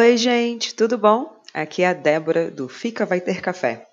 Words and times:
Oi, 0.00 0.16
gente, 0.16 0.74
tudo 0.74 0.96
bom? 0.96 1.30
Aqui 1.52 1.82
é 1.82 1.88
a 1.88 1.92
Débora 1.92 2.50
do 2.50 2.70
Fica 2.70 3.04
Vai 3.04 3.20
Ter 3.20 3.42
Café. 3.42 3.84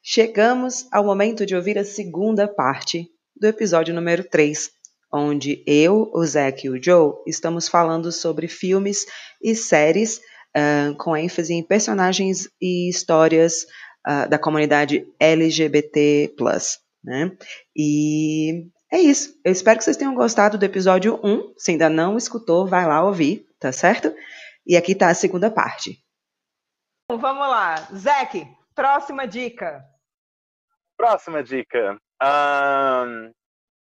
Chegamos 0.00 0.86
ao 0.92 1.04
momento 1.04 1.44
de 1.44 1.56
ouvir 1.56 1.76
a 1.76 1.84
segunda 1.84 2.46
parte 2.46 3.08
do 3.34 3.48
episódio 3.48 3.92
número 3.92 4.22
3, 4.22 4.70
onde 5.12 5.60
eu, 5.66 6.08
o 6.14 6.24
Zack 6.24 6.64
e 6.64 6.70
o 6.70 6.80
Joe 6.80 7.14
estamos 7.26 7.66
falando 7.66 8.12
sobre 8.12 8.46
filmes 8.46 9.04
e 9.42 9.56
séries 9.56 10.20
uh, 10.56 10.94
com 10.96 11.16
ênfase 11.16 11.52
em 11.52 11.66
personagens 11.66 12.48
e 12.60 12.88
histórias 12.88 13.66
uh, 14.06 14.30
da 14.30 14.38
comunidade 14.38 15.04
LGBT+. 15.18 16.32
Né? 17.02 17.32
E 17.74 18.68
é 18.92 19.00
isso. 19.00 19.34
Eu 19.44 19.50
espero 19.50 19.76
que 19.76 19.84
vocês 19.84 19.96
tenham 19.96 20.14
gostado 20.14 20.56
do 20.56 20.64
episódio 20.64 21.18
1. 21.20 21.54
Se 21.56 21.72
ainda 21.72 21.90
não 21.90 22.16
escutou, 22.16 22.64
vai 22.64 22.86
lá 22.86 23.04
ouvir, 23.04 23.44
tá 23.58 23.72
certo? 23.72 24.14
E 24.66 24.76
aqui 24.76 24.94
tá 24.94 25.10
a 25.10 25.14
segunda 25.14 25.50
parte. 25.50 26.02
Vamos 27.10 27.48
lá. 27.48 27.74
Zack, 27.94 28.46
próxima 28.74 29.26
dica. 29.26 29.84
Próxima 30.96 31.42
dica. 31.42 31.98
Um, 32.22 33.32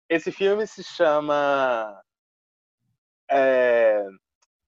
esse 0.09 0.31
filme 0.31 0.67
se 0.67 0.85
chama. 0.85 2.01
É, 3.31 4.07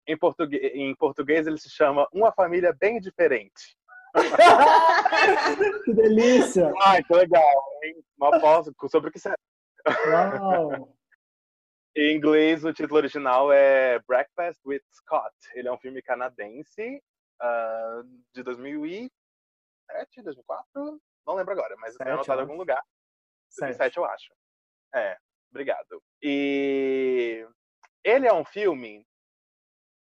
em, 0.06 0.16
português, 0.16 0.72
em 0.74 0.94
português 0.94 1.46
ele 1.46 1.58
se 1.58 1.70
chama 1.70 2.06
Uma 2.12 2.32
Família 2.32 2.74
Bem 2.78 2.98
Diferente. 2.98 3.77
que 5.84 5.94
delícia! 5.94 6.72
Ai, 6.82 7.02
que 7.02 7.14
legal, 7.14 7.62
hein? 7.84 8.02
Uma 8.19 8.41
pausa 8.41 8.72
sobre 8.91 9.10
o 9.10 9.12
que 9.12 9.19
você. 9.19 9.32
Uau! 10.08 11.00
Em 11.96 12.16
inglês, 12.16 12.64
o 12.64 12.72
título 12.72 12.98
original 12.98 13.52
é 13.52 13.98
Breakfast 14.00 14.60
with 14.64 14.83
Scott. 14.92 15.34
Ele 15.55 15.66
é 15.66 15.72
um 15.72 15.78
filme 15.78 16.00
canadense 16.00 17.02
uh, 17.42 18.05
de 18.32 18.44
2007, 18.44 19.10
2004, 20.22 21.00
não 21.27 21.34
lembro 21.34 21.52
agora, 21.52 21.74
mas 21.78 21.97
tem 21.97 22.12
anotado 22.12 22.41
em 22.41 22.42
algum 22.42 22.56
lugar. 22.56 22.82
2007, 23.58 23.97
eu 23.97 24.05
acho. 24.05 24.32
É, 24.94 25.16
obrigado. 25.50 26.00
E 26.22 27.44
ele 28.04 28.28
é 28.28 28.32
um 28.32 28.44
filme 28.44 29.04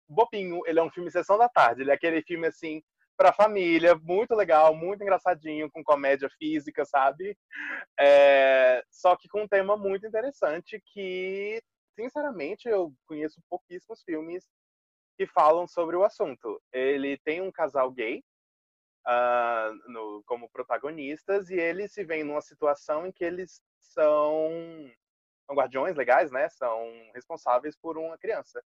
bobinho, 0.08 0.60
ele 0.66 0.78
é 0.78 0.82
um 0.82 0.90
filme 0.90 1.10
sessão 1.10 1.36
da 1.36 1.48
tarde, 1.48 1.82
ele 1.82 1.90
é 1.90 1.94
aquele 1.94 2.22
filme 2.22 2.46
assim 2.46 2.82
para 3.16 3.34
família, 3.34 3.94
muito 3.96 4.34
legal, 4.34 4.74
muito 4.74 5.02
engraçadinho, 5.02 5.70
com 5.70 5.84
comédia 5.84 6.30
física, 6.38 6.86
sabe? 6.86 7.36
É, 7.98 8.82
só 8.90 9.14
que 9.14 9.28
com 9.28 9.42
um 9.42 9.48
tema 9.48 9.76
muito 9.76 10.06
interessante 10.06 10.82
que, 10.86 11.62
sinceramente, 11.94 12.68
eu 12.68 12.92
conheço 13.06 13.40
pouquíssimos 13.48 14.02
filmes 14.02 14.44
que 15.16 15.26
falam 15.26 15.66
sobre 15.68 15.96
o 15.96 16.04
assunto. 16.04 16.60
Ele 16.72 17.18
tem 17.18 17.40
um 17.40 17.52
casal 17.52 17.90
gay 17.90 18.22
uh, 19.06 19.90
no, 19.90 20.22
como 20.24 20.48
protagonistas 20.50 21.50
e 21.50 21.54
eles 21.54 21.92
se 21.92 22.04
veem 22.04 22.24
numa 22.24 22.40
situação 22.40 23.06
em 23.06 23.12
que 23.12 23.24
eles 23.24 23.60
são, 23.78 24.50
são 25.46 25.54
guardiões 25.54 25.96
legais, 25.96 26.30
né? 26.30 26.48
São 26.48 26.90
responsáveis 27.14 27.76
por 27.76 27.98
uma 27.98 28.16
criança. 28.18 28.62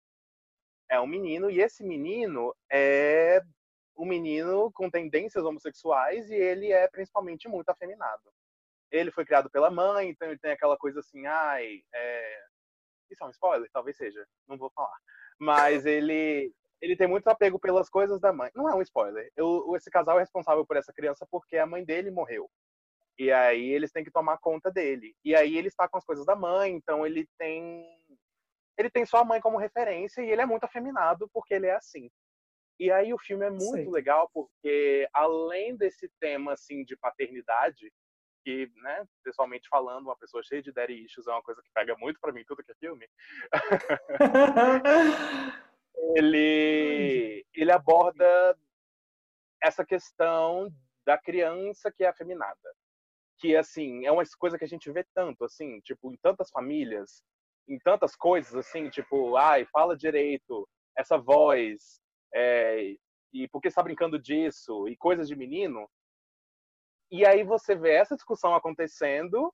É 0.91 0.98
um 1.00 1.06
menino 1.06 1.50
e 1.50 1.60
esse 1.60 1.84
menino 1.84 2.55
é 2.72 3.42
um 3.97 4.06
menino 4.06 4.70
com 4.72 4.88
tendências 4.88 5.44
homossexuais 5.44 6.30
e 6.30 6.34
ele 6.34 6.72
é 6.72 6.88
principalmente 6.88 7.48
muito 7.48 7.69
afeminado. 7.69 8.22
Ele 8.91 9.10
foi 9.10 9.27
criado 9.27 9.50
pela 9.50 9.70
mãe, 9.70 10.08
então 10.08 10.28
ele 10.28 10.38
tem 10.38 10.53
aquela 10.53 10.78
coisa 10.78 11.00
assim, 11.00 11.27
ai, 11.27 11.82
é... 11.92 12.44
isso 13.11 13.25
é 13.25 13.27
um 13.27 13.31
spoiler? 13.31 13.69
Talvez 13.73 13.97
seja, 13.97 14.27
não 14.47 14.56
vou 14.56 14.71
falar. 14.71 14.97
Mas 15.38 15.87
ele 15.87 16.53
ele 16.81 16.97
tem 16.97 17.09
muito 17.09 17.27
apego 17.28 17.59
pelas 17.59 17.91
coisas 17.91 18.21
da 18.21 18.32
mãe. 18.32 18.50
Não 18.55 18.69
é 18.69 18.75
um 18.75 18.82
spoiler. 18.82 19.31
Eu, 19.37 19.75
esse 19.75 19.91
casal 19.91 20.16
é 20.16 20.21
responsável 20.21 20.65
por 20.65 20.77
essa 20.77 20.93
criança 20.93 21.27
porque 21.31 21.56
a 21.56 21.66
mãe 21.66 21.84
dele 21.84 22.10
morreu. 22.10 22.49
E 23.19 23.32
aí 23.32 23.71
eles 23.71 23.91
têm 23.91 24.05
que 24.05 24.12
tomar 24.12 24.38
conta 24.38 24.71
dele. 24.71 25.12
E 25.25 25.34
aí 25.34 25.56
ele 25.56 25.69
está 25.69 25.88
com 25.88 25.99
as 25.99 26.05
coisas 26.05 26.25
da 26.25 26.37
mãe, 26.37 26.72
então 26.72 27.05
ele 27.05 27.27
tem 27.37 27.84
ele 28.78 28.88
tem 28.88 29.05
só 29.05 29.19
a 29.19 29.25
mãe 29.25 29.41
como 29.41 29.59
referência 29.59 30.22
e 30.22 30.31
ele 30.31 30.41
é 30.41 30.47
muito 30.47 30.62
afeminado 30.62 31.28
porque 31.32 31.53
ele 31.53 31.66
é 31.66 31.75
assim. 31.75 32.09
E 32.78 32.93
aí 32.93 33.12
o 33.12 33.19
filme 33.19 33.44
é 33.44 33.50
muito 33.50 33.87
Sim. 33.87 33.91
legal 33.91 34.31
porque 34.32 35.09
além 35.12 35.77
desse 35.77 36.09
tema 36.21 36.53
assim 36.53 36.84
de 36.84 36.97
paternidade, 36.97 37.93
que, 38.44 38.71
né, 38.76 39.06
pessoalmente 39.22 39.69
falando, 39.69 40.06
uma 40.06 40.16
pessoa 40.16 40.43
cheia 40.43 40.62
de 40.62 40.72
daddy 40.72 41.04
issues 41.04 41.26
é 41.26 41.31
uma 41.31 41.43
coisa 41.43 41.62
que 41.62 41.71
pega 41.75 41.97
muito 41.99 42.21
para 42.21 42.32
mim 42.32 42.44
tudo 42.44 42.62
que 42.62 42.72
é 42.72 42.75
filme. 42.75 43.09
ele 46.16 47.44
ele 47.54 47.72
aborda 47.72 48.56
essa 49.62 49.84
questão 49.84 50.72
da 51.04 51.19
criança 51.19 51.91
que 51.91 52.04
é 52.04 52.09
afeminada. 52.09 52.75
Que 53.38 53.56
assim, 53.56 54.04
é 54.04 54.12
uma 54.12 54.25
coisa 54.38 54.59
que 54.59 54.65
a 54.65 54.69
gente 54.69 54.91
vê 54.91 55.05
tanto 55.15 55.44
assim, 55.44 55.81
tipo, 55.81 56.12
em 56.12 56.16
tantas 56.16 56.50
famílias, 56.50 57.22
em 57.69 57.78
tantas 57.78 58.16
coisas 58.16 58.55
assim, 58.55 58.91
tipo, 58.91 59.37
ai, 59.37 59.65
fala 59.66 59.97
direito, 59.97 60.69
essa 60.97 61.16
voz, 61.16 62.00
é, 62.34 62.97
e 63.32 63.49
por 63.49 63.60
que 63.60 63.69
está 63.69 63.82
brincando 63.82 64.19
disso, 64.19 64.88
e 64.88 64.97
coisas 64.97 65.28
de 65.28 65.37
menino. 65.37 65.88
E 67.10 67.24
aí 67.24 67.42
você 67.42 67.74
vê 67.74 67.92
essa 67.92 68.14
discussão 68.14 68.54
acontecendo, 68.54 69.52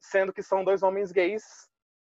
sendo 0.00 0.32
que 0.32 0.42
são 0.42 0.64
dois 0.64 0.82
homens 0.82 1.10
gays 1.10 1.44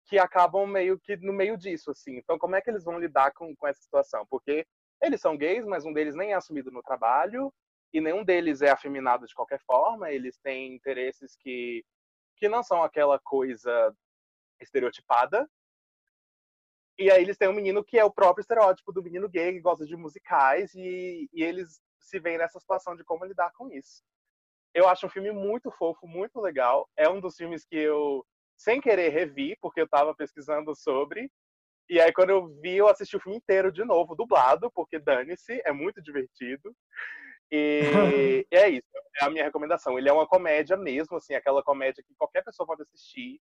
que 0.05 0.17
acabam 0.17 0.65
meio 0.67 0.99
que 0.99 1.17
no 1.17 1.33
meio 1.33 1.57
disso, 1.57 1.91
assim. 1.91 2.17
Então, 2.17 2.37
como 2.37 2.55
é 2.55 2.61
que 2.61 2.69
eles 2.69 2.83
vão 2.83 2.99
lidar 2.99 3.31
com, 3.33 3.55
com 3.55 3.67
essa 3.67 3.81
situação? 3.81 4.25
Porque 4.29 4.65
eles 5.01 5.19
são 5.19 5.37
gays, 5.37 5.65
mas 5.65 5.85
um 5.85 5.93
deles 5.93 6.15
nem 6.15 6.31
é 6.31 6.35
assumido 6.35 6.71
no 6.71 6.81
trabalho, 6.81 7.53
e 7.93 8.01
nenhum 8.01 8.23
deles 8.23 8.61
é 8.61 8.69
afeminado 8.69 9.27
de 9.27 9.35
qualquer 9.35 9.59
forma, 9.65 10.11
eles 10.11 10.37
têm 10.39 10.73
interesses 10.73 11.35
que, 11.35 11.85
que 12.37 12.49
não 12.49 12.63
são 12.63 12.83
aquela 12.83 13.19
coisa 13.19 13.95
estereotipada, 14.59 15.47
e 16.97 17.11
aí 17.11 17.21
eles 17.21 17.37
têm 17.37 17.47
um 17.47 17.53
menino 17.53 17.83
que 17.83 17.97
é 17.97 18.05
o 18.05 18.13
próprio 18.13 18.41
estereótipo 18.41 18.91
do 18.91 19.03
menino 19.03 19.27
gay, 19.27 19.53
que 19.53 19.59
gosta 19.59 19.85
de 19.85 19.95
musicais, 19.95 20.73
e, 20.73 21.29
e 21.33 21.43
eles 21.43 21.81
se 22.03 22.19
veem 22.19 22.37
nessa 22.37 22.59
situação 22.59 22.95
de 22.95 23.03
como 23.03 23.25
lidar 23.25 23.51
com 23.53 23.71
isso. 23.71 24.03
Eu 24.73 24.87
acho 24.87 25.05
um 25.05 25.09
filme 25.09 25.31
muito 25.31 25.71
fofo, 25.71 26.07
muito 26.07 26.39
legal. 26.39 26.89
É 26.97 27.07
um 27.07 27.19
dos 27.19 27.35
filmes 27.35 27.65
que 27.65 27.75
eu, 27.75 28.25
sem 28.57 28.81
querer, 28.81 29.09
revi, 29.09 29.55
porque 29.61 29.81
eu 29.81 29.85
estava 29.85 30.15
pesquisando 30.15 30.75
sobre. 30.75 31.29
E 31.89 31.99
aí, 31.99 32.11
quando 32.11 32.31
eu 32.31 32.47
vi, 32.61 32.77
eu 32.77 32.87
assisti 32.87 33.15
o 33.15 33.19
filme 33.19 33.37
inteiro 33.37 33.71
de 33.71 33.83
novo, 33.83 34.15
dublado, 34.15 34.71
porque 34.71 34.97
dane-se, 34.97 35.61
é 35.65 35.71
muito 35.71 36.01
divertido. 36.01 36.75
E, 37.51 37.81
e 38.51 38.55
é 38.55 38.69
isso, 38.69 38.87
é 39.21 39.25
a 39.25 39.29
minha 39.29 39.43
recomendação. 39.43 39.97
Ele 39.97 40.09
é 40.09 40.13
uma 40.13 40.27
comédia 40.27 40.75
mesmo, 40.75 41.17
assim, 41.17 41.35
aquela 41.35 41.61
comédia 41.61 42.03
que 42.03 42.15
qualquer 42.15 42.43
pessoa 42.43 42.65
pode 42.65 42.81
assistir 42.81 43.39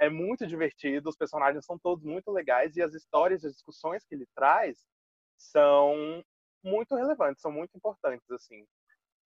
é 0.00 0.08
muito 0.08 0.46
divertido, 0.46 1.10
os 1.10 1.16
personagens 1.16 1.66
são 1.66 1.78
todos 1.78 2.02
muito 2.04 2.30
legais 2.30 2.74
e 2.74 2.82
as 2.82 2.94
histórias 2.94 3.42
e 3.42 3.46
as 3.46 3.52
discussões 3.52 4.02
que 4.02 4.14
ele 4.14 4.26
traz 4.34 4.78
são 5.36 6.24
muito 6.62 6.94
relevantes, 6.94 7.40
são 7.42 7.52
muito 7.52 7.76
importantes, 7.76 8.30
assim. 8.30 8.66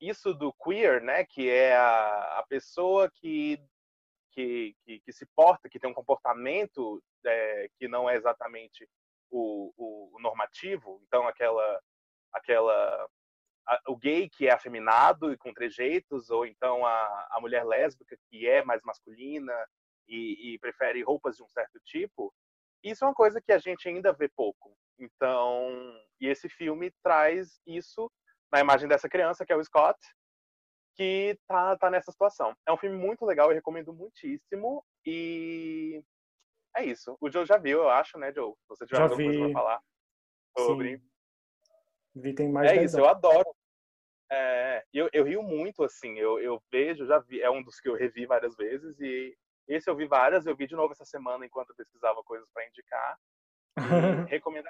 Isso 0.01 0.35
do 0.35 0.53
queer, 0.53 1.03
né, 1.03 1.25
que 1.25 1.49
é 1.49 1.77
a, 1.77 2.39
a 2.39 2.47
pessoa 2.49 3.11
que, 3.11 3.59
que, 4.33 4.75
que, 4.85 5.01
que, 5.01 5.13
se 5.13 5.27
porta, 5.35 5.69
que 5.69 5.79
tem 5.79 5.89
um 5.89 5.95
comportamento 5.95 7.03
é, 7.25 7.69
que 7.79 7.89
não 7.89 8.09
é 8.09 8.17
exatamente 8.17 8.89
o, 9.31 9.73
o, 9.77 10.17
o 10.17 10.21
normativo, 10.21 11.01
então 11.07 11.27
aquela, 11.27 11.81
aquela 12.33 13.09
o 13.89 13.97
gay 13.97 14.29
que 14.29 14.47
é 14.47 14.53
afeminado 14.53 15.33
e 15.33 15.37
com 15.37 15.53
trejeitos, 15.53 16.31
ou 16.31 16.45
então 16.45 16.85
a, 16.85 17.29
a 17.31 17.41
mulher 17.41 17.65
lésbica 17.65 18.17
que 18.29 18.47
é 18.47 18.63
mais 18.65 18.83
masculina 18.83 19.55
e, 20.07 20.55
e 20.55 20.59
prefere 20.59 21.03
roupas 21.03 21.37
de 21.37 21.43
um 21.43 21.49
certo 21.49 21.81
tipo, 21.85 22.33
isso 22.85 23.05
é 23.05 23.09
uma 23.09 23.15
coisa 23.15 23.41
que 23.41 23.53
a 23.53 23.59
gente 23.59 23.89
ainda 23.89 24.13
vê 24.13 24.29
pouco. 24.29 24.77
Então, 24.99 25.69
e 26.21 26.29
esse 26.29 26.49
filme 26.49 26.93
traz 27.03 27.61
isso 27.67 28.11
na 28.53 28.61
imagem 28.61 28.89
dessa 28.89 29.09
criança, 29.09 29.45
que 29.45 29.53
é 29.53 29.57
o 29.57 29.65
Scott, 29.65 29.99
que 30.97 31.37
tá, 31.49 31.77
tá 31.77 31.91
nessa 31.91 32.13
situação. 32.13 32.55
É 32.67 32.73
um 32.73 32.77
filme 32.77 32.97
muito 32.97 33.25
legal, 33.25 33.49
eu 33.51 33.55
recomendo 33.55 33.93
muitíssimo. 33.93 34.85
E 35.05 36.03
é 36.77 36.85
isso. 36.85 37.17
O 37.21 37.31
Joe 37.31 37.45
já 37.47 37.57
viu, 37.59 37.81
eu 37.81 37.89
acho, 37.91 38.19
né, 38.19 38.33
Joe? 38.33 38.53
Se 38.53 38.69
você 38.69 38.87
tiver 38.87 38.99
já 38.99 39.03
alguma 39.05 39.19
vi. 39.19 39.25
coisa 39.25 39.41
pra 39.41 39.53
falar 39.53 39.81
sobre. 40.57 40.99
Sim. 40.99 41.05
Vi 42.17 42.35
tem 42.35 42.49
mais 42.49 42.71
É 42.71 42.75
isso, 42.85 42.97
anos. 42.97 42.99
eu 42.99 43.09
adoro. 43.09 43.55
É, 44.31 44.85
eu, 44.93 45.09
eu 45.13 45.25
rio 45.25 45.43
muito, 45.43 45.83
assim, 45.85 46.19
eu, 46.19 46.41
eu 46.41 46.63
vejo, 46.71 47.07
já 47.07 47.19
vi, 47.19 47.41
é 47.41 47.51
um 47.51 47.63
dos 47.63 47.79
que 47.79 47.89
eu 47.89 47.95
revi 47.95 48.25
várias 48.27 48.57
vezes 48.57 48.99
e 49.01 49.37
esse 49.69 49.89
eu 49.89 49.97
vi 49.97 50.07
várias, 50.07 50.47
eu 50.47 50.57
vi 50.57 50.67
de 50.67 50.75
novo 50.75 50.93
essa 50.93 51.05
semana 51.05 51.47
enquanto 51.47 51.71
eu 51.71 51.77
pesquisava 51.77 52.23
coisas 52.25 52.49
para 52.53 52.67
indicar. 52.67 53.19
Recomendo. 54.31 54.69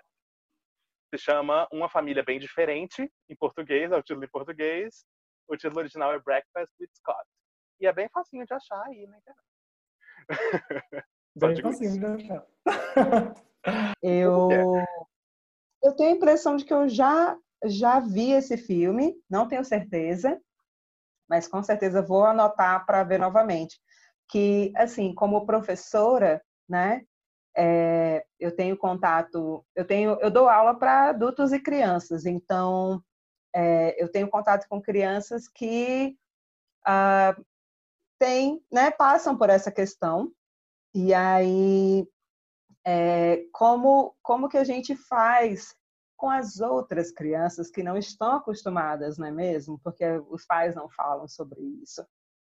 Se 1.12 1.18
chama 1.18 1.68
Uma 1.72 1.88
Família 1.88 2.22
Bem 2.22 2.38
Diferente, 2.38 3.10
em 3.28 3.36
português, 3.36 3.92
é 3.92 3.96
o 3.96 4.02
título 4.02 4.24
em 4.24 4.30
português. 4.30 5.04
O 5.48 5.56
título 5.56 5.80
original 5.80 6.12
é 6.12 6.18
Breakfast 6.18 6.72
with 6.80 6.88
Scott. 6.96 7.24
E 7.80 7.86
é 7.86 7.92
bem 7.92 8.08
facinho 8.08 8.46
de 8.46 8.54
achar 8.54 8.82
aí 8.86 9.06
na 9.06 9.18
internet. 9.18 9.44
bem 11.36 11.62
facinho 11.62 11.98
de 11.98 12.06
achar. 12.06 12.46
eu, 14.02 14.48
eu 15.82 15.94
tenho 15.96 16.10
a 16.10 16.16
impressão 16.16 16.56
de 16.56 16.64
que 16.64 16.72
eu 16.72 16.88
já, 16.88 17.38
já 17.66 18.00
vi 18.00 18.32
esse 18.32 18.56
filme, 18.56 19.14
não 19.28 19.46
tenho 19.46 19.64
certeza, 19.64 20.40
mas 21.28 21.46
com 21.46 21.62
certeza 21.62 22.02
vou 22.02 22.24
anotar 22.24 22.84
para 22.86 23.04
ver 23.04 23.18
novamente. 23.18 23.78
Que, 24.34 24.72
assim, 24.74 25.14
como 25.14 25.46
professora, 25.46 26.42
né, 26.68 27.04
é, 27.56 28.26
eu 28.40 28.50
tenho 28.50 28.76
contato, 28.76 29.64
eu 29.76 29.86
tenho, 29.86 30.18
eu 30.20 30.28
dou 30.28 30.48
aula 30.48 30.76
para 30.76 31.10
adultos 31.10 31.52
e 31.52 31.60
crianças, 31.60 32.26
então 32.26 33.00
é, 33.54 33.94
eu 34.02 34.10
tenho 34.10 34.28
contato 34.28 34.66
com 34.68 34.82
crianças 34.82 35.46
que 35.46 36.18
ah, 36.84 37.36
têm, 38.18 38.60
né, 38.72 38.90
passam 38.90 39.38
por 39.38 39.50
essa 39.50 39.70
questão 39.70 40.32
e 40.92 41.14
aí 41.14 42.04
é, 42.84 43.46
como 43.52 44.16
como 44.20 44.48
que 44.48 44.58
a 44.58 44.64
gente 44.64 44.96
faz 44.96 45.76
com 46.16 46.28
as 46.28 46.58
outras 46.58 47.12
crianças 47.12 47.70
que 47.70 47.84
não 47.84 47.96
estão 47.96 48.32
acostumadas, 48.32 49.16
não 49.16 49.28
é 49.28 49.30
mesmo? 49.30 49.78
Porque 49.78 50.04
os 50.28 50.44
pais 50.44 50.74
não 50.74 50.88
falam 50.88 51.28
sobre 51.28 51.60
isso. 51.80 52.04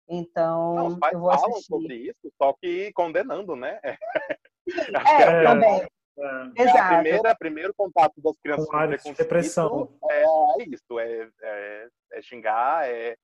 Então, 0.09 0.75
Não, 0.75 0.87
os 0.89 0.99
pais 0.99 1.15
eu 1.15 1.21
vou 1.21 1.31
falam 1.31 1.51
assistir. 1.51 1.67
sobre 1.67 1.95
isso, 1.97 2.33
só 2.41 2.53
que 2.55 2.93
condenando, 2.93 3.57
né? 3.57 3.81
É, 4.67 5.23
É. 5.23 5.45
também. 5.45 5.83
É, 6.19 6.63
Exato. 6.63 6.79
A 6.79 6.89
primeira, 6.99 7.35
primeiro 7.35 7.75
contato 7.75 8.21
das 8.23 8.39
crianças 8.39 8.67
Com 9.03 9.13
repressão. 9.13 9.99
É, 10.11 10.23
é 10.23 10.65
isso, 10.69 10.99
é, 11.01 11.29
é, 11.43 11.89
é 12.13 12.23
xingar, 12.23 12.87
é 12.89 13.17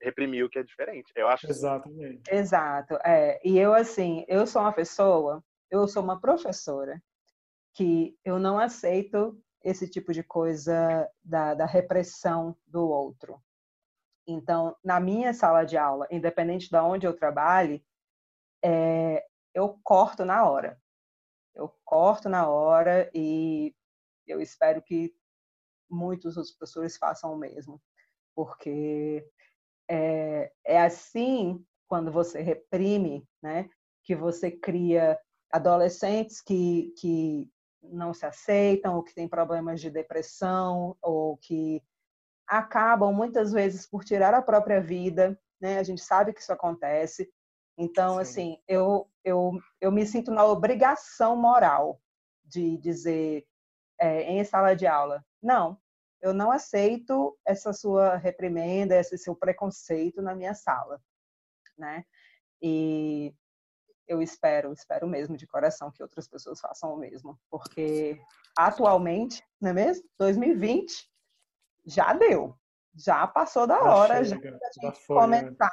reprimir 0.00 0.44
o 0.44 0.48
que 0.48 0.58
é 0.58 0.62
diferente. 0.62 1.12
Eu 1.14 1.28
acho 1.28 1.46
exatamente. 1.48 2.22
Exato, 2.30 2.94
é. 3.04 3.38
E 3.44 3.58
eu, 3.58 3.74
assim, 3.74 4.24
eu 4.26 4.46
sou 4.46 4.62
uma 4.62 4.72
pessoa, 4.72 5.44
eu 5.70 5.86
sou 5.86 6.02
uma 6.02 6.18
professora 6.20 7.00
que 7.74 8.16
eu 8.24 8.38
não 8.38 8.58
aceito 8.58 9.38
esse 9.62 9.88
tipo 9.88 10.12
de 10.12 10.22
coisa 10.22 11.08
da, 11.22 11.54
da 11.54 11.66
repressão 11.66 12.56
do 12.66 12.88
outro. 12.88 13.38
Então, 14.26 14.76
na 14.84 15.00
minha 15.00 15.32
sala 15.32 15.64
de 15.64 15.76
aula, 15.76 16.06
independente 16.10 16.68
de 16.70 16.76
onde 16.76 17.06
eu 17.06 17.16
trabalhe, 17.16 17.84
é, 18.62 19.24
eu 19.54 19.78
corto 19.82 20.24
na 20.24 20.48
hora. 20.48 20.80
Eu 21.54 21.74
corto 21.84 22.28
na 22.28 22.48
hora 22.48 23.10
e 23.14 23.74
eu 24.26 24.40
espero 24.40 24.82
que 24.82 25.14
muitos 25.90 26.36
outros 26.36 26.54
professores 26.54 26.96
façam 26.96 27.34
o 27.34 27.36
mesmo, 27.36 27.82
porque 28.34 29.26
é, 29.88 30.52
é 30.64 30.80
assim 30.80 31.64
quando 31.88 32.12
você 32.12 32.40
reprime, 32.40 33.28
né, 33.42 33.68
que 34.04 34.14
você 34.14 34.50
cria 34.50 35.18
adolescentes 35.50 36.40
que, 36.40 36.94
que 36.96 37.50
não 37.82 38.14
se 38.14 38.24
aceitam, 38.24 38.94
ou 38.94 39.02
que 39.02 39.14
têm 39.14 39.28
problemas 39.28 39.80
de 39.80 39.90
depressão, 39.90 40.96
ou 41.02 41.36
que 41.38 41.82
acabam 42.50 43.12
muitas 43.12 43.52
vezes 43.52 43.86
por 43.86 44.04
tirar 44.04 44.34
a 44.34 44.42
própria 44.42 44.80
vida, 44.80 45.40
né? 45.60 45.78
A 45.78 45.84
gente 45.84 46.02
sabe 46.02 46.32
que 46.32 46.40
isso 46.40 46.52
acontece. 46.52 47.32
Então, 47.78 48.16
Sim. 48.16 48.20
assim, 48.20 48.58
eu, 48.66 49.08
eu, 49.24 49.52
eu 49.80 49.92
me 49.92 50.04
sinto 50.04 50.32
na 50.32 50.44
obrigação 50.44 51.36
moral 51.36 52.00
de 52.44 52.76
dizer 52.78 53.46
é, 54.00 54.22
em 54.24 54.42
sala 54.44 54.74
de 54.74 54.84
aula, 54.84 55.24
não, 55.40 55.78
eu 56.20 56.34
não 56.34 56.50
aceito 56.50 57.38
essa 57.46 57.72
sua 57.72 58.16
reprimenda, 58.16 58.98
esse 58.98 59.16
seu 59.16 59.36
preconceito 59.36 60.20
na 60.20 60.34
minha 60.34 60.52
sala, 60.52 61.00
né? 61.78 62.04
E 62.60 63.32
eu 64.08 64.20
espero, 64.20 64.72
espero 64.72 65.06
mesmo 65.06 65.36
de 65.36 65.46
coração 65.46 65.92
que 65.92 66.02
outras 66.02 66.26
pessoas 66.26 66.58
façam 66.58 66.92
o 66.92 66.98
mesmo, 66.98 67.38
porque 67.48 68.20
atualmente, 68.58 69.42
não 69.60 69.70
é 69.70 69.72
mesmo? 69.72 70.04
2020 70.18 71.09
já 71.84 72.12
deu, 72.12 72.56
já 72.94 73.26
passou 73.26 73.66
da 73.66 73.80
hora, 73.82 74.24
já 74.24 74.36
chega, 74.36 74.58
já 74.82 74.88
gente 74.88 75.00
foi, 75.06 75.26
né? 75.26 75.40
começar 75.40 75.66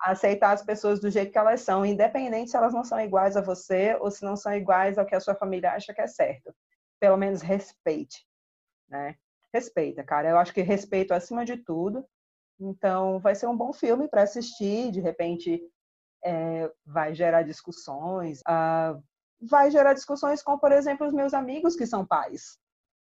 a 0.00 0.10
aceitar 0.10 0.52
as 0.52 0.62
pessoas 0.62 1.00
do 1.00 1.10
jeito 1.10 1.32
que 1.32 1.38
elas 1.38 1.62
são, 1.62 1.84
independente 1.84 2.50
se 2.50 2.56
elas 2.56 2.74
não 2.74 2.84
são 2.84 3.00
iguais 3.00 3.36
a 3.36 3.40
você 3.40 3.96
ou 4.00 4.10
se 4.10 4.24
não 4.24 4.36
são 4.36 4.54
iguais 4.54 4.98
ao 4.98 5.06
que 5.06 5.14
a 5.14 5.20
sua 5.20 5.34
família 5.34 5.72
acha 5.72 5.94
que 5.94 6.00
é 6.00 6.06
certo. 6.06 6.54
Pelo 7.00 7.16
menos 7.16 7.40
respeite, 7.40 8.26
né? 8.88 9.16
Respeita, 9.52 10.02
cara. 10.02 10.28
Eu 10.28 10.38
acho 10.38 10.52
que 10.52 10.62
respeito 10.62 11.14
acima 11.14 11.44
de 11.44 11.56
tudo. 11.56 12.04
Então, 12.60 13.18
vai 13.20 13.34
ser 13.34 13.46
um 13.46 13.56
bom 13.56 13.72
filme 13.72 14.08
para 14.08 14.22
assistir. 14.22 14.90
De 14.90 15.00
repente, 15.00 15.60
é, 16.24 16.70
vai 16.84 17.14
gerar 17.14 17.42
discussões. 17.42 18.40
ah, 18.46 18.98
vai 19.40 19.70
gerar 19.70 19.92
discussões 19.92 20.42
com, 20.42 20.58
por 20.58 20.72
exemplo, 20.72 21.06
os 21.06 21.12
meus 21.12 21.34
amigos 21.34 21.76
que 21.76 21.86
são 21.86 22.06
pais, 22.06 22.58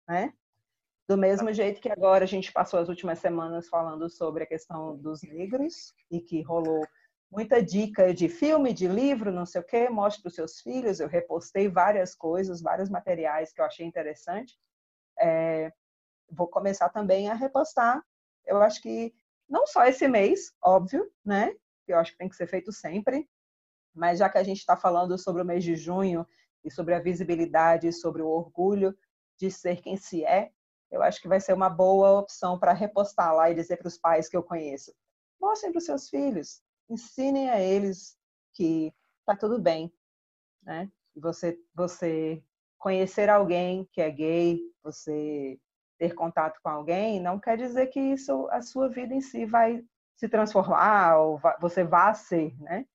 né? 0.07 0.33
Do 1.07 1.17
mesmo 1.17 1.51
jeito 1.51 1.81
que 1.81 1.91
agora 1.91 2.23
a 2.23 2.27
gente 2.27 2.51
passou 2.51 2.79
as 2.79 2.87
últimas 2.87 3.19
semanas 3.19 3.67
falando 3.67 4.09
sobre 4.09 4.43
a 4.43 4.47
questão 4.47 4.95
dos 4.95 5.21
negros 5.23 5.93
e 6.09 6.21
que 6.21 6.41
rolou 6.41 6.81
muita 7.29 7.63
dica 7.63 8.13
de 8.13 8.27
filme, 8.27 8.73
de 8.73 8.87
livro, 8.87 9.31
não 9.31 9.45
sei 9.45 9.61
o 9.61 9.63
quê, 9.63 9.89
mostre 9.89 10.21
para 10.21 10.29
os 10.29 10.35
seus 10.35 10.59
filhos. 10.59 10.99
Eu 10.99 11.07
repostei 11.07 11.69
várias 11.69 12.13
coisas, 12.13 12.61
vários 12.61 12.89
materiais 12.89 13.53
que 13.53 13.61
eu 13.61 13.65
achei 13.65 13.85
interessante. 13.85 14.57
É, 15.19 15.71
vou 16.29 16.47
começar 16.47 16.89
também 16.89 17.29
a 17.29 17.33
repostar. 17.33 18.03
Eu 18.45 18.61
acho 18.61 18.81
que 18.81 19.13
não 19.49 19.65
só 19.65 19.85
esse 19.85 20.07
mês, 20.07 20.53
óbvio, 20.61 21.09
né? 21.25 21.55
Eu 21.87 21.97
acho 21.97 22.11
que 22.11 22.17
tem 22.17 22.29
que 22.29 22.35
ser 22.35 22.47
feito 22.47 22.71
sempre, 22.71 23.29
mas 23.93 24.19
já 24.19 24.29
que 24.29 24.37
a 24.37 24.43
gente 24.43 24.59
está 24.59 24.77
falando 24.77 25.17
sobre 25.17 25.41
o 25.41 25.45
mês 25.45 25.63
de 25.63 25.75
junho 25.75 26.25
e 26.63 26.71
sobre 26.71 26.93
a 26.93 26.99
visibilidade, 26.99 27.91
sobre 27.91 28.21
o 28.21 28.27
orgulho 28.27 28.97
de 29.37 29.49
ser 29.51 29.81
quem 29.81 29.97
se 29.97 30.23
é, 30.23 30.51
eu 30.91 31.01
acho 31.01 31.21
que 31.21 31.27
vai 31.27 31.39
ser 31.39 31.53
uma 31.53 31.69
boa 31.69 32.19
opção 32.19 32.59
para 32.59 32.73
repostar 32.73 33.33
lá 33.33 33.49
e 33.49 33.55
dizer 33.55 33.77
para 33.77 33.87
os 33.87 33.97
pais 33.97 34.27
que 34.27 34.35
eu 34.35 34.43
conheço: 34.43 34.93
mostrem 35.39 35.71
para 35.71 35.79
os 35.79 35.85
seus 35.85 36.09
filhos, 36.09 36.61
ensinem 36.89 37.49
a 37.49 37.59
eles 37.59 38.17
que 38.53 38.93
tá 39.25 39.35
tudo 39.35 39.59
bem, 39.59 39.91
né? 40.63 40.91
Você, 41.15 41.57
você 41.73 42.43
conhecer 42.77 43.29
alguém 43.29 43.87
que 43.91 44.01
é 44.01 44.09
gay, 44.09 44.59
você 44.83 45.59
ter 45.97 46.13
contato 46.15 46.59
com 46.63 46.69
alguém, 46.69 47.19
não 47.19 47.39
quer 47.39 47.57
dizer 47.57 47.87
que 47.87 47.99
isso, 47.99 48.47
a 48.49 48.61
sua 48.61 48.89
vida 48.89 49.13
em 49.13 49.21
si 49.21 49.45
vai 49.45 49.83
se 50.17 50.27
transformar 50.27 51.17
ou 51.17 51.39
você 51.59 51.83
vá 51.83 52.13
ser, 52.13 52.53
né? 52.59 52.85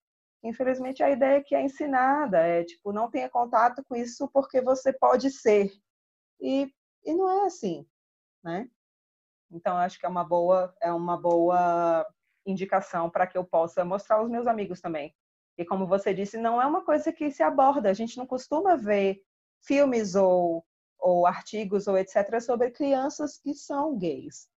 Infelizmente 0.43 1.03
a 1.03 1.11
ideia 1.11 1.43
que 1.43 1.55
é 1.55 1.63
ensinada 1.63 2.39
é 2.39 2.65
tipo 2.65 2.93
não 2.93 3.11
tenha 3.11 3.29
contato 3.29 3.83
com 3.89 3.97
isso 3.97 4.29
porque 4.33 4.61
você 4.61 4.93
pode 4.93 5.31
ser 5.31 5.73
e, 6.41 6.71
e 7.07 7.15
não 7.15 7.31
é 7.31 7.47
assim, 7.47 7.87
né? 8.45 8.69
Então 9.51 9.77
acho 9.77 9.99
que 9.99 10.05
é 10.07 10.09
uma 10.09 10.25
boa 10.25 10.75
é 10.83 10.93
uma 10.93 11.17
boa 11.17 12.07
indicação 12.45 13.09
para 13.11 13.27
que 13.27 13.39
eu 13.39 13.45
possa 13.45 13.85
mostrar 13.85 14.17
aos 14.17 14.31
meus 14.31 14.47
amigos 14.47 14.81
também. 14.81 15.15
E 15.59 15.65
como 15.65 15.87
você 15.87 16.13
disse, 16.13 16.37
não 16.37 16.61
é 16.61 16.67
uma 16.67 16.85
coisa 16.85 17.13
que 17.13 17.31
se 17.31 17.43
aborda. 17.43 17.89
A 17.89 17.95
gente 17.95 18.17
não 18.19 18.27
costuma 18.27 18.77
ver 18.77 19.23
filmes 19.65 20.15
ou, 20.15 20.65
ou 20.99 21.27
artigos 21.27 21.87
ou 21.87 21.97
etc 21.97 22.41
sobre 22.41 22.71
crianças 22.71 23.39
que 23.39 23.55
são 23.55 23.97
gays, 23.97 24.49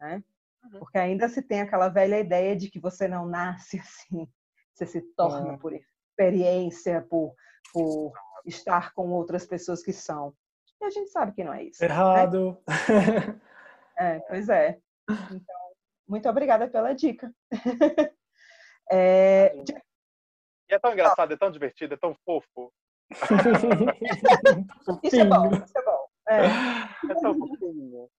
né? 0.00 0.22
Uhum. 0.64 0.78
Porque 0.80 0.98
ainda 0.98 1.28
se 1.28 1.42
tem 1.42 1.60
aquela 1.60 1.88
velha 1.88 2.20
ideia 2.20 2.56
de 2.56 2.70
que 2.70 2.78
você 2.78 3.08
não 3.08 3.26
nasce 3.26 3.78
assim, 3.80 4.28
você 4.74 4.86
se 4.86 5.00
torna 5.16 5.54
É. 5.54 5.56
por 5.56 5.72
experiência, 5.72 7.02
por, 7.08 7.34
por 7.72 8.12
estar 8.44 8.92
com 8.92 9.10
outras 9.10 9.46
pessoas 9.46 9.82
que 9.82 9.92
são. 9.92 10.34
E 10.84 10.86
a 10.86 10.90
gente 10.90 11.10
sabe 11.10 11.32
que 11.32 11.42
não 11.42 11.52
é 11.54 11.64
isso. 11.64 11.82
né? 11.82 11.88
Errado. 11.88 12.62
É, 13.96 14.18
pois 14.28 14.48
é. 14.48 14.80
Então, 15.08 15.56
muito 16.08 16.28
obrigada 16.28 16.68
pela 16.68 16.92
dica. 16.92 17.32
É, 18.92 19.54
E 20.68 20.74
é 20.74 20.78
tão 20.78 20.92
engraçado, 20.92 21.32
é 21.32 21.38
tão 21.38 21.50
divertido, 21.50 21.94
é 21.94 21.96
tão 21.96 22.14
fofo. 22.22 22.70
isso 25.02 25.16
é 25.16 25.24
bom, 25.24 25.50
isso 25.54 25.78
é 25.78 25.82
bom. 25.82 26.06
É, 26.28 26.40
É 27.10 27.14
tão 27.14 27.38
fofinho. 27.38 28.10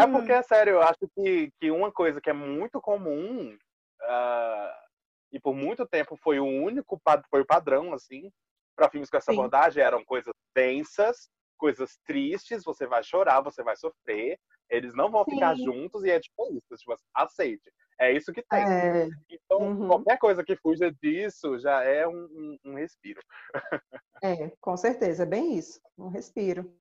É 0.00 0.06
porque, 0.06 0.30
é 0.30 0.42
sério, 0.42 0.74
eu 0.74 0.82
acho 0.82 1.00
que, 1.12 1.50
que 1.58 1.72
uma 1.72 1.90
coisa 1.90 2.20
que 2.20 2.30
é 2.30 2.32
muito 2.32 2.80
comum 2.80 3.58
ah, 4.02 4.84
e 5.32 5.40
por 5.40 5.56
muito 5.56 5.84
tempo 5.88 6.16
foi 6.16 6.38
o 6.38 6.46
único 6.46 7.00
foi 7.28 7.40
o 7.40 7.46
padrão 7.46 7.92
assim 7.92 8.30
para 8.76 8.88
filmes 8.90 9.10
com 9.10 9.16
essa 9.16 9.32
Sim. 9.32 9.38
abordagem 9.38 9.82
eram 9.82 10.04
coisas 10.04 10.32
densas, 10.54 11.28
coisas 11.62 11.96
tristes, 12.04 12.64
você 12.64 12.88
vai 12.88 13.04
chorar, 13.04 13.40
você 13.40 13.62
vai 13.62 13.76
sofrer, 13.76 14.36
eles 14.68 14.96
não 14.96 15.08
vão 15.12 15.24
ficar 15.24 15.54
Sim. 15.54 15.64
juntos 15.64 16.02
e 16.02 16.10
é 16.10 16.18
tipo 16.18 16.52
isso, 16.52 16.74
tipo, 16.76 16.96
aceite. 17.14 17.70
É 18.00 18.10
isso 18.12 18.32
que 18.32 18.42
tem. 18.42 18.64
é, 18.64 19.08
Então, 19.30 19.60
uhum. 19.60 19.86
qualquer 19.86 20.18
coisa 20.18 20.42
que 20.42 20.56
fuja 20.56 20.90
disso 21.00 21.60
já 21.60 21.84
é 21.84 22.04
um, 22.08 22.12
um- 22.14 22.58
um 22.64 22.74
respiro. 22.74 23.20
é, 24.24 24.50
com 24.60 24.76
certeza, 24.76 25.22
é 25.22 25.26
bem 25.26 25.56
isso. 25.56 25.80
Um 25.96 26.08
respiro. 26.08 26.74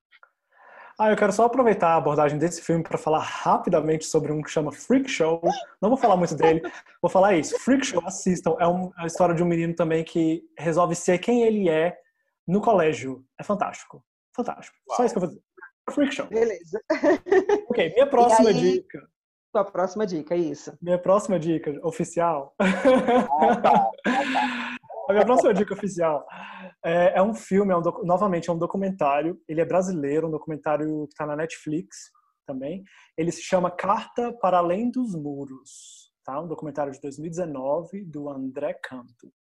Ah, 0.99 1.11
eu 1.11 1.15
quero 1.15 1.31
só 1.31 1.45
aproveitar 1.45 1.89
a 1.89 1.97
abordagem 1.97 2.39
desse 2.39 2.59
filme 2.63 2.81
para 2.83 2.97
falar 2.97 3.19
rapidamente 3.19 4.05
sobre 4.05 4.31
um 4.31 4.41
que 4.41 4.49
chama 4.49 4.71
Freak 4.71 5.07
Show. 5.07 5.39
Não 5.79 5.89
vou 5.89 5.97
falar 5.97 6.17
muito 6.17 6.35
dele, 6.35 6.61
vou 6.99 7.09
falar 7.09 7.35
isso. 7.35 7.57
Freak 7.59 7.85
Show, 7.85 8.01
assistam. 8.03 8.55
É 8.59 8.67
um- 8.67 8.91
é 8.97 9.03
a 9.03 9.05
história 9.05 9.35
de 9.35 9.43
um 9.43 9.47
menino 9.47 9.75
também 9.75 10.03
que 10.03 10.43
resolve 10.57 10.95
ser 10.95 11.19
quem 11.19 11.43
ele 11.43 11.69
é 11.69 11.95
no 12.47 12.61
colégio. 12.61 13.23
É 13.39 13.43
fantástico. 13.43 14.03
Fantástico. 14.35 14.77
Só 14.89 14.95
Uau. 14.97 15.05
isso 15.05 15.13
que 15.13 15.17
eu 15.17 15.21
vou 15.21 15.29
dizer. 15.29 15.43
Freak 15.91 16.13
Show. 16.15 16.27
Beleza. 16.27 16.81
Ok, 17.69 17.89
minha 17.93 18.07
próxima 18.07 18.49
aí- 18.49 18.55
dica. 18.55 18.99
Sua 19.53 19.65
próxima 19.65 20.07
dica, 20.07 20.33
isso. 20.33 20.77
Minha 20.81 20.97
próxima 20.97 21.37
dica 21.37 21.77
oficial. 21.85 22.55
Ah, 22.57 23.55
tá. 23.61 23.89
A 25.09 25.13
minha 25.13 25.25
próxima 25.25 25.53
dica 25.53 25.73
oficial 25.73 26.25
é, 26.85 27.17
é 27.17 27.21
um 27.21 27.33
filme, 27.33 27.73
é 27.73 27.75
um 27.75 27.81
docu- 27.81 28.05
novamente 28.05 28.49
é 28.49 28.53
um 28.53 28.57
documentário. 28.57 29.37
Ele 29.49 29.59
é 29.59 29.65
brasileiro, 29.65 30.27
um 30.27 30.31
documentário 30.31 31.05
que 31.07 31.13
está 31.13 31.25
na 31.25 31.35
Netflix 31.35 31.97
também. 32.47 32.81
Ele 33.17 33.29
se 33.29 33.41
chama 33.41 33.69
Carta 33.69 34.31
para 34.31 34.59
Além 34.59 34.89
dos 34.89 35.13
Muros, 35.13 36.13
tá? 36.23 36.39
Um 36.39 36.47
documentário 36.47 36.93
de 36.93 37.01
2019 37.01 38.05
do 38.05 38.29
André 38.29 38.73
Canto. 38.81 39.33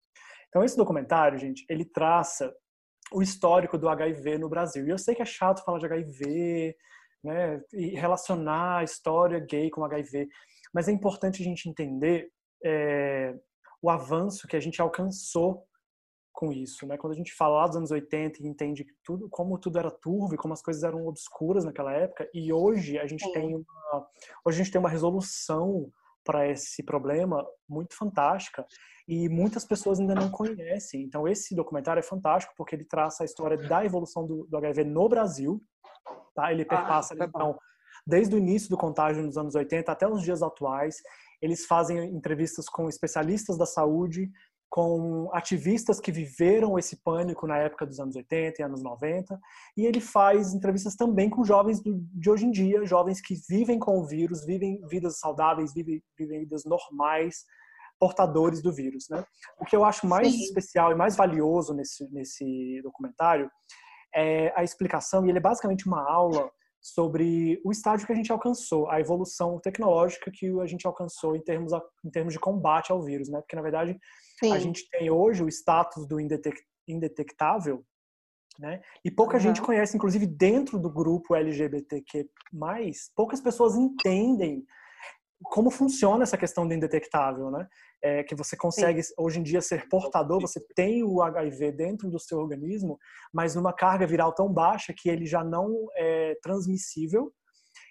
Então 0.48 0.64
esse 0.64 0.76
documentário, 0.76 1.38
gente, 1.38 1.66
ele 1.68 1.84
traça 1.84 2.50
o 3.12 3.22
histórico 3.22 3.78
do 3.78 3.88
HIV 3.88 4.38
no 4.38 4.48
Brasil. 4.48 4.86
E 4.86 4.90
eu 4.90 4.98
sei 4.98 5.14
que 5.14 5.22
é 5.22 5.26
chato 5.26 5.64
falar 5.64 5.78
de 5.78 5.86
HIV, 5.86 6.76
né, 7.22 7.60
e 7.72 7.90
relacionar 7.90 8.78
a 8.78 8.84
história 8.84 9.40
gay 9.40 9.70
com 9.70 9.84
HIV, 9.84 10.28
mas 10.72 10.88
é 10.88 10.92
importante 10.92 11.42
a 11.42 11.44
gente 11.44 11.68
entender 11.68 12.28
é, 12.64 13.34
o 13.82 13.90
avanço 13.90 14.46
que 14.46 14.56
a 14.56 14.60
gente 14.60 14.80
alcançou 14.80 15.66
com 16.32 16.52
isso, 16.52 16.86
né? 16.86 16.96
Quando 16.96 17.14
a 17.14 17.16
gente 17.16 17.34
fala 17.34 17.62
lá 17.62 17.66
dos 17.66 17.76
anos 17.76 17.90
80 17.90 18.40
e 18.40 18.46
entende 18.46 18.84
que 18.84 18.92
tudo, 19.02 19.28
como 19.28 19.58
tudo 19.58 19.76
era 19.76 19.90
turvo 19.90 20.34
e 20.34 20.36
como 20.36 20.54
as 20.54 20.62
coisas 20.62 20.84
eram 20.84 21.04
obscuras 21.06 21.64
naquela 21.64 21.92
época, 21.92 22.30
e 22.32 22.52
hoje 22.52 22.96
a 22.96 23.06
gente 23.08 23.24
Sim. 23.24 23.32
tem 23.32 23.56
uma, 23.56 24.08
hoje 24.44 24.60
a 24.60 24.64
gente 24.64 24.72
tem 24.72 24.78
uma 24.78 24.88
resolução 24.88 25.90
para 26.28 26.46
esse 26.46 26.82
problema 26.82 27.42
muito 27.66 27.96
fantástica 27.96 28.66
e 29.08 29.30
muitas 29.30 29.64
pessoas 29.64 29.98
ainda 29.98 30.14
não 30.14 30.28
conhecem. 30.28 31.02
Então 31.02 31.26
esse 31.26 31.54
documentário 31.54 32.00
é 32.00 32.02
fantástico 32.02 32.52
porque 32.54 32.76
ele 32.76 32.84
traça 32.84 33.22
a 33.22 33.26
história 33.26 33.56
da 33.56 33.82
evolução 33.82 34.26
do, 34.26 34.46
do 34.46 34.56
HIV 34.58 34.84
no 34.84 35.08
Brasil, 35.08 35.58
tá? 36.34 36.52
Ele 36.52 36.66
perpassa 36.66 37.16
tá 37.16 37.26
bom. 37.26 37.30
então 37.34 37.58
desde 38.06 38.34
o 38.34 38.38
início 38.38 38.68
do 38.68 38.76
contágio 38.76 39.22
nos 39.22 39.38
anos 39.38 39.54
80 39.54 39.90
até 39.90 40.06
os 40.06 40.22
dias 40.22 40.42
atuais. 40.42 40.96
Eles 41.40 41.64
fazem 41.64 41.98
entrevistas 42.10 42.68
com 42.68 42.88
especialistas 42.88 43.56
da 43.56 43.64
saúde, 43.64 44.30
com 44.70 45.30
ativistas 45.32 45.98
que 45.98 46.12
viveram 46.12 46.78
esse 46.78 47.02
pânico 47.02 47.46
na 47.46 47.56
época 47.56 47.86
dos 47.86 47.98
anos 47.98 48.14
80 48.16 48.60
e 48.60 48.64
anos 48.64 48.82
90, 48.82 49.38
e 49.76 49.86
ele 49.86 50.00
faz 50.00 50.52
entrevistas 50.52 50.94
também 50.94 51.30
com 51.30 51.42
jovens 51.42 51.80
de 51.82 52.30
hoje 52.30 52.46
em 52.46 52.50
dia, 52.50 52.84
jovens 52.84 53.20
que 53.20 53.34
vivem 53.48 53.78
com 53.78 53.98
o 53.98 54.06
vírus, 54.06 54.44
vivem 54.44 54.80
vidas 54.86 55.18
saudáveis, 55.18 55.72
vivem, 55.72 56.02
vivem 56.18 56.40
vidas 56.40 56.64
normais, 56.64 57.44
portadores 57.98 58.62
do 58.62 58.72
vírus, 58.72 59.08
né? 59.08 59.24
O 59.58 59.64
que 59.64 59.74
eu 59.74 59.84
acho 59.84 60.06
mais 60.06 60.28
Sim. 60.28 60.42
especial 60.42 60.92
e 60.92 60.94
mais 60.94 61.16
valioso 61.16 61.74
nesse, 61.74 62.08
nesse 62.12 62.80
documentário 62.82 63.50
é 64.14 64.52
a 64.54 64.62
explicação, 64.62 65.24
e 65.24 65.30
ele 65.30 65.38
é 65.38 65.42
basicamente 65.42 65.86
uma 65.86 66.02
aula 66.08 66.50
sobre 66.80 67.60
o 67.64 67.72
estágio 67.72 68.06
que 68.06 68.12
a 68.12 68.16
gente 68.16 68.30
alcançou, 68.30 68.88
a 68.88 69.00
evolução 69.00 69.58
tecnológica 69.60 70.30
que 70.32 70.48
a 70.60 70.66
gente 70.66 70.86
alcançou 70.86 71.34
em 71.34 71.42
termos, 71.42 71.72
em 72.04 72.10
termos 72.10 72.32
de 72.32 72.38
combate 72.38 72.92
ao 72.92 73.02
vírus, 73.02 73.28
né? 73.28 73.40
Porque, 73.40 73.56
na 73.56 73.62
verdade, 73.62 73.98
Sim. 74.38 74.52
a 74.52 74.58
gente 74.58 74.88
tem 74.90 75.10
hoje 75.10 75.42
o 75.42 75.48
status 75.48 76.06
do 76.06 76.20
indetec- 76.20 76.64
indetectável, 76.86 77.84
né? 78.58 78.80
E 79.04 79.10
pouca 79.10 79.36
Aham. 79.36 79.40
gente 79.46 79.62
conhece, 79.62 79.96
inclusive 79.96 80.26
dentro 80.26 80.78
do 80.78 80.90
grupo 80.90 81.34
LGBTQ+, 81.34 82.28
poucas 83.14 83.40
pessoas 83.40 83.76
entendem 83.76 84.64
como 85.44 85.70
funciona 85.70 86.24
essa 86.24 86.36
questão 86.36 86.66
do 86.66 86.74
indetectável, 86.74 87.50
né? 87.50 87.66
É, 88.02 88.22
que 88.22 88.34
você 88.34 88.56
consegue 88.56 89.00
hoje 89.16 89.40
em 89.40 89.42
dia 89.42 89.60
ser 89.60 89.88
portador, 89.88 90.40
você 90.40 90.60
tem 90.74 91.02
o 91.02 91.20
HIV 91.20 91.72
dentro 91.72 92.08
do 92.08 92.18
seu 92.18 92.38
organismo, 92.38 92.98
mas 93.32 93.54
numa 93.54 93.72
carga 93.72 94.06
viral 94.06 94.32
tão 94.32 94.52
baixa 94.52 94.94
que 94.96 95.08
ele 95.08 95.26
já 95.26 95.42
não 95.42 95.72
é 95.96 96.36
transmissível 96.42 97.32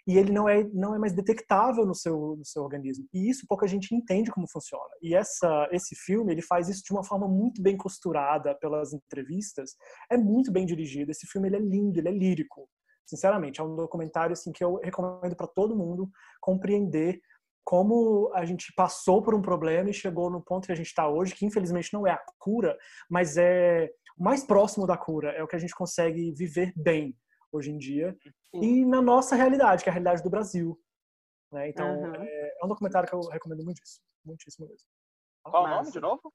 e 0.08 0.18
ele 0.18 0.32
não 0.32 0.48
é 0.48 0.64
não 0.74 0.96
é 0.96 0.98
mais 0.98 1.14
detectável 1.14 1.86
no 1.86 1.94
seu 1.94 2.38
no 2.38 2.46
seu 2.46 2.64
organismo. 2.64 3.06
E 3.14 3.30
isso 3.30 3.46
pouca 3.46 3.68
gente 3.68 3.94
entende 3.94 4.32
como 4.32 4.50
funciona. 4.50 4.90
E 5.02 5.14
essa 5.14 5.68
esse 5.72 5.96
filme 5.96 6.32
ele 6.32 6.42
faz 6.42 6.70
isso 6.70 6.82
de 6.84 6.94
uma 6.94 7.04
forma 7.04 7.28
muito 7.28 7.62
bem 7.62 7.76
costurada 7.76 8.56
pelas 8.56 8.94
entrevistas. 8.94 9.76
É 10.10 10.18
muito 10.18 10.50
bem 10.52 10.66
dirigido. 10.66 11.12
Esse 11.12 11.28
filme 11.28 11.50
ele 11.50 11.58
é 11.58 11.60
lindo, 11.60 12.00
ele 12.00 12.08
é 12.08 12.12
lírico. 12.12 12.70
Sinceramente, 13.06 13.60
é 13.60 13.64
um 13.64 13.76
documentário 13.76 14.34
assim 14.34 14.52
que 14.52 14.64
eu 14.64 14.80
recomendo 14.84 15.36
para 15.36 15.48
todo 15.48 15.76
mundo 15.76 16.10
compreender 16.42 17.20
como 17.64 18.32
a 18.34 18.46
gente 18.46 18.72
passou 18.76 19.22
por 19.22 19.36
um 19.36 19.42
problema 19.42 19.90
e 19.90 19.94
chegou 19.94 20.30
no 20.30 20.42
ponto 20.42 20.68
que 20.68 20.72
a 20.72 20.76
gente 20.76 20.88
está 20.88 21.10
hoje, 21.10 21.36
que 21.36 21.46
infelizmente 21.46 21.92
não 21.92 22.08
é 22.08 22.12
a 22.12 22.22
cura, 22.40 22.78
mas 23.10 23.36
é 23.36 23.90
o 24.18 24.24
mais 24.24 24.46
próximo 24.46 24.88
da 24.88 24.98
cura, 24.98 25.32
é 25.32 25.44
o 25.44 25.48
que 25.48 25.56
a 25.56 25.60
gente 25.60 25.76
consegue 25.76 26.32
viver 26.32 26.72
bem 26.78 27.14
hoje 27.52 27.72
em 27.72 27.78
dia 27.78 28.18
Sim. 28.52 28.62
e 28.62 28.86
na 28.86 29.02
nossa 29.02 29.36
realidade, 29.36 29.84
que 29.84 29.90
é 29.90 29.92
a 29.92 29.94
realidade 29.94 30.22
do 30.24 30.30
Brasil. 30.30 30.80
né? 31.52 31.70
Então, 31.70 31.88
Uhum. 32.02 32.16
é, 32.24 32.58
é 32.62 32.66
um 32.66 32.68
documentário 32.68 33.08
que 33.08 33.16
eu 33.16 33.22
recomendo 33.22 33.64
muitíssimo, 33.64 34.06
muitíssimo 34.26 34.68
mesmo. 34.68 34.88
Qual 35.44 35.64
o 35.64 35.68
nome 35.68 35.92
de 35.92 36.00
novo? 36.00 36.34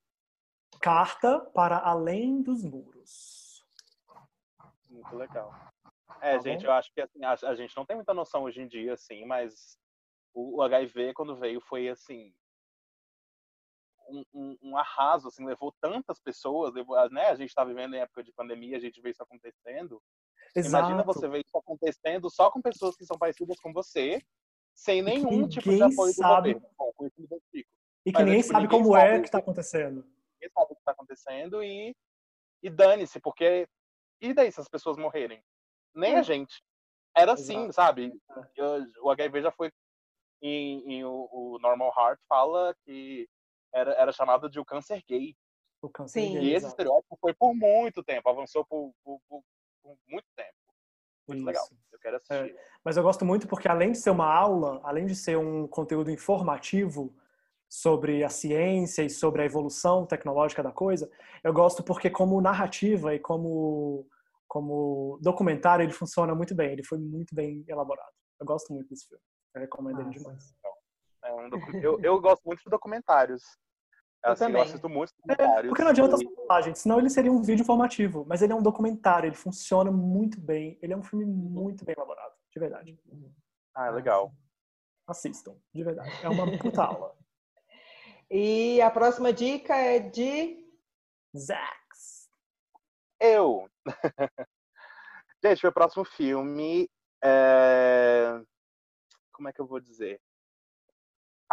Carta 0.81 1.39
para 1.53 1.79
Além 1.79 2.43
dos 2.43 2.65
Muros. 2.65 3.63
Muito 4.89 5.15
legal. 5.17 5.53
É, 6.21 6.37
Tá 6.37 6.43
gente, 6.43 6.63
bom? 6.63 6.69
eu 6.69 6.73
acho 6.73 6.93
que 6.95 7.01
assim, 7.01 7.23
a, 7.25 7.33
a 7.33 7.55
gente 7.55 7.77
não 7.77 7.85
tem 7.85 7.97
muita 7.97 8.15
noção 8.15 8.45
hoje 8.45 8.63
em 8.63 8.67
dia, 8.69 8.95
assim, 8.95 9.25
mas 9.27 9.79
o, 10.33 10.57
o 10.59 10.63
HIV, 10.63 11.13
quando 11.15 11.37
veio, 11.37 11.61
foi 11.61 11.89
assim. 11.89 12.35
Um, 14.09 14.25
um, 14.35 14.59
um 14.63 14.77
arraso, 14.77 15.29
assim, 15.29 15.45
levou 15.45 15.73
tantas 15.81 16.21
pessoas, 16.21 16.75
levou, 16.75 16.97
né? 17.11 17.29
A 17.29 17.35
gente 17.35 17.49
está 17.49 17.65
vivendo 17.65 17.95
em 17.95 18.01
época 18.01 18.23
de 18.23 18.33
pandemia, 18.33 18.77
a 18.77 18.81
gente 18.81 19.01
vê 19.01 19.11
isso 19.11 19.23
acontecendo. 19.23 20.03
Imagina 20.55 21.03
Exato. 21.03 21.05
você 21.15 21.29
ver 21.29 21.43
isso 21.45 21.57
acontecendo 21.57 22.31
só 22.31 22.51
com 22.51 22.61
pessoas 22.61 22.95
que 22.97 23.05
são 23.07 23.17
parecidas 23.19 23.59
com 23.61 23.73
você, 23.73 24.21
sem 24.75 25.01
nenhum 25.03 25.49
tipo 25.49 25.71
de 25.71 25.83
apoio 25.83 26.13
sabe- 26.13 26.55
do 26.55 26.61
governo. 26.61 26.77
Bom, 26.79 26.93
com 26.95 27.07
isso 27.07 27.23
identifico. 27.23 27.71
E 28.05 28.13
que 28.13 28.19
Mas, 28.19 28.25
ninguém 28.27 28.41
tipo, 28.43 28.53
sabe 28.53 28.65
ninguém 28.65 28.79
como 28.83 28.93
sabe 28.95 29.09
é 29.11 29.17
o 29.17 29.21
que 29.21 29.29
está 29.29 29.39
acontecendo. 29.39 29.95
Ninguém 30.35 30.51
sabe 30.53 30.65
o 30.65 30.75
que 30.75 30.81
está 30.81 30.93
acontecendo 30.93 31.63
e, 31.63 31.97
e 32.63 32.71
dane-se, 32.71 33.21
porque. 33.21 33.67
E 34.21 34.33
daí 34.35 34.53
se 34.53 34.61
as 34.61 34.69
pessoas 34.69 34.97
morrerem? 34.97 35.43
Nem 35.95 36.17
a 36.17 36.19
É. 36.19 36.23
gente. 36.23 36.63
Era 37.17 37.33
assim, 37.33 37.57
Exato. 37.65 37.73
sabe? 37.75 38.13
Eu- 38.57 38.87
o 39.03 39.11
HIV 39.11 39.43
já 39.43 39.51
foi. 39.53 39.71
Em, 40.43 40.95
em 40.95 41.05
o, 41.05 41.29
o 41.31 41.59
Normal 41.61 41.93
Heart 41.97 42.19
fala 42.29 42.75
que 42.85 43.29
era, 43.73 43.93
era 43.93 44.13
chamado 44.13 44.51
de 44.51 44.59
o 44.59 44.65
câncer 44.65 45.03
gay. 45.09 45.37
O 45.81 45.89
câncer 45.89 46.21
Sim. 46.21 46.33
gay, 46.33 46.43
E 46.43 46.47
esse 46.49 46.57
exato. 46.67 46.73
estereótipo 46.73 47.17
foi 47.21 47.33
por 47.35 47.55
muito 47.55 48.03
tempo, 48.03 48.29
avançou 48.29 48.65
por, 48.65 48.93
por, 49.05 49.21
por- 49.29 49.43
por 49.83 49.97
muito 50.09 50.27
tempo. 50.37 50.53
Muito 51.29 51.45
legal. 51.45 51.65
Isso. 51.65 51.77
Eu 51.93 51.99
quero 51.99 52.17
assistir. 52.17 52.57
Mas 52.85 52.97
eu 52.97 53.03
gosto 53.03 53.25
muito 53.25 53.47
porque, 53.47 53.69
além 53.69 53.93
de 53.93 53.99
ser 53.99 54.11
uma 54.11 54.27
aula, 54.27 54.81
além 54.83 55.07
de 55.07 55.15
ser 55.15 55.37
um 55.39 55.67
conteúdo 55.69 56.11
informativo 56.11 57.15
sobre 57.69 58.23
a 58.25 58.29
ciência 58.29 59.03
e 59.03 59.11
sobre 59.11 59.43
a 59.43 59.45
evolução 59.45 60.05
tecnológica 60.05 60.63
da 60.63 60.73
coisa, 60.73 61.11
eu 61.43 61.53
gosto 61.53 61.83
porque, 61.83 62.11
como 62.11 62.41
narrativa 62.41 63.15
e 63.15 63.19
como, 63.21 64.07
como 64.49 65.19
documentário, 65.23 65.85
ele 65.85 65.93
funciona 65.93 66.35
muito 66.35 66.55
bem. 66.55 66.73
Ele 66.73 66.85
foi 66.85 66.99
muito 66.99 67.35
bem 67.35 67.65
elaborado. 67.69 68.13
Eu 68.41 68.47
gosto 68.47 68.73
muito 68.73 68.89
desse 68.89 69.07
filme. 69.07 69.23
Eu 69.55 69.61
recomendo 69.61 70.01
ele 70.01 70.07
Massa. 70.09 70.19
demais. 70.19 70.55
É 71.25 71.33
um 71.33 71.49
docu- 71.49 71.77
eu, 71.77 72.01
eu 72.03 72.21
gosto 72.21 72.43
muito 72.45 72.63
de 72.65 72.71
documentários. 72.71 73.43
Eu 74.25 74.33
Assim, 74.33 74.45
eu, 74.45 74.49
também. 74.49 74.63
assisto 74.63 74.89
muitos 74.89 75.15
É, 75.29 75.63
porque 75.65 75.83
não 75.83 75.91
adianta 75.91 76.15
e- 76.17 76.25
só 76.25 76.47
falar, 76.47 76.63
gente, 76.63 76.79
senão 76.79 76.99
ele 76.99 77.11
seria 77.11 77.33
um 77.33 77.43
vídeo 77.43 77.63
informativo. 77.63 78.25
Mas 78.29 78.41
ele 78.43 78.53
é 78.53 78.57
um 78.57 78.63
documentário, 78.63 79.27
ele 79.27 79.35
funciona 79.35 79.91
muito 79.91 80.41
bem. 80.41 80.79
Ele 80.81 80.93
é 80.93 80.97
um 80.97 81.03
filme 81.03 81.25
muito 81.25 81.85
bem 81.85 81.95
elaborado, 81.97 82.35
de 82.53 82.61
verdade. 82.61 82.99
Ah, 83.75 83.91
legal. 83.91 84.33
Assistam, 85.07 85.57
de 85.75 85.83
verdade. 85.83 86.11
É 86.23 86.29
uma 86.29 86.47
puta 86.59 86.83
aula. 86.85 87.17
E 88.35 88.81
a 88.81 88.91
próxima 88.91 89.31
dica 89.31 89.77
é 89.77 89.99
de. 89.99 90.67
Zax. 91.37 92.31
Eu. 93.21 93.69
Gente, 95.45 95.63
meu 95.63 95.73
próximo 95.73 96.03
filme 96.03 96.89
é... 97.23 98.41
Como 99.33 99.51
é 99.51 99.53
que 99.53 99.61
eu 99.61 99.67
vou 99.67 99.79
dizer? 99.81 100.19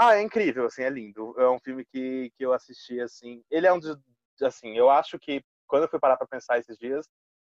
Ah, 0.01 0.15
é 0.15 0.21
incrível, 0.21 0.65
assim, 0.65 0.83
é 0.83 0.89
lindo. 0.89 1.35
É 1.37 1.49
um 1.49 1.59
filme 1.59 1.83
que, 1.83 2.31
que 2.37 2.45
eu 2.45 2.53
assisti, 2.53 3.01
assim... 3.01 3.43
Ele 3.51 3.67
é 3.67 3.73
um 3.73 3.79
dos... 3.79 3.97
Assim, 4.41 4.77
eu 4.77 4.89
acho 4.89 5.19
que... 5.19 5.43
Quando 5.67 5.83
eu 5.83 5.89
fui 5.89 5.99
parar 5.99 6.15
pra 6.15 6.25
pensar 6.25 6.57
esses 6.57 6.77
dias, 6.77 7.05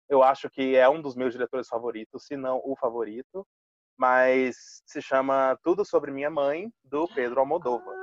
eu 0.08 0.22
acho 0.22 0.48
que 0.48 0.76
é 0.76 0.88
um 0.88 1.02
dos 1.02 1.16
meus 1.16 1.32
diretores 1.32 1.66
favoritos, 1.66 2.24
se 2.24 2.36
não 2.36 2.60
o 2.64 2.76
favorito. 2.76 3.44
Mas 3.98 4.80
se 4.86 5.02
chama 5.02 5.58
Tudo 5.64 5.84
Sobre 5.84 6.12
Minha 6.12 6.30
Mãe, 6.30 6.70
do 6.84 7.08
Pedro 7.08 7.40
Almodóvar. 7.40 7.96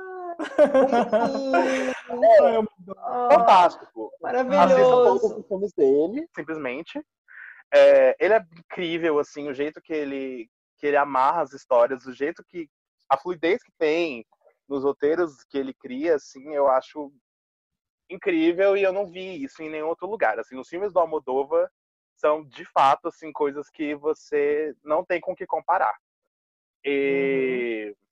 Ah, 2.98 3.28
Fantástico. 3.32 4.12
Assistam 4.22 4.44
todos 4.44 4.50
Maravilhoso. 4.50 5.40
os 5.40 5.46
filmes 5.46 5.72
dele, 5.72 6.28
simplesmente. 6.34 7.00
É, 7.72 8.14
ele 8.20 8.34
é 8.34 8.44
incrível, 8.58 9.18
assim, 9.18 9.48
o 9.48 9.54
jeito 9.54 9.80
que 9.80 9.92
ele, 9.92 10.50
que 10.78 10.86
ele 10.86 10.96
amarra 10.96 11.42
as 11.42 11.52
histórias, 11.52 12.04
o 12.04 12.12
jeito 12.12 12.44
que. 12.46 12.68
a 13.08 13.16
fluidez 13.16 13.62
que 13.62 13.72
tem 13.78 14.24
nos 14.68 14.82
roteiros 14.82 15.44
que 15.44 15.58
ele 15.58 15.74
cria, 15.74 16.16
assim, 16.16 16.54
eu 16.54 16.68
acho 16.68 17.12
incrível 18.10 18.76
e 18.76 18.82
eu 18.82 18.92
não 18.92 19.10
vi 19.10 19.42
isso 19.42 19.62
em 19.62 19.70
nenhum 19.70 19.88
outro 19.88 20.06
lugar. 20.06 20.38
Assim, 20.38 20.58
os 20.58 20.68
filmes 20.68 20.92
do 20.92 20.98
Almodóvar 20.98 21.70
são 22.16 22.44
de 22.44 22.64
fato 22.66 23.08
assim 23.08 23.32
coisas 23.32 23.68
que 23.70 23.94
você 23.94 24.74
não 24.84 25.04
tem 25.04 25.20
com 25.20 25.32
o 25.32 25.36
que 25.36 25.46
comparar. 25.46 25.94
E 26.84 27.88
uhum. 27.88 28.04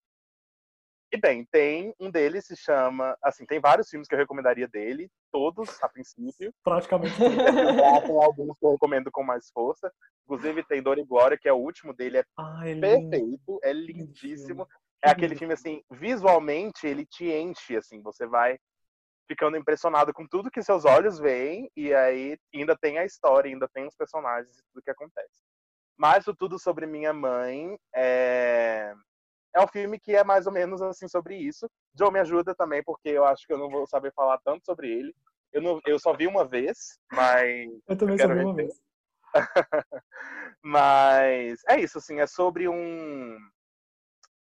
E 1.14 1.18
bem, 1.18 1.44
tem 1.52 1.94
um 2.00 2.10
deles 2.10 2.46
se 2.46 2.56
chama, 2.56 3.14
assim, 3.22 3.44
tem 3.44 3.60
vários 3.60 3.90
filmes 3.90 4.08
que 4.08 4.14
eu 4.14 4.18
recomendaria 4.18 4.66
dele, 4.66 5.10
todos 5.30 5.68
a 5.82 5.88
princípio. 5.88 6.54
Praticamente. 6.64 7.14
tem 7.20 8.24
alguns 8.24 8.58
que 8.58 8.64
eu 8.64 8.72
recomendo 8.72 9.10
com 9.10 9.22
mais 9.22 9.50
força. 9.50 9.92
Inclusive 10.24 10.64
tem 10.64 10.82
Dor 10.82 10.98
e 10.98 11.04
Glória, 11.04 11.36
que 11.36 11.46
é 11.46 11.52
o 11.52 11.58
último 11.58 11.92
dele, 11.92 12.18
é 12.18 12.24
ah, 12.38 12.62
é 12.66 12.74
perfeito, 12.74 13.60
é 13.62 13.74
lindíssimo. 13.74 14.66
É 15.04 15.10
aquele 15.10 15.34
filme 15.34 15.54
assim, 15.54 15.82
visualmente 15.90 16.86
ele 16.86 17.04
te 17.04 17.26
enche 17.26 17.76
assim, 17.76 18.00
você 18.00 18.26
vai 18.26 18.58
ficando 19.28 19.56
impressionado 19.56 20.12
com 20.12 20.26
tudo 20.26 20.50
que 20.50 20.62
seus 20.62 20.84
olhos 20.84 21.18
veem 21.18 21.70
e 21.76 21.92
aí 21.92 22.38
ainda 22.54 22.76
tem 22.76 22.98
a 22.98 23.04
história, 23.04 23.50
ainda 23.50 23.68
tem 23.68 23.86
os 23.86 23.96
personagens 23.96 24.58
e 24.58 24.62
tudo 24.64 24.82
que 24.82 24.90
acontece. 24.90 25.42
Mas 25.96 26.26
o 26.26 26.34
Tudo 26.34 26.58
Sobre 26.58 26.86
Minha 26.86 27.12
Mãe 27.12 27.78
é 27.94 28.94
é 29.54 29.60
um 29.60 29.68
filme 29.68 30.00
que 30.00 30.14
é 30.14 30.24
mais 30.24 30.46
ou 30.46 30.52
menos 30.52 30.80
assim 30.80 31.06
sobre 31.06 31.36
isso. 31.36 31.70
Joe 31.94 32.10
me 32.10 32.18
ajuda 32.20 32.54
também, 32.54 32.82
porque 32.82 33.10
eu 33.10 33.24
acho 33.24 33.46
que 33.46 33.52
eu 33.52 33.58
não 33.58 33.68
vou 33.68 33.86
saber 33.86 34.12
falar 34.14 34.38
tanto 34.38 34.64
sobre 34.64 34.90
ele. 34.90 35.14
Eu, 35.52 35.60
não, 35.60 35.80
eu 35.86 35.98
só 35.98 36.14
vi 36.14 36.26
uma 36.26 36.46
vez, 36.46 36.98
mas. 37.12 37.70
Eu 37.86 37.96
também 37.96 38.18
só 38.18 38.28
vi 38.28 38.40
uma 38.40 38.54
vez. 38.54 38.80
mas 40.62 41.60
é 41.68 41.78
isso, 41.78 41.98
assim, 41.98 42.18
é 42.20 42.26
sobre 42.26 42.66
um 42.66 43.36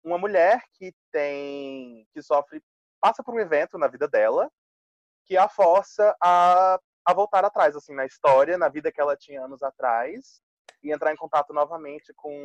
uma 0.03 0.17
mulher 0.17 0.61
que 0.73 0.93
tem 1.11 2.07
que 2.13 2.21
sofre 2.21 2.61
passa 2.99 3.23
por 3.23 3.33
um 3.33 3.39
evento 3.39 3.77
na 3.77 3.87
vida 3.87 4.07
dela 4.07 4.51
que 5.25 5.37
a 5.37 5.49
força 5.49 6.15
a, 6.21 6.79
a 7.05 7.13
voltar 7.13 7.43
atrás 7.43 7.75
assim 7.75 7.93
na 7.93 8.05
história, 8.05 8.57
na 8.57 8.69
vida 8.69 8.91
que 8.91 9.01
ela 9.01 9.17
tinha 9.17 9.43
anos 9.43 9.61
atrás 9.61 10.41
e 10.83 10.91
entrar 10.91 11.13
em 11.13 11.17
contato 11.17 11.53
novamente 11.53 12.13
com 12.15 12.35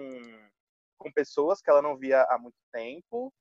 com 0.99 1.12
pessoas 1.12 1.61
que 1.61 1.68
ela 1.68 1.82
não 1.82 1.97
via 1.97 2.23
há 2.23 2.38
muito 2.38 2.56
tempo 2.73 3.32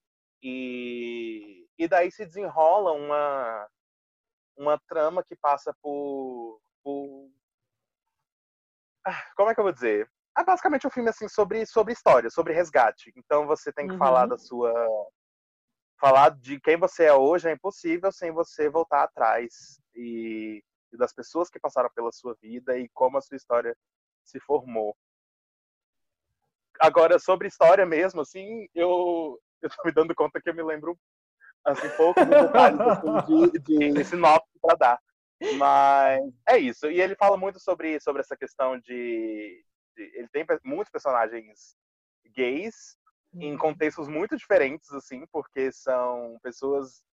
e, 0.41 1.68
e 1.77 1.88
daí 1.88 2.12
se 2.12 2.25
desenrola 2.25 2.91
uma 2.91 3.68
uma 4.58 4.80
trama 4.88 5.24
que 5.24 5.36
passa 5.36 5.74
por, 5.82 6.62
por... 6.84 7.30
Ah, 9.06 9.32
como 9.36 9.50
é 9.50 9.53
que 9.53 9.60
eu 9.60 9.63
vou 9.63 9.74
dizer 9.74 10.10
é 10.38 10.44
basicamente 10.44 10.88
um 10.88 10.92
filme 10.92 11.10
assim 11.10 11.28
sobre 11.28 11.66
sobre 11.66 11.94
história 11.94 12.30
sobre 12.30 12.54
resgate 12.54 13.12
então 13.16 13.46
você 13.46 13.72
tem 13.72 13.88
que 13.88 13.94
uhum. 13.94 14.00
falar 14.00 14.26
da 14.26 14.38
sua 14.38 14.74
falar 16.00 16.30
de 16.32 16.60
quem 16.60 16.78
você 16.78 17.06
é 17.06 17.14
hoje 17.14 17.50
é 17.50 17.54
impossível 17.54 18.12
sem 18.12 18.32
você 18.32 18.70
voltar 18.70 19.04
atrás 19.04 19.80
e, 19.96 20.64
e 20.92 20.98
das 20.98 21.14
pessoas 21.14 21.50
que 21.50 21.60
passaram 21.60 21.90
pela 21.94 22.12
sua 22.12 22.36
vida 22.42 22.78
e 22.78 22.90
como 22.90 23.18
a 23.18 23.22
sua 23.22 23.38
história 23.38 23.76
se 24.24 24.40
formou 24.40 24.96
Agora, 26.82 27.20
sobre 27.20 27.48
história 27.48 27.86
mesmo, 27.86 28.22
assim, 28.22 28.68
eu, 28.74 29.40
eu 29.62 29.70
tô 29.70 29.84
me 29.86 29.92
dando 29.92 30.16
conta 30.16 30.42
que 30.42 30.50
eu 30.50 30.56
me 30.56 30.64
lembro, 30.64 30.98
assim, 31.64 31.88
pouco 31.96 32.26
detalhes 32.26 32.80
assim, 32.80 33.52
de, 33.60 33.94
de 33.94 34.04
sinopse 34.04 34.50
para 34.60 34.76
dar. 34.76 35.00
Mas 35.58 36.22
é 36.50 36.58
isso. 36.58 36.90
E 36.90 37.00
ele 37.00 37.16
fala 37.16 37.38
muito 37.38 37.60
sobre, 37.60 38.00
sobre 38.00 38.22
essa 38.22 38.36
questão 38.36 38.80
de, 38.80 38.84
de 38.84 39.71
Ele 40.13 40.27
tem 40.29 40.46
muitos 40.63 40.91
personagens 40.91 41.75
gays 42.34 42.98
em 43.34 43.53
uhum. 43.53 43.58
contextos 43.58 44.08
muito 44.08 44.36
diferentes, 44.36 44.91
assim, 44.93 45.25
porque 45.27 45.72
são 45.72 46.38
pessoas. 46.43 47.03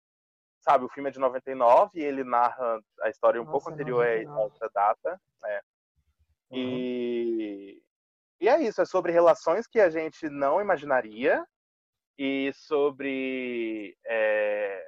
Sabe, 0.60 0.84
o 0.84 0.88
filme 0.88 1.08
é 1.08 1.12
de 1.12 1.20
99 1.20 1.98
e 1.98 2.02
ele 2.02 2.24
narra 2.24 2.80
a 3.02 3.08
história 3.08 3.40
um 3.40 3.44
Nossa, 3.44 3.52
pouco 3.52 3.70
anterior 3.70 4.04
a 4.04 4.38
outra 4.40 4.68
data. 4.74 5.20
Né? 5.40 5.60
Uhum. 6.50 6.58
E 6.58 7.82
e 8.40 8.48
é 8.48 8.62
isso, 8.62 8.80
é 8.80 8.84
sobre 8.84 9.10
relações 9.10 9.66
que 9.66 9.80
a 9.80 9.90
gente 9.90 10.28
não 10.30 10.60
imaginaria 10.60 11.44
e 12.16 12.52
sobre 12.54 13.96
é, 14.06 14.84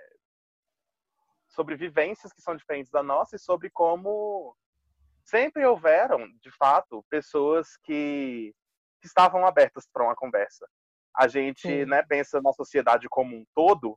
sobre 1.48 1.74
vivências 1.74 2.32
que 2.32 2.40
são 2.40 2.54
diferentes 2.54 2.92
da 2.92 3.02
nossa 3.02 3.34
e 3.34 3.40
sobre 3.40 3.68
como 3.70 4.56
sempre 5.30 5.64
houveram, 5.64 6.28
de 6.42 6.50
fato, 6.50 7.04
pessoas 7.08 7.76
que, 7.84 8.52
que 9.00 9.06
estavam 9.06 9.46
abertas 9.46 9.88
para 9.92 10.04
uma 10.04 10.16
conversa. 10.16 10.68
A 11.16 11.28
gente 11.28 11.86
né, 11.86 12.02
pensa 12.02 12.40
na 12.42 12.52
sociedade 12.52 13.08
como 13.08 13.36
um 13.36 13.44
todo, 13.54 13.96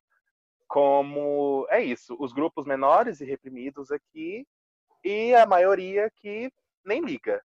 como 0.67 1.65
é 1.69 1.81
isso, 1.81 2.15
os 2.19 2.31
grupos 2.31 2.65
menores 2.65 3.19
e 3.19 3.25
reprimidos 3.25 3.91
aqui 3.91 4.47
e 5.03 5.33
a 5.35 5.45
maioria 5.45 6.09
que 6.17 6.51
nem 6.85 7.01
liga. 7.01 7.43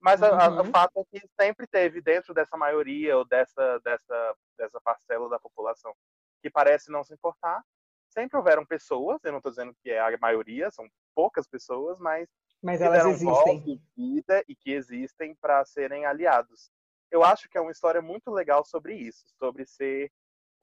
Mas 0.00 0.20
uhum. 0.20 0.28
a, 0.28 0.44
a, 0.44 0.62
o 0.62 0.64
fato 0.66 0.92
é 1.00 1.18
que 1.18 1.26
sempre 1.40 1.66
teve 1.66 2.00
dentro 2.00 2.32
dessa 2.32 2.56
maioria 2.56 3.16
ou 3.16 3.24
dessa, 3.24 3.80
dessa, 3.80 4.36
dessa 4.56 4.80
parcela 4.80 5.28
da 5.28 5.40
população 5.40 5.94
que 6.42 6.50
parece 6.50 6.90
não 6.90 7.02
se 7.02 7.14
importar, 7.14 7.62
sempre 8.10 8.36
houveram 8.36 8.66
pessoas, 8.66 9.18
eu 9.24 9.32
não 9.32 9.38
estou 9.38 9.50
dizendo 9.50 9.74
que 9.82 9.90
é 9.90 9.98
a 9.98 10.18
maioria, 10.18 10.70
são 10.70 10.86
poucas 11.14 11.48
pessoas, 11.48 11.98
mas, 11.98 12.28
mas 12.64 12.80
elas 12.80 13.04
existem. 13.04 13.78
vida 13.94 14.42
e 14.48 14.56
que 14.56 14.72
existem 14.72 15.34
para 15.34 15.62
serem 15.66 16.06
aliados. 16.06 16.72
Eu 17.10 17.22
acho 17.22 17.46
que 17.48 17.58
é 17.58 17.60
uma 17.60 17.70
história 17.70 18.00
muito 18.00 18.30
legal 18.30 18.64
sobre 18.64 18.94
isso, 18.94 19.28
sobre 19.38 19.66
ser 19.66 20.10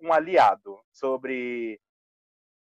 um 0.01 0.11
aliado, 0.11 0.81
sobre 0.91 1.79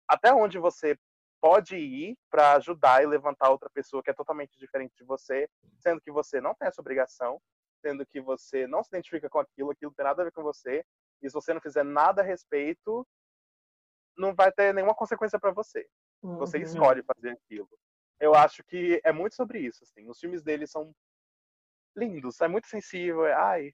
até 0.08 0.34
onde 0.34 0.58
você 0.58 0.98
pode 1.40 1.76
ir 1.76 2.18
para 2.28 2.54
ajudar 2.54 3.02
e 3.02 3.06
levantar 3.06 3.50
outra 3.50 3.70
pessoa 3.70 4.02
que 4.02 4.10
é 4.10 4.14
totalmente 4.14 4.58
diferente 4.58 4.96
de 4.96 5.04
você, 5.04 5.48
sendo 5.78 6.00
que 6.00 6.10
você 6.10 6.40
não 6.40 6.54
tem 6.54 6.66
essa 6.66 6.80
obrigação, 6.80 7.40
sendo 7.80 8.04
que 8.04 8.20
você 8.20 8.66
não 8.66 8.82
se 8.82 8.90
identifica 8.90 9.30
com 9.30 9.38
aquilo, 9.38 9.70
aquilo 9.70 9.94
tem 9.94 10.04
nada 10.04 10.22
a 10.22 10.24
ver 10.24 10.32
com 10.32 10.42
você, 10.42 10.84
e 11.22 11.30
se 11.30 11.34
você 11.34 11.54
não 11.54 11.60
fizer 11.60 11.84
nada 11.84 12.22
a 12.22 12.24
respeito, 12.24 13.06
não 14.18 14.34
vai 14.34 14.50
ter 14.50 14.74
nenhuma 14.74 14.94
consequência 14.94 15.38
para 15.38 15.52
você. 15.52 15.86
Uhum. 16.22 16.38
Você 16.38 16.58
escolhe 16.58 17.04
fazer 17.04 17.30
aquilo. 17.30 17.68
Eu 18.22 18.34
acho 18.34 18.62
que 18.64 19.00
é 19.04 19.12
muito 19.12 19.34
sobre 19.34 19.58
isso, 19.58 19.82
assim. 19.82 20.08
Os 20.08 20.18
filmes 20.18 20.42
dele 20.42 20.66
são 20.66 20.94
lindos, 21.96 22.40
é 22.40 22.48
muito 22.48 22.68
sensível, 22.68 23.26
é, 23.26 23.34
ai. 23.34 23.72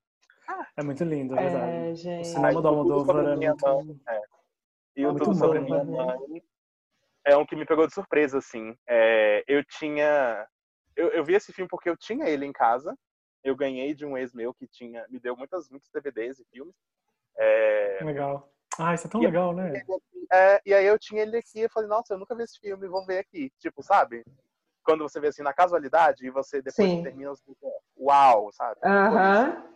Ah. 0.49 0.67
É 0.77 0.83
muito 0.83 1.05
lindo, 1.05 1.39
é 1.39 1.43
verdade. 1.43 1.73
É, 1.73 1.95
gente. 1.95 2.23
O 2.23 2.25
cinema 2.25 2.63
do 2.63 2.69
Almodóvar 2.69 3.17
é 3.25 3.37
muito... 3.37 4.01
É. 4.09 4.21
E 4.97 5.07
o 5.07 5.11
é 5.11 5.19
Tudo 5.19 5.35
Sobre 5.35 5.61
Minha 5.61 5.85
né? 5.85 5.97
Mãe 5.97 6.43
é 7.29 7.37
um 7.37 7.45
que 7.45 7.55
me 7.55 7.67
pegou 7.67 7.87
de 7.87 7.95
surpresa, 7.95 8.39
assim. 8.39 8.75
É, 8.89 9.45
eu 9.47 9.63
tinha. 9.65 10.49
Eu, 10.97 11.11
eu, 11.11 11.25
vi 11.25 11.35
esse 11.35 11.53
filme 11.53 11.69
porque 11.69 11.89
eu 11.89 11.97
tinha 11.97 12.27
ele 12.27 12.47
em 12.47 12.53
casa. 12.53 12.97
Eu 13.45 13.55
ganhei 13.55 13.95
de 13.95 14.05
um 14.05 14.17
ex 14.17 14.33
meu 14.33 14.55
que 14.55 14.67
tinha. 14.67 15.07
Me 15.09 15.21
deu 15.21 15.37
muitas, 15.37 15.69
muitos 15.69 15.91
DVDs 15.93 16.41
e 16.41 16.45
filmes. 16.47 16.75
É... 17.37 17.99
Legal. 18.03 18.51
Ah, 18.79 18.95
isso 18.95 19.07
é 19.07 19.11
tão 19.11 19.21
legal, 19.21 19.55
né? 19.55 19.83
É, 20.33 20.61
e 20.65 20.75
aí 20.75 20.87
eu 20.87 20.99
tinha 20.99 21.23
ele 21.23 21.37
aqui 21.37 21.61
e 21.61 21.69
falei, 21.69 21.89
nossa, 21.89 22.15
eu 22.15 22.19
nunca 22.19 22.35
vi 22.35 22.43
esse 22.43 22.59
filme, 22.59 22.87
vou 22.87 23.05
ver 23.05 23.19
aqui. 23.19 23.51
Tipo, 23.59 23.83
sabe? 23.83 24.25
Quando 24.85 25.03
você 25.03 25.21
vê 25.21 25.29
assim 25.29 25.43
na 25.43 25.53
casualidade 25.53 26.27
e 26.27 26.31
você 26.31 26.63
depois 26.63 26.89
Sim. 26.89 27.03
termina, 27.03 27.31
você 27.31 27.43
fica, 27.45 27.67
uau, 27.97 28.51
sabe? 28.53 28.81
Aham. 28.85 29.49
Uh 29.49 29.63
-huh 29.65 29.69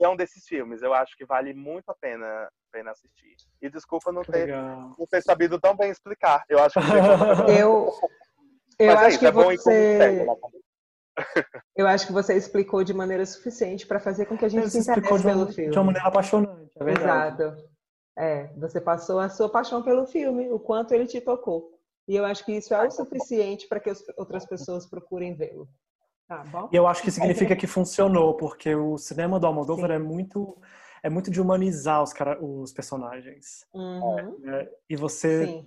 é 0.00 0.08
um 0.08 0.16
desses 0.16 0.46
filmes. 0.46 0.82
Eu 0.82 0.92
acho 0.94 1.16
que 1.16 1.24
vale 1.24 1.54
muito 1.54 1.88
a 1.90 1.94
pena, 1.94 2.48
pena 2.72 2.90
assistir. 2.90 3.36
E 3.60 3.70
desculpa 3.70 4.12
não 4.12 4.22
ter, 4.22 4.48
não 4.48 5.06
ter 5.10 5.22
sabido 5.22 5.60
tão 5.60 5.76
bem 5.76 5.90
explicar. 5.90 6.44
Eu 6.48 6.58
acho 6.60 6.74
que 6.74 6.80
eu 7.50 7.92
eu 8.78 8.94
Mas 8.94 9.02
é 9.02 9.04
acho 9.04 9.04
é 9.04 9.08
isso, 9.10 9.18
que 9.20 9.26
é 9.26 9.30
você 9.30 10.26
eu 11.76 11.86
acho 11.86 12.08
que 12.08 12.12
você 12.12 12.34
explicou 12.34 12.82
de 12.82 12.92
maneira 12.92 13.24
suficiente 13.24 13.86
para 13.86 14.00
fazer 14.00 14.26
com 14.26 14.36
que 14.36 14.44
a 14.44 14.48
gente 14.48 14.64
você 14.64 14.82
se 14.82 14.90
interesse 14.90 15.22
pelo 15.22 15.46
filme. 15.46 15.70
De 15.70 15.78
uma 15.78 15.84
maneira 15.84 16.08
apaixonante, 16.08 16.72
é 16.74 16.84
verdade. 16.84 17.40
Exato. 17.42 17.73
É, 18.16 18.46
você 18.56 18.80
passou 18.80 19.18
a 19.18 19.28
sua 19.28 19.48
paixão 19.48 19.82
pelo 19.82 20.06
filme, 20.06 20.50
o 20.50 20.58
quanto 20.58 20.92
ele 20.92 21.06
te 21.06 21.20
tocou. 21.20 21.72
E 22.06 22.16
eu 22.16 22.24
acho 22.24 22.44
que 22.44 22.52
isso 22.52 22.72
é 22.74 22.86
o 22.86 22.90
suficiente 22.90 23.66
para 23.66 23.80
que 23.80 23.92
outras 24.16 24.46
pessoas 24.46 24.86
procurem 24.86 25.34
vê-lo. 25.34 25.68
Tá 26.28 26.42
bom. 26.44 26.68
E 26.72 26.76
eu 26.76 26.86
acho 26.86 27.02
que 27.02 27.10
significa 27.10 27.56
que 27.56 27.66
funcionou, 27.66 28.34
porque 28.36 28.74
o 28.74 28.96
cinema 28.96 29.38
do 29.38 29.46
Almodóvar 29.46 29.90
é 29.90 29.98
muito 29.98 30.56
é 31.02 31.10
muito 31.10 31.30
de 31.30 31.38
humanizar 31.38 32.02
os, 32.02 32.14
cara, 32.14 32.42
os 32.42 32.72
personagens. 32.72 33.66
Uhum. 33.74 34.40
É, 34.46 34.70
e 34.88 34.96
você 34.96 35.62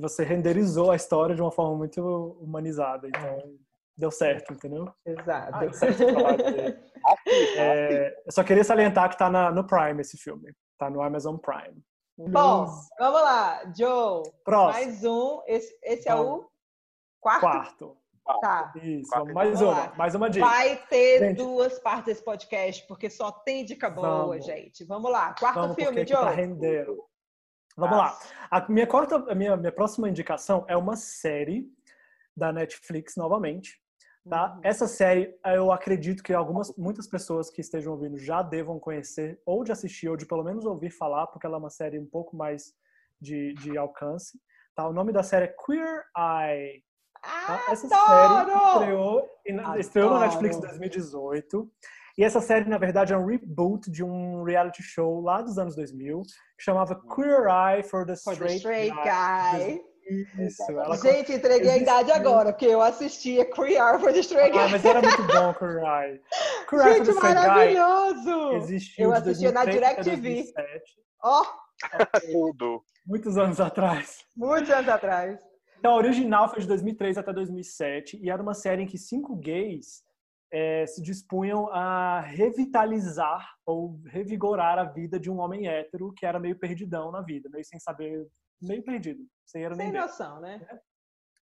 você 0.00 0.24
renderizou 0.24 0.90
a 0.90 0.96
história 0.96 1.34
de 1.34 1.40
uma 1.40 1.52
forma 1.52 1.76
muito 1.76 2.02
humanizada. 2.40 3.06
Então, 3.06 3.54
deu 3.96 4.10
certo, 4.10 4.52
entendeu? 4.52 4.92
Exato. 5.06 5.52
Ah, 5.54 5.64
é, 7.56 8.22
eu 8.26 8.32
só 8.32 8.42
queria 8.42 8.64
salientar 8.64 9.08
que 9.10 9.18
tá 9.18 9.30
na, 9.30 9.52
no 9.52 9.64
Prime 9.64 10.00
esse 10.00 10.16
filme. 10.16 10.52
Tá 10.78 10.90
no 10.90 11.02
Amazon 11.02 11.36
Prime. 11.36 11.82
Bom, 12.16 12.66
vamos 12.98 13.22
lá, 13.22 13.72
Joe. 13.76 14.22
Próximo. 14.44 14.84
Mais 14.84 15.04
um. 15.04 15.42
Esse, 15.46 15.76
esse 15.82 16.08
é 16.08 16.14
o 16.14 16.48
quarto? 17.20 17.40
Quarto. 17.40 17.96
Tá. 18.40 18.72
Isso, 18.82 19.24
mais 19.34 19.60
uma, 19.60 19.70
lá. 19.70 19.92
mais 19.96 20.14
uma 20.14 20.30
dica. 20.30 20.46
Vai 20.46 20.76
ter 20.86 21.18
gente. 21.18 21.36
duas 21.36 21.78
partes 21.78 22.06
desse 22.06 22.24
podcast, 22.24 22.86
porque 22.86 23.10
só 23.10 23.30
tem 23.30 23.64
dica 23.64 23.90
boa, 23.90 24.28
Vamos. 24.28 24.46
gente. 24.46 24.84
Vamos 24.84 25.10
lá. 25.10 25.34
Quarto 25.38 25.60
Vamos, 25.60 25.76
filme, 25.76 26.06
Joe. 26.06 26.16
Tá 26.16 26.30
rendendo. 26.30 27.04
Vamos 27.76 27.96
Nossa. 27.96 28.24
lá. 28.50 28.58
A 28.62 28.68
minha, 28.68 28.86
quarta, 28.86 29.16
a 29.16 29.34
minha, 29.34 29.56
minha 29.56 29.72
próxima 29.72 30.08
indicação 30.08 30.64
é 30.68 30.76
uma 30.76 30.96
série 30.96 31.68
da 32.36 32.52
Netflix, 32.52 33.14
novamente, 33.16 33.80
Tá? 34.28 34.54
Uhum. 34.54 34.60
Essa 34.62 34.88
série, 34.88 35.38
eu 35.44 35.70
acredito 35.70 36.22
que 36.22 36.32
algumas, 36.32 36.74
muitas 36.76 37.06
pessoas 37.06 37.50
que 37.50 37.60
estejam 37.60 37.92
ouvindo 37.92 38.16
já 38.16 38.42
devam 38.42 38.78
conhecer, 38.80 39.38
ou 39.44 39.62
de 39.62 39.70
assistir, 39.70 40.08
ou 40.08 40.16
de 40.16 40.24
pelo 40.24 40.42
menos 40.42 40.64
ouvir 40.64 40.90
falar, 40.90 41.26
porque 41.26 41.46
ela 41.46 41.56
é 41.56 41.58
uma 41.58 41.70
série 41.70 41.98
um 41.98 42.06
pouco 42.06 42.34
mais 42.34 42.72
de, 43.20 43.52
de 43.54 43.76
alcance. 43.76 44.38
Tá? 44.74 44.88
O 44.88 44.92
nome 44.92 45.12
da 45.12 45.22
série 45.22 45.44
é 45.44 45.54
Queer 45.64 46.04
Eye. 46.16 46.82
Tá? 47.22 47.66
Essa 47.70 47.88
série 47.88 48.52
estreou, 48.80 49.30
estreou 49.78 50.10
na 50.10 50.20
Netflix 50.20 50.56
em 50.56 50.60
2018. 50.60 51.70
E 52.16 52.24
essa 52.24 52.40
série, 52.40 52.68
na 52.68 52.78
verdade, 52.78 53.12
é 53.12 53.18
um 53.18 53.26
reboot 53.26 53.90
de 53.90 54.04
um 54.04 54.42
reality 54.44 54.82
show 54.82 55.20
lá 55.20 55.42
dos 55.42 55.58
anos 55.58 55.74
2000, 55.74 56.22
que 56.22 56.64
chamava 56.64 56.94
Queer 57.14 57.46
Eye 57.48 57.82
for 57.82 58.06
the 58.06 58.12
Straight, 58.12 58.38
for 58.38 58.46
the 58.46 58.56
straight 58.56 58.94
Guy. 58.94 59.04
guy. 59.04 59.93
Isso. 60.06 60.62
Ela 60.70 60.96
Gente, 60.96 61.32
entreguei 61.32 61.70
a 61.70 61.76
idade 61.76 62.12
agora, 62.12 62.52
porque 62.52 62.66
eu 62.66 62.80
assistia 62.80 63.42
Eye 63.42 63.98
for 64.00 64.12
the 64.12 64.20
Straight 64.20 64.52
Guy. 64.52 64.60
Ah, 64.60 64.68
mas 64.68 64.84
era 64.84 65.00
muito 65.00 65.22
bom 65.22 65.54
Eye. 65.78 66.20
Queer 66.68 66.86
Eye 66.86 67.04
for 67.04 67.14
the 67.14 67.20
maravilhoso! 67.20 68.56
Existiu 68.56 69.04
Eu 69.04 69.12
assistia 69.12 69.52
na 69.52 69.64
DirecTV. 69.64 70.52
Ó! 71.22 71.42
Oh. 71.42 72.20
Tudo. 72.32 72.84
Muitos 73.06 73.36
anos 73.36 73.60
atrás. 73.60 74.24
Muitos 74.36 74.70
anos 74.70 74.88
atrás. 74.88 75.40
Então, 75.78 75.92
a 75.92 75.96
original 75.96 76.48
foi 76.48 76.60
de 76.60 76.68
2003 76.68 77.18
até 77.18 77.32
2007 77.32 78.18
e 78.22 78.30
era 78.30 78.42
uma 78.42 78.54
série 78.54 78.82
em 78.82 78.86
que 78.86 78.96
cinco 78.96 79.36
gays 79.36 80.02
é, 80.50 80.86
se 80.86 81.02
dispunham 81.02 81.68
a 81.68 82.20
revitalizar 82.20 83.46
ou 83.66 84.00
revigorar 84.06 84.78
a 84.78 84.84
vida 84.84 85.18
de 85.18 85.30
um 85.30 85.40
homem 85.40 85.66
hétero 85.66 86.12
que 86.16 86.24
era 86.24 86.38
meio 86.38 86.56
perdidão 86.56 87.10
na 87.10 87.20
vida, 87.20 87.50
meio 87.50 87.64
sem 87.64 87.78
saber, 87.78 88.26
meio 88.64 88.82
perdido, 88.82 89.24
sem 89.46 89.64
era 89.64 89.76
nem 89.76 89.90
Sem 89.90 90.00
noção, 90.00 90.40
né? 90.40 90.66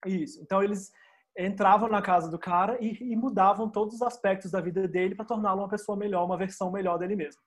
Isso. 0.07 0.41
Então 0.43 0.63
eles 0.63 0.91
entravam 1.39 1.89
na 1.89 2.03
casa 2.03 2.31
do 2.31 2.39
cara 2.39 2.77
e, 2.81 2.97
e 3.01 3.17
mudavam 3.17 3.71
todos 3.71 3.95
os 3.95 4.03
aspectos 4.03 4.51
da 4.51 4.61
vida 4.61 4.87
dele 4.87 5.15
para 5.15 5.25
torná-lo 5.25 5.63
uma 5.63 5.69
pessoa 5.69 5.97
melhor, 5.97 6.25
uma 6.25 6.37
versão 6.37 6.71
melhor 6.71 6.99
dele 6.99 7.17
mesmo. 7.17 7.41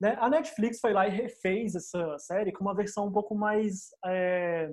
Né? 0.00 0.16
A 0.18 0.28
Netflix 0.28 0.80
foi 0.80 0.92
lá 0.92 1.06
e 1.06 1.10
refez 1.10 1.74
essa 1.74 2.18
série 2.18 2.52
com 2.52 2.64
uma 2.64 2.74
versão 2.74 3.06
um 3.06 3.12
pouco 3.12 3.34
mais 3.34 3.90
é, 4.04 4.70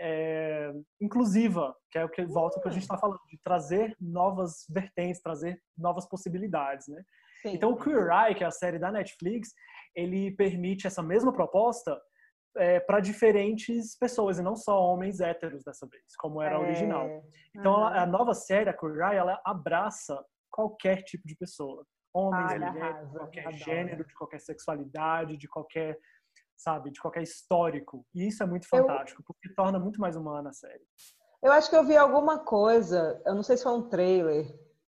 é, 0.00 0.72
inclusiva, 1.00 1.74
que 1.90 1.98
é 1.98 2.04
o 2.04 2.08
que 2.08 2.24
volta 2.24 2.60
para 2.60 2.70
a 2.70 2.72
gente 2.72 2.82
está 2.82 2.96
falando, 2.96 3.20
de 3.28 3.38
trazer 3.42 3.94
novas 4.00 4.64
vertentes, 4.70 5.20
trazer 5.20 5.60
novas 5.76 6.06
possibilidades, 6.08 6.88
né? 6.88 7.02
Sim. 7.42 7.54
Então, 7.54 7.70
o 7.70 7.76
Queer 7.76 8.08
Eye, 8.10 8.34
que 8.34 8.42
é 8.42 8.46
a 8.46 8.50
série 8.50 8.78
da 8.78 8.90
Netflix, 8.90 9.50
ele 9.94 10.32
permite 10.32 10.86
essa 10.86 11.02
mesma 11.02 11.32
proposta 11.32 12.00
é, 12.58 12.80
para 12.80 13.00
diferentes 13.00 13.96
pessoas, 13.96 14.38
e 14.38 14.42
não 14.42 14.56
só 14.56 14.80
homens 14.80 15.20
héteros 15.20 15.62
dessa 15.64 15.86
vez, 15.86 16.04
como 16.18 16.42
era 16.42 16.56
a 16.56 16.60
original. 16.60 17.06
É. 17.06 17.22
Então, 17.54 17.72
uhum. 17.72 17.84
a, 17.84 18.02
a, 18.02 18.06
nova 18.06 18.34
série, 18.34 18.68
a 18.68 18.76
Eye, 19.10 19.16
ela 19.16 19.40
abraça 19.44 20.22
qualquer 20.50 21.02
tipo 21.02 21.26
de 21.26 21.36
pessoa. 21.36 21.84
Homens, 22.12 22.58
mulheres, 22.58 23.08
de 23.08 23.18
qualquer 23.18 23.52
gênero, 23.52 24.04
de 24.04 24.14
qualquer 24.14 24.40
sexualidade, 24.40 25.36
de 25.36 25.48
qualquer 25.48 25.98
sabe? 26.56 26.90
De 26.90 27.00
qualquer 27.00 27.22
histórico. 27.22 28.04
E 28.14 28.26
isso 28.26 28.42
é 28.42 28.46
muito 28.46 28.68
fantástico, 28.68 29.22
eu... 29.22 29.24
porque 29.24 29.54
torna 29.54 29.78
muito 29.78 30.00
mais 30.00 30.16
humana 30.16 30.50
a 30.50 30.52
série. 30.52 30.82
Eu 31.42 31.52
acho 31.52 31.70
que 31.70 31.76
eu 31.76 31.86
vi 31.86 31.96
alguma 31.96 32.40
coisa, 32.40 33.22
eu 33.24 33.34
não 33.34 33.44
sei 33.44 33.56
se 33.56 33.62
foi 33.62 33.72
um 33.72 33.88
trailer. 33.88 34.44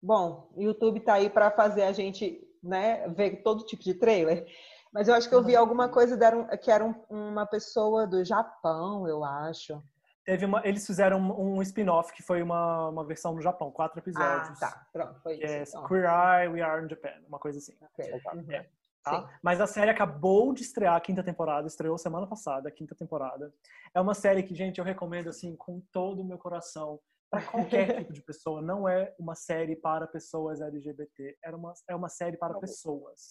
Bom, 0.03 0.51
o 0.57 0.62
YouTube 0.62 1.01
tá 1.01 1.14
aí 1.14 1.29
para 1.29 1.51
fazer 1.51 1.83
a 1.83 1.92
gente, 1.92 2.40
né, 2.62 3.07
ver 3.11 3.42
todo 3.42 3.66
tipo 3.66 3.83
de 3.83 3.94
trailer. 3.94 4.46
Mas 4.92 5.09
eu 5.09 5.14
acho 5.14 5.29
que 5.29 5.35
eu 5.35 5.42
vi 5.42 5.55
alguma 5.55 5.88
coisa 5.88 6.18
que 6.57 6.70
era 6.70 6.85
uma 7.09 7.46
pessoa 7.46 8.07
do 8.07 8.24
Japão, 8.24 9.07
eu 9.07 9.24
acho. 9.24 9.83
Teve 10.24 10.44
uma, 10.44 10.61
eles 10.66 10.87
fizeram 10.87 11.18
um, 11.18 11.62
spin-off 11.62 12.12
que 12.12 12.22
foi 12.22 12.42
uma, 12.42 12.88
uma 12.88 13.05
versão 13.05 13.35
no 13.35 13.40
Japão, 13.40 13.70
quatro 13.70 13.98
episódios. 13.98 14.62
Ah, 14.62 14.70
tá. 14.70 14.87
Pronto, 14.92 15.20
foi 15.22 15.35
isso. 15.35 15.44
É 15.46 15.62
então. 15.62 15.87
Queer 15.87 16.05
Eye, 16.05 16.48
We 16.48 16.61
Are 16.61 16.85
in 16.85 16.88
Japan, 16.88 17.14
uma 17.26 17.38
coisa 17.38 17.59
assim. 17.59 17.76
Okay. 17.92 18.12
Uhum. 18.12 18.53
É. 18.53 18.68
Tá? 19.03 19.31
Mas 19.42 19.61
a 19.61 19.66
série 19.66 19.90
acabou 19.90 20.53
de 20.53 20.62
estrear 20.62 20.94
a 20.94 21.00
quinta 21.00 21.22
temporada, 21.22 21.66
estreou 21.66 21.96
semana 21.96 22.26
passada, 22.26 22.68
a 22.68 22.72
quinta 22.72 22.94
temporada. 22.94 23.53
É 23.94 24.00
uma 24.00 24.14
série 24.14 24.42
que, 24.42 24.55
gente, 24.55 24.79
eu 24.79 24.85
recomendo 24.85 25.29
assim 25.29 25.57
com 25.57 25.81
todo 25.90 26.20
o 26.20 26.24
meu 26.24 26.37
coração 26.37 27.00
para 27.31 27.42
qualquer 27.42 27.96
tipo 28.05 28.12
de 28.12 28.22
pessoa. 28.22 28.61
Não 28.61 28.88
é 28.88 29.14
uma 29.18 29.35
série 29.35 29.74
para 29.74 30.07
pessoas 30.07 30.61
LGBT, 30.61 31.38
é 31.42 31.50
uma, 31.50 31.72
é 31.88 31.94
uma 31.94 32.09
série 32.09 32.37
para 32.37 32.59
pessoas. 32.59 33.26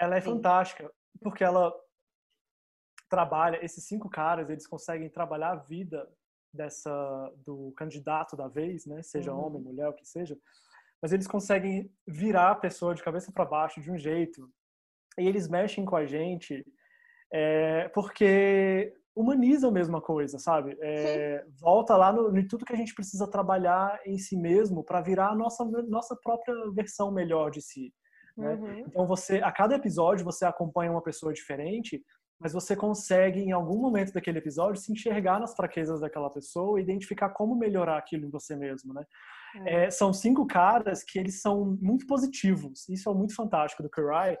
Ela 0.00 0.16
é 0.16 0.20
Sim. 0.20 0.30
fantástica 0.30 0.90
porque 1.20 1.42
ela 1.42 1.74
trabalha, 3.08 3.64
esses 3.64 3.84
cinco 3.84 4.08
caras, 4.08 4.48
eles 4.50 4.66
conseguem 4.66 5.08
trabalhar 5.08 5.52
a 5.52 5.56
vida 5.56 6.08
dessa 6.52 6.90
do 7.44 7.72
candidato 7.76 8.36
da 8.36 8.48
vez, 8.48 8.86
né? 8.86 9.02
Seja 9.02 9.32
uhum. 9.32 9.46
homem, 9.46 9.62
mulher, 9.62 9.88
o 9.88 9.94
que 9.94 10.06
seja 10.06 10.38
mas 11.00 11.12
eles 11.12 11.26
conseguem 11.26 11.90
virar 12.06 12.50
a 12.50 12.56
pessoa 12.56 12.94
de 12.94 13.02
cabeça 13.02 13.30
para 13.32 13.44
baixo 13.44 13.80
de 13.80 13.90
um 13.90 13.96
jeito. 13.96 14.48
E 15.18 15.26
eles 15.26 15.48
mexem 15.48 15.84
com 15.84 15.96
a 15.96 16.06
gente 16.06 16.64
é, 17.32 17.88
porque 17.90 18.94
humanizam 19.14 19.70
a 19.70 19.72
mesma 19.72 20.00
coisa, 20.00 20.38
sabe? 20.38 20.76
É, 20.80 21.44
volta 21.60 21.96
lá 21.96 22.12
no, 22.12 22.36
em 22.36 22.46
tudo 22.46 22.64
que 22.64 22.72
a 22.72 22.76
gente 22.76 22.94
precisa 22.94 23.28
trabalhar 23.28 24.00
em 24.06 24.18
si 24.18 24.36
mesmo 24.36 24.84
para 24.84 25.00
virar 25.00 25.30
a 25.30 25.34
nossa, 25.34 25.64
nossa 25.64 26.16
própria 26.16 26.54
versão 26.72 27.10
melhor 27.10 27.50
de 27.50 27.60
si. 27.60 27.92
Né? 28.38 28.54
Uhum. 28.54 28.78
Então 28.78 29.06
você, 29.06 29.38
a 29.38 29.50
cada 29.50 29.74
episódio 29.74 30.24
você 30.24 30.44
acompanha 30.44 30.90
uma 30.90 31.02
pessoa 31.02 31.32
diferente, 31.32 32.02
mas 32.40 32.52
você 32.52 32.76
consegue 32.76 33.40
em 33.40 33.52
algum 33.52 33.78
momento 33.78 34.12
daquele 34.12 34.38
episódio 34.38 34.80
se 34.80 34.92
enxergar 34.92 35.40
nas 35.40 35.54
fraquezas 35.54 36.00
daquela 36.00 36.30
pessoa 36.30 36.78
e 36.78 36.82
identificar 36.82 37.30
como 37.30 37.56
melhorar 37.56 37.98
aquilo 37.98 38.26
em 38.26 38.30
você 38.30 38.54
mesmo, 38.54 38.94
né? 38.94 39.02
É. 39.66 39.86
É, 39.86 39.90
são 39.90 40.12
cinco 40.12 40.46
caras 40.46 41.02
que 41.02 41.18
eles 41.18 41.40
são 41.40 41.76
muito 41.80 42.06
positivos. 42.06 42.88
Isso 42.88 43.10
é 43.10 43.14
muito 43.14 43.34
fantástico 43.34 43.82
do 43.82 43.90
Kurai. 43.90 44.38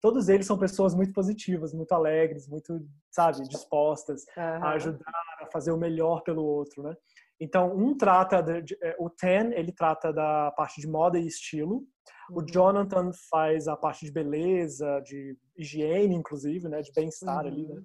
Todos 0.00 0.28
eles 0.28 0.46
são 0.46 0.58
pessoas 0.58 0.94
muito 0.94 1.12
positivas, 1.12 1.74
muito 1.74 1.92
alegres, 1.92 2.48
muito, 2.48 2.80
sabe, 3.10 3.42
dispostas 3.48 4.24
uhum. 4.36 4.64
a 4.64 4.70
ajudar, 4.70 5.38
a 5.42 5.46
fazer 5.52 5.72
o 5.72 5.76
melhor 5.76 6.22
pelo 6.22 6.44
outro, 6.44 6.82
né? 6.82 6.94
Então, 7.40 7.74
um 7.74 7.96
trata, 7.96 8.42
de, 8.42 8.62
de, 8.62 8.78
é, 8.82 8.94
o 8.98 9.08
Ten, 9.08 9.52
ele 9.54 9.72
trata 9.72 10.12
da 10.12 10.50
parte 10.52 10.80
de 10.80 10.86
moda 10.86 11.18
e 11.18 11.26
estilo. 11.26 11.82
O 12.30 12.40
uhum. 12.40 12.46
Jonathan 12.46 13.10
faz 13.30 13.66
a 13.66 13.76
parte 13.76 14.04
de 14.04 14.12
beleza, 14.12 15.00
de 15.00 15.36
higiene, 15.56 16.14
inclusive, 16.14 16.68
né? 16.68 16.82
De 16.82 16.92
bem-estar 16.92 17.42
uhum. 17.42 17.50
ali, 17.50 17.66
né? 17.66 17.74
Uhum. 17.76 17.84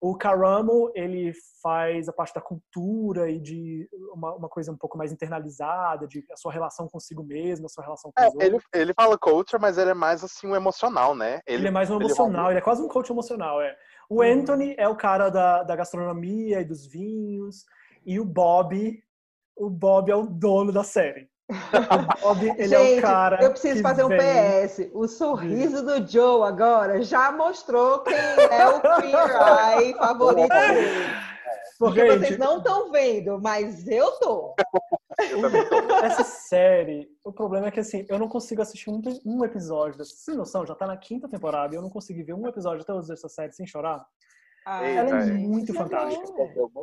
O 0.00 0.16
Caramo, 0.16 0.92
ele 0.94 1.32
faz 1.60 2.08
a 2.08 2.12
parte 2.12 2.32
da 2.32 2.40
cultura 2.40 3.28
e 3.28 3.40
de 3.40 3.88
uma, 4.14 4.34
uma, 4.36 4.48
coisa 4.48 4.70
um 4.70 4.76
pouco 4.76 4.96
mais 4.96 5.10
internalizada, 5.10 6.06
de 6.06 6.24
a 6.30 6.36
sua 6.36 6.52
relação 6.52 6.88
consigo 6.88 7.24
mesmo, 7.24 7.66
a 7.66 7.68
sua 7.68 7.82
relação 7.82 8.12
com 8.14 8.22
é, 8.22 8.28
os 8.28 8.34
ele, 8.36 8.54
outros. 8.54 8.70
Ele 8.72 8.94
fala 8.94 9.18
culture, 9.18 9.60
mas 9.60 9.76
ele 9.76 9.90
é 9.90 9.94
mais 9.94 10.22
assim 10.22 10.46
um 10.46 10.54
emocional, 10.54 11.16
né? 11.16 11.40
Ele, 11.44 11.62
ele 11.62 11.68
é 11.68 11.70
mais 11.72 11.90
um 11.90 11.96
emocional, 11.96 12.44
ele, 12.44 12.52
ele, 12.52 12.58
é 12.58 12.62
quase 12.62 12.80
um 12.80 12.86
coach 12.86 13.10
emocional, 13.10 13.60
é. 13.60 13.76
O 14.08 14.22
uhum. 14.22 14.22
Anthony 14.22 14.76
é 14.78 14.88
o 14.88 14.94
cara 14.94 15.30
da, 15.30 15.64
da 15.64 15.74
gastronomia 15.74 16.60
e 16.60 16.64
dos 16.64 16.86
vinhos, 16.86 17.64
e 18.08 18.18
o 18.18 18.24
Bob, 18.24 18.98
o 19.54 19.68
Bob 19.68 20.10
é 20.10 20.16
o 20.16 20.24
dono 20.24 20.72
da 20.72 20.82
série. 20.82 21.28
Bob, 22.22 22.42
ele 22.56 22.68
Gente, 22.68 22.94
é 22.94 22.98
o 22.98 23.02
cara. 23.02 23.42
Eu 23.42 23.50
preciso 23.50 23.82
fazer 23.82 24.02
um 24.02 24.08
vem... 24.08 24.18
PS. 24.18 24.90
O 24.94 25.06
sorriso 25.06 25.84
do 25.84 26.10
Joe 26.10 26.48
agora 26.48 27.02
já 27.02 27.30
mostrou 27.30 27.98
quem 28.00 28.14
é 28.14 28.66
o 28.66 28.80
Queer 28.80 29.78
Eye 29.78 29.92
favorito 30.00 30.48
dele. 30.48 31.28
Porque 31.78 32.00
Gente, 32.00 32.18
vocês 32.18 32.38
não 32.38 32.58
estão 32.58 32.90
vendo, 32.90 33.38
mas 33.42 33.86
eu 33.86 34.10
tô. 34.12 34.54
Essa 36.02 36.24
série, 36.24 37.08
o 37.22 37.32
problema 37.32 37.68
é 37.68 37.70
que 37.70 37.80
assim, 37.80 38.06
eu 38.08 38.18
não 38.18 38.28
consigo 38.28 38.62
assistir 38.62 38.88
um, 38.88 39.02
um 39.24 39.44
episódio 39.44 39.98
dessa. 39.98 40.14
Sem 40.16 40.34
noção, 40.34 40.64
já 40.64 40.74
tá 40.74 40.86
na 40.86 40.96
quinta 40.96 41.28
temporada 41.28 41.74
e 41.74 41.76
eu 41.76 41.82
não 41.82 41.90
consegui 41.90 42.22
ver 42.22 42.32
um 42.32 42.48
episódio 42.48 42.82
até 42.82 42.92
hoje 42.94 43.08
dessa 43.08 43.28
série 43.28 43.52
sem 43.52 43.66
chorar. 43.66 44.02
Ah, 44.66 44.84
ela 44.84 45.22
é 45.22 45.32
muito 45.32 45.72
fantástica. 45.72 46.26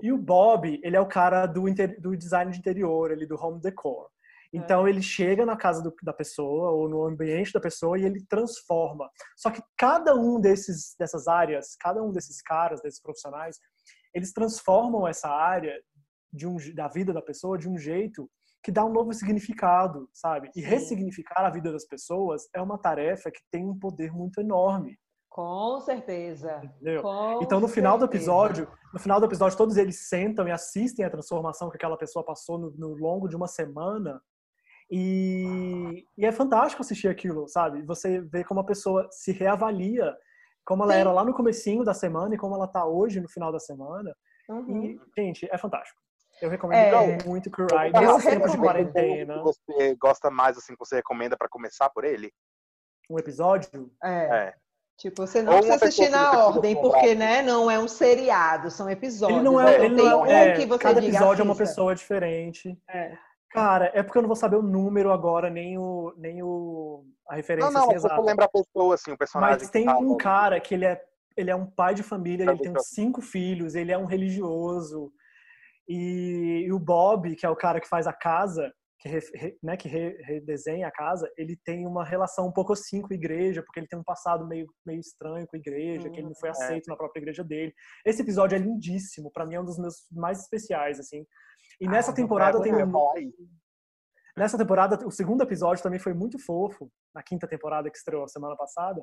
E 0.02 0.12
o 0.12 0.18
Bob, 0.18 0.80
ele 0.84 0.96
é 0.96 1.00
o 1.00 1.08
cara 1.08 1.46
do, 1.46 1.64
do 2.00 2.18
design 2.18 2.52
de 2.52 2.60
interior, 2.60 3.12
ele 3.12 3.26
do 3.26 3.36
home 3.36 3.62
decor. 3.62 4.10
Então 4.52 4.88
é. 4.88 4.90
ele 4.90 5.02
chega 5.02 5.46
na 5.46 5.58
casa 5.58 5.84
do, 5.84 5.94
da 6.02 6.14
pessoa 6.14 6.72
ou 6.72 6.88
no 6.88 7.04
ambiente 7.04 7.52
da 7.52 7.60
pessoa 7.60 8.00
e 8.00 8.06
ele 8.06 8.26
transforma. 8.26 9.10
Só 9.36 9.52
que 9.52 9.62
cada 9.78 10.16
um 10.16 10.40
desses 10.40 10.96
dessas 10.98 11.28
áreas, 11.28 11.76
cada 11.80 12.02
um 12.02 12.12
desses 12.12 12.42
caras, 12.42 12.82
desses 12.82 13.02
profissionais, 13.02 13.60
eles 14.14 14.32
transformam 14.32 15.08
essa 15.08 15.28
área 15.28 15.78
de 16.32 16.48
um, 16.48 16.56
da 16.74 16.88
vida 16.88 17.14
da 17.14 17.22
pessoa 17.22 17.58
de 17.58 17.68
um 17.68 17.78
jeito 17.78 18.30
que 18.64 18.72
dá 18.72 18.84
um 18.84 18.92
novo 18.92 19.14
significado, 19.14 20.10
sabe? 20.12 20.50
E 20.56 20.62
Sim. 20.62 20.68
ressignificar 20.68 21.46
a 21.46 21.52
vida 21.52 21.72
das 21.72 21.86
pessoas 21.86 22.48
é 22.54 22.62
uma 22.62 22.80
tarefa 22.80 23.30
que 23.30 23.42
tem 23.52 23.64
um 23.64 23.78
poder 23.78 24.12
muito 24.12 24.40
enorme. 24.40 24.98
Com 25.36 25.82
certeza. 25.82 26.62
Com 27.02 27.42
então 27.44 27.60
no 27.60 27.68
final 27.68 27.98
do 27.98 28.06
episódio, 28.06 28.70
no 28.94 29.00
final 29.02 29.20
do 29.20 29.26
episódio 29.26 29.58
todos 29.58 29.76
eles 29.76 30.08
sentam 30.08 30.48
e 30.48 30.52
assistem 30.52 31.04
a 31.04 31.10
transformação 31.10 31.70
que 31.70 31.76
aquela 31.76 31.98
pessoa 31.98 32.24
passou 32.24 32.58
no, 32.58 32.72
no 32.72 32.94
longo 32.96 33.28
de 33.28 33.36
uma 33.36 33.46
semana 33.46 34.22
e, 34.90 36.06
e, 36.18 36.26
é 36.26 36.32
fantástico 36.32 36.82
assistir 36.82 37.10
aquilo, 37.10 37.50
sabe? 37.50 37.82
Você 37.82 38.22
vê 38.22 38.46
como 38.46 38.62
a 38.62 38.66
pessoa 38.66 39.10
se 39.12 39.34
reavalia, 39.34 40.16
como 40.64 40.84
ela 40.84 40.94
Sim. 40.94 41.00
era 41.00 41.12
lá 41.12 41.26
no 41.26 41.34
comecinho 41.34 41.84
da 41.84 41.94
semana 41.94 42.34
e 42.34 42.38
como 42.38 42.56
ela 42.56 42.68
tá 42.68 42.86
hoje 42.86 43.20
no 43.20 43.28
final 43.28 43.52
da 43.52 43.60
semana. 43.60 44.16
Uhum. 44.48 44.84
E, 44.86 45.02
gente, 45.18 45.50
é 45.52 45.58
fantástico. 45.58 46.00
Eu 46.42 46.50
recomendo 46.50 46.96
É. 46.96 47.18
muito 47.26 47.52
Eu 47.60 47.92
nesses 47.92 48.24
tempos 48.24 48.52
de 48.54 48.58
quarentena. 48.58 49.44
Você 49.44 49.96
gosta 49.96 50.32
mais, 50.32 50.58
assim, 50.58 50.72
que 50.72 50.80
você 50.80 50.96
recomenda 50.96 51.36
pra 51.36 51.50
começar 51.50 51.90
por 51.90 52.06
ele? 52.06 52.32
Um 53.10 53.20
episódio. 53.20 53.92
É. 54.02 54.48
É. 54.48 54.65
Tipo, 54.98 55.28
você 55.28 55.42
não 55.42 55.54
Ou 55.54 55.60
precisa 55.60 55.86
assistir 55.86 56.10
na 56.10 56.46
ordem, 56.48 56.76
porque, 56.76 57.16
né, 57.16 57.42
não 57.42 57.70
é 57.70 57.78
um 57.78 57.88
seriado, 57.88 58.72
são 58.72 58.90
episódios. 58.90 59.40
Ele 59.40 59.46
não 59.46 59.60
é, 59.60 59.86
ele 59.86 59.96
não 59.96 60.22
um 60.22 60.26
é, 60.26 60.54
que 60.54 60.66
você 60.66 60.80
cada 60.80 61.02
diga, 61.02 61.18
episódio 61.18 61.42
é 61.42 61.46
uma 61.46 61.56
pessoa 61.56 61.94
diferente. 61.94 62.78
É. 62.90 63.18
Cara, 63.52 63.92
é 63.94 64.02
porque 64.02 64.18
eu 64.18 64.22
não 64.22 64.28
vou 64.28 64.36
saber 64.36 64.56
o 64.56 64.62
número 64.62 65.12
agora, 65.12 65.50
nem 65.50 65.78
o 65.78 66.14
nem 66.18 66.42
o 66.42 67.06
a 67.28 67.36
referência 67.36 67.72
Não, 67.72 67.80
não, 67.80 67.88
assim, 67.88 67.96
exata. 67.96 68.22
lembra 68.22 68.46
a 68.46 68.50
pessoa, 68.50 68.96
assim, 68.96 69.12
o 69.12 69.18
personagem. 69.18 69.60
Mas 69.60 69.70
tem 69.70 69.86
tá 69.86 69.98
um 69.98 70.16
cara 70.18 70.60
que 70.60 70.74
ele 70.74 70.86
é 70.86 71.02
ele 71.38 71.52
é 71.52 71.56
um 71.56 71.66
pai 71.66 71.94
de 71.94 72.04
família, 72.04 72.46
Pra 72.46 72.54
ele 72.54 72.64
tem 72.64 72.74
cinco 72.80 73.22
filhos, 73.22 73.76
ele 73.76 73.92
é 73.92 73.98
um 73.98 74.06
religioso. 74.06 75.12
E, 75.88 76.64
e 76.66 76.72
o 76.72 76.80
Bob, 76.80 77.36
que 77.36 77.46
é 77.46 77.50
o 77.50 77.56
cara 77.56 77.82
que 77.82 77.88
faz 77.88 78.08
a 78.08 78.14
casa, 78.14 78.74
que, 79.06 79.38
re- 79.38 79.58
né, 79.62 79.78
que 79.78 79.88
re- 79.88 80.18
redesenha 80.24 80.88
a 80.88 80.92
casa, 80.92 81.32
ele 81.38 81.58
tem 81.64 81.86
uma 81.86 82.04
relação 82.04 82.48
um 82.48 82.52
pouco 82.52 82.74
assim 82.74 83.02
com 83.02 83.14
a 83.14 83.16
igreja, 83.16 83.62
porque 83.64 83.80
ele 83.80 83.88
tem 83.88 84.00
um 84.00 84.04
passado 84.04 84.48
meio, 84.48 84.68
meio 84.86 85.00
estranho 85.00 85.46
com 85.48 85.56
a 85.56 85.60
igreja, 85.60 86.10
que 86.10 86.20
ele 86.20 86.28
não 86.28 86.36
foi 86.36 86.50
aceito 86.50 86.88
na 86.88 86.96
própria 86.96 87.20
igreja 87.22 87.44
dele. 87.44 87.74
Esse 88.06 88.22
episódio 88.22 88.56
é 88.56 88.60
lindíssimo, 88.60 89.32
pra 89.32 89.46
mim 89.46 89.56
é 89.56 89.62
um 89.62 89.66
dos 89.66 89.78
meus 89.78 90.08
mais 90.12 90.40
especiais, 90.42 91.00
assim. 91.00 91.26
E 91.80 91.88
nessa 91.88 92.12
Ah, 92.12 92.16
temporada 92.16 92.58
É, 92.60 92.62
tem 92.62 92.74
um. 92.74 93.32
Nessa 94.38 94.58
temporada, 94.58 95.08
o 95.08 95.12
segundo 95.12 95.44
episódio 95.44 95.82
também 95.82 96.00
foi 96.00 96.14
muito 96.14 96.38
fofo, 96.38 96.92
na 97.14 97.24
quinta 97.24 97.48
temporada 97.48 97.90
que 97.90 97.98
estreou 97.98 98.28
semana 98.28 98.56
passada, 98.58 99.02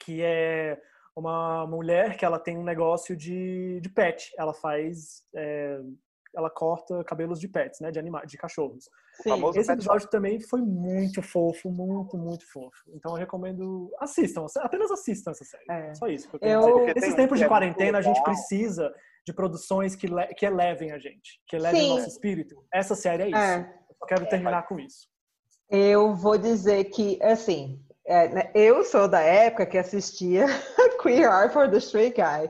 que 0.00 0.22
é 0.22 0.80
uma 1.14 1.66
mulher 1.66 2.16
que 2.16 2.24
ela 2.24 2.38
tem 2.38 2.56
um 2.56 2.64
negócio 2.64 3.14
de, 3.16 3.78
de 3.82 3.88
pet. 3.90 4.30
Ela 4.38 4.54
faz. 4.54 5.22
é, 5.34 5.80
ela 6.36 6.50
corta 6.50 7.02
cabelos 7.04 7.40
de 7.40 7.48
pets, 7.48 7.80
né? 7.80 7.90
De 7.90 7.98
animais, 7.98 8.30
de 8.30 8.36
cachorros. 8.38 8.84
Sim. 9.22 9.48
Esse 9.48 9.66
pet 9.66 9.72
episódio 9.72 10.08
também 10.08 10.40
foi 10.40 10.60
muito 10.60 11.20
fofo, 11.22 11.70
muito, 11.70 12.16
muito 12.16 12.46
fofo. 12.50 12.84
Então 12.94 13.12
eu 13.12 13.18
recomendo. 13.18 13.90
Assistam, 14.00 14.46
apenas 14.58 14.90
assistam 14.90 15.30
essa 15.32 15.44
série. 15.44 15.64
É. 15.70 15.94
Só 15.94 16.06
isso 16.06 16.28
que 16.28 16.36
eu 16.36 16.88
Esses 16.96 17.14
tempos 17.14 17.36
que 17.36 17.40
de 17.40 17.44
é 17.44 17.48
quarentena, 17.48 17.98
a 17.98 18.02
gente 18.02 18.22
precisa 18.22 18.92
de 19.26 19.32
produções 19.32 19.94
que, 19.96 20.06
le- 20.06 20.28
que 20.34 20.46
elevem 20.46 20.92
a 20.92 20.98
gente, 20.98 21.40
que 21.46 21.56
elevem 21.56 21.80
Sim. 21.80 21.90
o 21.92 21.94
nosso 21.96 22.08
espírito. 22.08 22.64
Essa 22.72 22.94
série 22.94 23.24
é 23.24 23.28
isso. 23.28 23.36
É. 23.38 23.74
Eu 23.90 23.96
só 23.98 24.06
quero 24.06 24.28
terminar 24.28 24.66
com 24.66 24.78
isso. 24.78 25.08
Eu 25.70 26.14
vou 26.14 26.38
dizer 26.38 26.84
que, 26.84 27.22
assim, 27.22 27.78
é, 28.06 28.28
né, 28.28 28.50
eu 28.54 28.82
sou 28.84 29.06
da 29.06 29.20
época 29.20 29.66
que 29.66 29.76
assistia 29.76 30.46
Queer 31.02 31.30
Eye 31.30 31.50
for 31.50 31.70
the 31.70 31.76
Straight 31.76 32.16
Guy. 32.16 32.48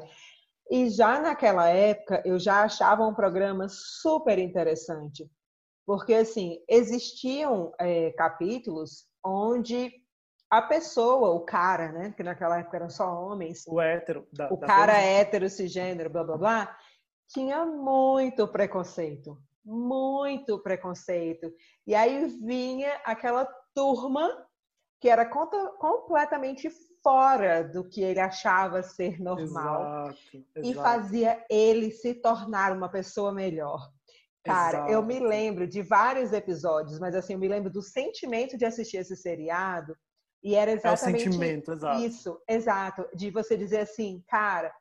E 0.71 0.91
já 0.91 1.19
naquela 1.19 1.69
época 1.69 2.23
eu 2.27 2.39
já 2.39 2.63
achava 2.63 3.05
um 3.07 3.15
programa 3.15 3.67
super 3.71 4.39
interessante. 4.39 5.27
Porque, 5.89 6.13
assim, 6.13 6.63
existiam 6.69 7.73
é, 7.81 8.11
capítulos 8.11 9.07
onde 9.25 9.91
a 10.51 10.61
pessoa, 10.61 11.31
o 11.31 11.41
cara, 11.47 11.91
né? 11.93 12.13
Que 12.15 12.23
naquela 12.23 12.59
época 12.59 12.77
eram 12.77 12.91
só 12.91 13.11
homens, 13.11 13.67
O 13.67 13.81
hétero 13.81 14.29
da, 14.31 14.53
o 14.53 14.59
da 14.59 14.67
cara 14.67 14.93
coisa. 14.93 15.07
hétero, 15.07 15.49
cisgênero, 15.49 16.11
blá 16.11 16.25
blá 16.25 16.37
blá, 16.37 16.79
tinha 17.31 17.65
muito 17.65 18.47
preconceito. 18.47 19.39
Muito 19.65 20.59
preconceito. 20.59 21.51
E 21.87 21.95
aí 21.95 22.39
vinha 22.45 23.01
aquela 23.03 23.49
turma 23.75 24.47
que 25.01 25.09
era 25.09 25.25
completamente 25.25 26.69
fora 27.03 27.65
do 27.65 27.89
que 27.89 28.03
ele 28.03 28.21
achava 28.21 28.83
ser 28.83 29.19
normal 29.19 30.11
Exato, 30.11 30.19
e 30.59 30.71
exato. 30.71 30.83
fazia 30.83 31.47
ele 31.49 31.91
se 31.93 32.13
tornar 32.13 32.77
uma 32.77 32.91
pessoa 32.91 33.33
melhor. 33.33 33.91
Cara, 34.45 34.91
eu 34.91 35.03
me 35.03 35.15
Exato. 35.15 35.29
lembro 35.29 35.67
de 35.67 35.83
vários 35.83 36.33
episódios, 36.33 36.99
mas 36.99 37.15
assim, 37.15 37.35
eu 37.35 37.39
me 37.39 37.49
lembro 37.49 37.71
do 37.71 37.83
sentimento 37.83 38.57
de 38.57 38.65
assistir 38.65 38.99
esse 38.99 39.17
seriado 39.17 39.95
e 40.43 40.55
era 40.55 40.71
É 40.71 40.75
o 40.75 40.77
exatamente 40.79 41.25
sentimento, 41.25 41.73
exato. 41.73 42.01
isso, 42.01 42.41
exato. 42.49 43.09
De 43.15 43.31
você 43.31 43.57
dizer 43.57 43.81
assim, 43.81 44.23
cara, 44.29 44.73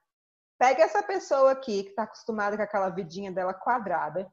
pega 0.60 0.84
essa 0.84 1.02
pessoa 1.04 1.52
aqui 1.52 1.84
que 1.84 1.90
está 1.90 2.04
acostumada 2.04 2.56
com 2.56 2.64
aquela 2.64 2.90
vidinha 2.90 3.32
dela 3.32 3.54
quadrada 3.54 4.32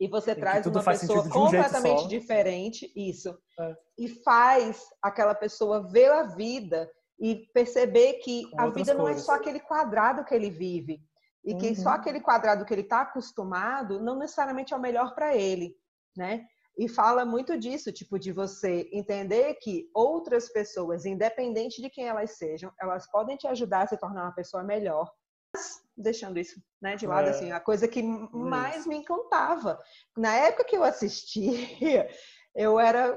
e 0.00 0.08
você 0.08 0.34
que 0.34 0.40
traz 0.40 0.66
uma 0.66 0.82
pessoa 0.82 1.22
um 1.24 1.28
completamente 1.28 2.08
diferente, 2.08 2.90
isso, 2.96 3.36
É. 3.60 3.76
e 3.98 4.08
faz 4.08 4.82
aquela 5.02 5.34
pessoa 5.34 5.88
ver 5.88 6.10
a 6.10 6.22
vida 6.24 6.90
e 7.18 7.46
perceber 7.52 8.14
que 8.14 8.48
Com 8.50 8.60
a 8.60 8.70
vida 8.70 8.94
não 8.94 9.08
é 9.08 9.16
só 9.18 9.32
aquele 9.34 9.60
quadrado 9.60 10.24
que 10.24 10.34
ele 10.34 10.50
vive 10.50 11.00
e 11.44 11.54
que 11.54 11.74
só 11.76 11.90
Uhum. 11.90 11.94
aquele 11.96 12.20
quadrado 12.20 12.64
que 12.64 12.72
ele 12.72 12.82
está 12.82 13.02
acostumado 13.02 14.00
não 14.00 14.16
necessariamente 14.18 14.72
é 14.72 14.76
o 14.76 14.80
melhor 14.80 15.14
para 15.14 15.34
ele, 15.36 15.76
né? 16.16 16.46
E 16.76 16.88
fala 16.88 17.24
muito 17.24 17.56
disso, 17.56 17.92
tipo, 17.92 18.18
de 18.18 18.32
você 18.32 18.88
entender 18.92 19.54
que 19.62 19.88
outras 19.94 20.48
pessoas, 20.52 21.04
independente 21.04 21.80
de 21.80 21.88
quem 21.88 22.08
elas 22.08 22.32
sejam, 22.36 22.72
elas 22.80 23.08
podem 23.10 23.36
te 23.36 23.46
ajudar 23.46 23.82
a 23.82 23.86
se 23.86 23.96
tornar 23.96 24.24
uma 24.24 24.34
pessoa 24.34 24.64
melhor. 24.64 25.08
Mas, 25.54 25.80
deixando 25.96 26.36
isso 26.36 26.60
né, 26.82 26.96
de 26.96 27.06
lado, 27.06 27.28
É. 27.28 27.30
assim, 27.30 27.52
a 27.52 27.60
coisa 27.60 27.86
que 27.86 28.02
mais 28.02 28.78
Isso. 28.80 28.88
me 28.88 28.96
encantava. 28.96 29.78
Na 30.16 30.34
época 30.34 30.64
que 30.64 30.76
eu 30.76 30.82
assistia, 30.82 31.44
eu 32.56 32.80
era 32.80 33.16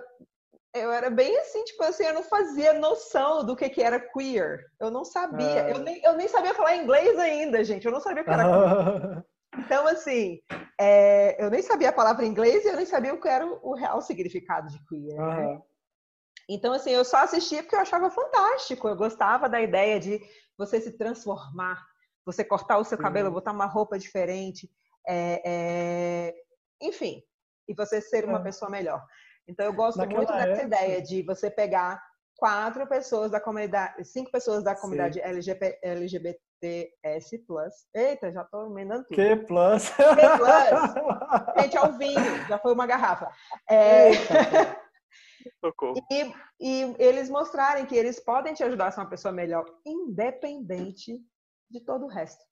eu 0.83 0.91
era 0.91 1.09
bem 1.09 1.37
assim, 1.39 1.63
tipo 1.65 1.83
assim, 1.83 2.03
eu 2.03 2.13
não 2.13 2.23
fazia 2.23 2.73
noção 2.73 3.45
do 3.45 3.55
que, 3.55 3.69
que 3.69 3.81
era 3.81 3.99
queer. 3.99 4.65
Eu 4.79 4.89
não 4.91 5.03
sabia. 5.05 5.61
É. 5.61 5.73
Eu, 5.73 5.79
nem, 5.79 6.01
eu 6.03 6.13
nem 6.15 6.27
sabia 6.27 6.53
falar 6.53 6.75
inglês 6.75 7.17
ainda, 7.17 7.63
gente. 7.63 7.85
Eu 7.85 7.91
não 7.91 7.99
sabia 7.99 8.21
o 8.21 8.25
que 8.25 8.31
era 8.31 8.43
queer. 8.43 9.25
Então, 9.59 9.87
assim, 9.87 10.39
é, 10.79 11.43
eu 11.43 11.49
nem 11.49 11.61
sabia 11.61 11.89
a 11.89 11.93
palavra 11.93 12.23
em 12.25 12.29
inglês 12.29 12.63
e 12.63 12.67
eu 12.67 12.75
nem 12.75 12.85
sabia 12.85 13.13
o 13.13 13.19
que 13.19 13.27
era 13.27 13.45
o, 13.45 13.59
o 13.71 13.75
real 13.75 14.01
significado 14.01 14.67
de 14.69 14.79
queer. 14.87 15.17
né? 15.17 15.61
Então, 16.49 16.73
assim, 16.73 16.91
eu 16.91 17.03
só 17.03 17.17
assistia 17.17 17.61
porque 17.63 17.75
eu 17.75 17.79
achava 17.79 18.09
fantástico. 18.09 18.87
Eu 18.87 18.95
gostava 18.95 19.49
da 19.49 19.59
ideia 19.61 19.99
de 19.99 20.21
você 20.57 20.79
se 20.79 20.97
transformar, 20.97 21.83
você 22.25 22.43
cortar 22.43 22.77
o 22.77 22.83
seu 22.83 22.97
Sim. 22.97 23.03
cabelo, 23.03 23.31
botar 23.31 23.51
uma 23.51 23.65
roupa 23.65 23.97
diferente, 23.97 24.69
é, 25.07 25.41
é, 25.45 26.33
enfim, 26.81 27.23
e 27.67 27.73
você 27.73 28.01
ser 28.01 28.25
uma 28.25 28.39
É. 28.39 28.43
pessoa 28.43 28.69
melhor. 28.69 29.03
Então, 29.47 29.65
eu 29.65 29.73
gosto 29.73 29.97
Naquela 29.97 30.17
muito 30.17 30.33
dessa 30.33 30.47
época- 30.47 30.63
ideia 30.63 31.01
de 31.01 31.21
você 31.23 31.49
pegar 31.49 32.01
quatro 32.35 32.85
pessoas 32.87 33.31
da 33.31 33.39
comunidade, 33.39 34.03
cinco 34.05 34.29
pessoas 34.31 34.63
da 34.63 34.75
comunidade 34.75 35.19
LGBT, 35.19 35.79
LGBTS+. 35.81 37.43
Eita, 37.93 38.31
já 38.31 38.43
tô 38.43 38.67
emendando 38.67 39.05
tudo. 39.05 39.15
Que 39.15 39.35
plus. 39.35 39.91
Gente, 41.61 41.77
é 41.77 41.81
o 41.81 41.97
vinho, 41.97 42.47
já 42.47 42.57
foi 42.59 42.73
uma 42.73 42.85
garrafa. 42.85 43.31
É, 43.69 44.11
Socorro. 45.63 45.95
e, 46.11 46.33
e 46.59 46.95
eles 46.99 47.29
mostrarem 47.29 47.85
que 47.85 47.95
eles 47.95 48.19
podem 48.19 48.53
te 48.53 48.63
ajudar 48.63 48.87
a 48.87 48.91
ser 48.91 48.99
uma 48.99 49.09
pessoa 49.09 49.31
melhor, 49.31 49.65
independente 49.85 51.19
de 51.71 51.79
todo 51.85 52.05
o 52.05 52.09
resto. 52.09 52.43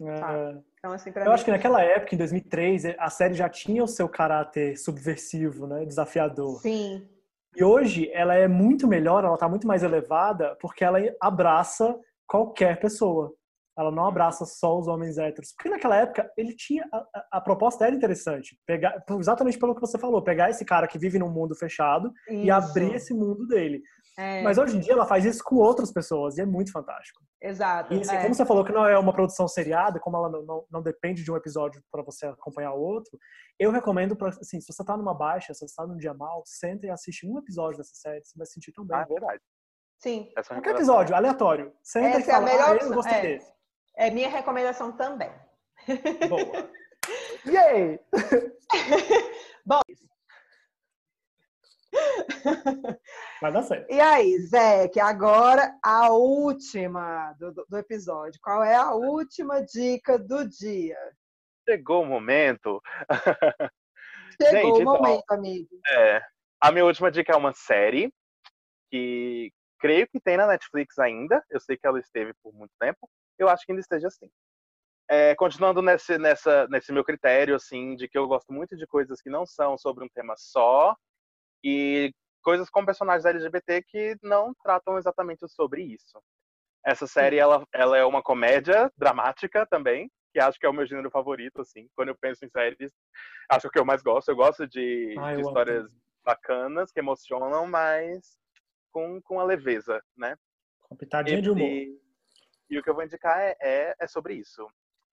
É. 0.00 0.58
Então, 0.78 0.92
assim, 0.92 1.10
Eu 1.14 1.24
mim, 1.24 1.30
acho 1.30 1.44
que 1.44 1.50
naquela 1.50 1.82
época, 1.82 2.14
em 2.14 2.18
2003, 2.18 2.84
a 2.98 3.10
série 3.10 3.34
já 3.34 3.48
tinha 3.48 3.82
o 3.82 3.88
seu 3.88 4.08
caráter 4.08 4.76
subversivo, 4.78 5.66
né? 5.66 5.84
Desafiador. 5.84 6.60
sim, 6.60 7.08
E 7.56 7.64
hoje 7.64 8.08
ela 8.12 8.34
é 8.34 8.46
muito 8.46 8.86
melhor, 8.86 9.24
ela 9.24 9.36
tá 9.36 9.48
muito 9.48 9.66
mais 9.66 9.82
elevada, 9.82 10.56
porque 10.60 10.84
ela 10.84 10.98
abraça 11.20 11.98
qualquer 12.26 12.78
pessoa. 12.78 13.32
Ela 13.76 13.90
não 13.92 14.06
abraça 14.06 14.44
só 14.44 14.76
os 14.76 14.88
homens 14.88 15.18
héteros. 15.18 15.52
Porque 15.52 15.68
naquela 15.70 15.96
época 15.96 16.28
ele 16.36 16.54
tinha 16.54 16.84
a, 16.92 16.96
a- 16.96 17.26
a 17.34 17.40
proposta 17.40 17.86
era 17.86 17.94
interessante, 17.94 18.58
pegar 18.66 19.02
exatamente 19.18 19.56
pelo 19.58 19.72
que 19.74 19.80
você 19.80 19.96
falou, 19.96 20.20
pegar 20.22 20.50
esse 20.50 20.64
cara 20.64 20.88
que 20.88 20.98
vive 20.98 21.16
num 21.18 21.30
mundo 21.30 21.54
fechado 21.54 22.12
e 22.28 22.42
isso. 22.48 22.52
abrir 22.52 22.94
esse 22.94 23.14
mundo 23.14 23.46
dele. 23.46 23.80
É, 24.18 24.42
Mas 24.42 24.58
hoje 24.58 24.76
em 24.76 24.80
dia 24.80 24.94
ela 24.94 25.06
faz 25.06 25.24
isso 25.24 25.44
com 25.44 25.54
outras 25.54 25.92
pessoas 25.92 26.36
e 26.36 26.40
é 26.40 26.44
muito 26.44 26.72
fantástico. 26.72 27.22
exato. 27.40 27.94
E 27.94 28.00
assim, 28.00 28.16
é. 28.16 28.22
como 28.22 28.34
você 28.34 28.44
falou 28.44 28.64
que 28.64 28.72
não 28.72 28.84
é 28.84 28.98
uma 28.98 29.12
produção 29.12 29.46
seriada, 29.46 30.00
como 30.00 30.16
ela 30.16 30.28
não, 30.28 30.42
não, 30.42 30.66
não 30.68 30.82
depende 30.82 31.22
de 31.22 31.30
um 31.30 31.36
episódio 31.36 31.80
para 31.88 32.02
você 32.02 32.26
acompanhar 32.26 32.72
o 32.72 32.80
outro, 32.80 33.16
eu 33.60 33.70
recomendo 33.70 34.16
para 34.16 34.30
assim, 34.30 34.60
se 34.60 34.72
você 34.72 34.84
tá 34.84 34.96
numa 34.96 35.14
baixa, 35.14 35.54
se 35.54 35.60
você 35.60 35.72
tá 35.72 35.86
num 35.86 35.96
dia 35.96 36.12
mal, 36.12 36.42
senta 36.44 36.86
e 36.86 36.90
assiste 36.90 37.28
um 37.28 37.38
episódio 37.38 37.78
dessa 37.78 37.94
série, 37.94 38.24
você 38.24 38.36
vai 38.36 38.44
se 38.44 38.54
sentir 38.54 38.72
tão 38.72 38.84
bem. 38.84 38.98
Ah, 38.98 39.02
é 39.02 39.06
verdade. 39.06 39.40
Sim, 40.00 40.32
Essa 40.36 40.52
é 40.52 40.56
Qualquer 40.56 40.74
episódio, 40.74 41.14
aleatório. 41.14 41.72
Senta 41.84 42.08
Essa 42.08 42.18
e 42.18 42.22
é 42.22 42.34
a 42.34 42.40
fala, 42.40 42.46
melhor 42.46 42.78
ah, 42.80 42.84
eu 42.84 42.94
gostei 42.94 43.18
é. 43.18 43.22
desse. 43.22 43.52
é 43.96 44.10
minha 44.10 44.28
recomendação 44.28 44.96
também. 44.96 45.30
Boa. 46.28 46.70
Yay! 47.46 48.00
Vai 53.40 53.52
dar 53.52 53.62
certo. 53.62 53.90
E 53.90 54.00
aí, 54.00 54.38
Zé, 54.40 54.88
que 54.88 55.00
agora 55.00 55.76
a 55.82 56.10
última 56.10 57.32
do, 57.34 57.52
do- 57.68 57.78
episódio. 57.78 58.38
Qual 58.42 58.62
é 58.62 58.74
a 58.74 58.92
última 58.94 59.62
dica 59.64 60.18
do 60.18 60.46
dia? 60.48 60.98
Chegou 61.68 62.02
o 62.02 62.06
momento. 62.06 62.80
Chegou 64.40 64.52
Gente, 64.52 64.78
o 64.78 64.82
então, 64.82 64.84
momento, 64.84 65.30
amigo. 65.30 65.80
É, 65.88 66.22
a 66.60 66.70
minha 66.70 66.84
última 66.84 67.10
dica 67.10 67.32
é 67.32 67.36
uma 67.36 67.52
série 67.52 68.12
que 68.90 69.52
creio 69.80 70.06
que 70.08 70.20
tem 70.20 70.36
na 70.36 70.46
Netflix 70.46 70.98
ainda. 70.98 71.42
Eu 71.50 71.60
sei 71.60 71.76
que 71.76 71.86
ela 71.86 71.98
esteve 71.98 72.32
por 72.42 72.52
muito 72.52 72.72
tempo. 72.80 73.08
Eu 73.38 73.48
acho 73.48 73.64
que 73.64 73.72
ainda 73.72 73.80
esteja 73.80 74.08
assim. 74.08 74.28
É, 75.10 75.34
continuando 75.36 75.80
nesse, 75.80 76.18
nessa, 76.18 76.66
nesse 76.68 76.92
meu 76.92 77.02
critério, 77.02 77.54
assim, 77.54 77.96
de 77.96 78.06
que 78.08 78.18
eu 78.18 78.28
gosto 78.28 78.52
muito 78.52 78.76
de 78.76 78.86
coisas 78.86 79.22
que 79.22 79.30
não 79.30 79.46
são 79.46 79.78
sobre 79.78 80.04
um 80.04 80.08
tema 80.08 80.34
só 80.36 80.94
e 81.62 82.12
coisas 82.42 82.70
com 82.70 82.84
personagens 82.84 83.24
LGBT 83.24 83.82
que 83.82 84.16
não 84.22 84.54
tratam 84.62 84.96
exatamente 84.98 85.46
sobre 85.48 85.82
isso. 85.82 86.22
Essa 86.84 87.06
série, 87.06 87.36
ela, 87.38 87.66
ela 87.72 87.98
é 87.98 88.04
uma 88.04 88.22
comédia 88.22 88.90
dramática 88.96 89.66
também, 89.66 90.10
que 90.32 90.38
acho 90.40 90.58
que 90.58 90.64
é 90.64 90.68
o 90.68 90.72
meu 90.72 90.86
gênero 90.86 91.10
favorito, 91.10 91.60
assim. 91.60 91.88
Quando 91.94 92.08
eu 92.08 92.16
penso 92.16 92.44
em 92.44 92.48
séries, 92.48 92.92
acho 93.50 93.68
que 93.68 93.78
eu 93.78 93.84
mais 93.84 94.02
gosto. 94.02 94.28
Eu 94.30 94.36
gosto 94.36 94.66
de, 94.66 95.14
Ah, 95.18 95.34
de 95.34 95.42
histórias 95.42 95.92
amo. 95.92 96.00
bacanas, 96.24 96.92
que 96.92 97.00
emocionam, 97.00 97.66
mas 97.66 98.38
com, 98.92 99.20
com 99.22 99.40
a 99.40 99.44
leveza, 99.44 100.02
né? 100.16 100.36
Com 100.82 100.96
pitadinha 100.96 101.42
de 101.42 101.50
humor. 101.50 101.68
E, 101.68 102.00
e 102.70 102.78
o 102.78 102.82
que 102.82 102.88
eu 102.88 102.94
vou 102.94 103.04
indicar 103.04 103.38
é, 103.40 103.56
é, 103.60 103.94
é 104.00 104.06
sobre 104.06 104.34
isso. 104.34 104.66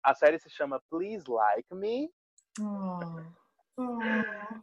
A 0.04 0.14
série 0.14 0.40
se 0.40 0.50
chama 0.50 0.82
Please 0.90 1.26
Like 1.30 1.74
Me. 1.74 2.10
Ah, 2.62 3.00
ah. 3.80 4.62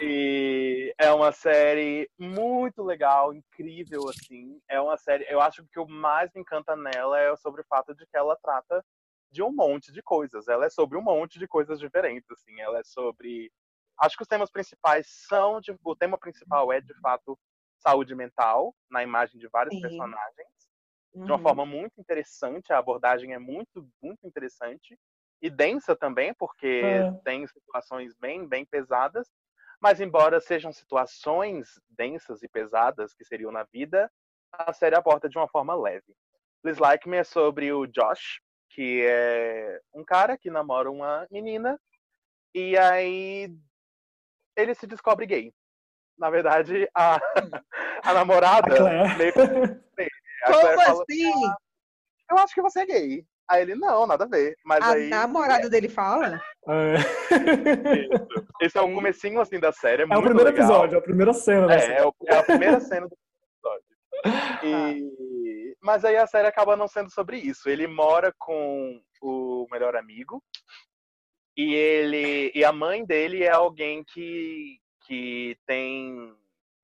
E 0.00 0.92
é 0.98 1.12
uma 1.12 1.30
série 1.32 2.10
muito 2.18 2.82
legal, 2.82 3.32
incrível, 3.32 4.08
assim. 4.08 4.60
É 4.68 4.80
uma 4.80 4.96
série. 4.96 5.24
Eu 5.28 5.40
acho 5.40 5.64
que 5.66 5.78
o 5.80 5.86
que 5.86 5.92
mais 5.92 6.30
me 6.34 6.40
encanta 6.40 6.74
nela 6.76 7.18
é 7.20 7.34
sobre 7.36 7.60
o 7.62 7.66
fato 7.68 7.94
de 7.94 8.04
que 8.06 8.16
ela 8.16 8.36
trata 8.42 8.84
de 9.30 9.42
um 9.42 9.52
monte 9.52 9.92
de 9.92 10.02
coisas. 10.02 10.48
Ela 10.48 10.66
é 10.66 10.70
sobre 10.70 10.98
um 10.98 11.02
monte 11.02 11.38
de 11.38 11.46
coisas 11.46 11.78
diferentes, 11.78 12.28
assim. 12.30 12.60
Ela 12.60 12.80
é 12.80 12.84
sobre. 12.84 13.52
Acho 14.00 14.16
que 14.16 14.22
os 14.22 14.28
temas 14.28 14.50
principais 14.50 15.06
são. 15.28 15.60
De... 15.60 15.76
O 15.84 15.94
tema 15.96 16.18
principal 16.18 16.72
é, 16.72 16.80
de 16.80 16.94
fato, 17.00 17.38
saúde 17.78 18.14
mental, 18.14 18.74
na 18.90 19.02
imagem 19.02 19.38
de 19.38 19.48
vários 19.48 19.74
Sim. 19.76 19.80
personagens. 19.82 20.48
de 21.14 21.20
Uhum. 21.20 21.26
uma 21.26 21.38
forma 21.38 21.64
muito 21.64 22.00
interessante. 22.00 22.72
A 22.72 22.78
abordagem 22.78 23.32
é 23.34 23.38
muito, 23.38 23.88
muito 24.02 24.26
interessante 24.26 24.98
e 25.40 25.48
densa 25.48 25.94
também, 25.94 26.34
porque 26.34 26.82
É. 26.84 27.12
tem 27.24 27.46
situações 27.46 28.12
bem, 28.16 28.48
bem 28.48 28.64
pesadas. 28.66 29.28
Mas 29.84 30.00
embora 30.00 30.40
sejam 30.40 30.72
situações 30.72 31.78
densas 31.90 32.42
e 32.42 32.48
pesadas 32.48 33.12
que 33.12 33.22
seriam 33.22 33.52
na 33.52 33.64
vida, 33.64 34.10
a 34.50 34.72
série 34.72 34.96
aborda 34.96 35.28
de 35.28 35.36
uma 35.36 35.46
forma 35.46 35.74
leve. 35.74 36.16
Please 36.62 36.80
Like 36.80 37.06
Me 37.06 37.18
é 37.18 37.22
sobre 37.24 37.70
o 37.70 37.86
Josh, 37.86 38.40
que 38.70 39.04
é 39.06 39.78
um 39.92 40.02
cara 40.02 40.38
que 40.38 40.50
namora 40.50 40.90
uma 40.90 41.26
menina 41.30 41.78
e 42.54 42.78
aí 42.78 43.54
ele 44.56 44.74
se 44.74 44.86
descobre 44.86 45.26
gay. 45.26 45.52
Na 46.16 46.30
verdade, 46.30 46.88
a, 46.94 47.16
a 47.16 47.20
A 48.10 48.14
namorada 48.14 48.74
Claire. 48.74 49.18
meio 49.18 49.32
a 50.44 50.46
Como 50.46 50.60
Claire 50.60 50.76
fala, 50.82 51.02
assim? 51.02 51.30
eu 52.30 52.38
acho 52.38 52.54
que 52.54 52.62
você 52.62 52.80
é 52.80 52.86
gay. 52.86 53.26
Aí 53.48 53.62
ele, 53.62 53.74
não, 53.74 54.06
nada 54.06 54.24
a 54.24 54.28
ver. 54.28 54.56
Mas 54.64 54.82
A 54.82 54.92
aí. 54.92 55.08
namorada 55.08 55.68
dele 55.68 55.88
fala? 55.88 56.40
É. 56.68 56.94
Isso. 58.00 58.46
Esse 58.60 58.78
é 58.78 58.80
o 58.80 58.92
comecinho 58.94 59.40
assim 59.40 59.60
da 59.60 59.70
série. 59.72 60.02
É, 60.02 60.06
É 60.10 60.16
o 60.16 60.22
primeiro 60.22 60.50
legal. 60.50 60.66
episódio, 60.66 60.96
é 60.96 60.98
a 60.98 61.02
primeira 61.02 61.32
cena. 61.34 61.66
da 61.66 61.74
É, 61.74 61.78
série. 61.80 61.94
é, 61.94 62.06
o- 62.06 62.14
é 62.26 62.36
a 62.38 62.42
primeira 62.42 62.80
cena 62.80 63.06
do 63.08 63.14
episódio. 63.14 63.84
E... 64.64 65.76
Mas 65.82 66.04
aí 66.04 66.16
a 66.16 66.26
série 66.26 66.48
acaba 66.48 66.76
não 66.76 66.88
sendo 66.88 67.10
sobre 67.12 67.36
isso. 67.36 67.68
Ele 67.68 67.86
mora 67.86 68.32
com 68.38 68.98
o 69.20 69.66
melhor 69.70 69.94
amigo 69.96 70.42
e 71.56 71.74
ele 71.74 72.50
e 72.54 72.64
a 72.64 72.72
mãe 72.72 73.04
dele 73.04 73.42
é 73.44 73.50
alguém 73.50 74.02
que, 74.04 74.78
que 75.06 75.56
tem 75.66 76.34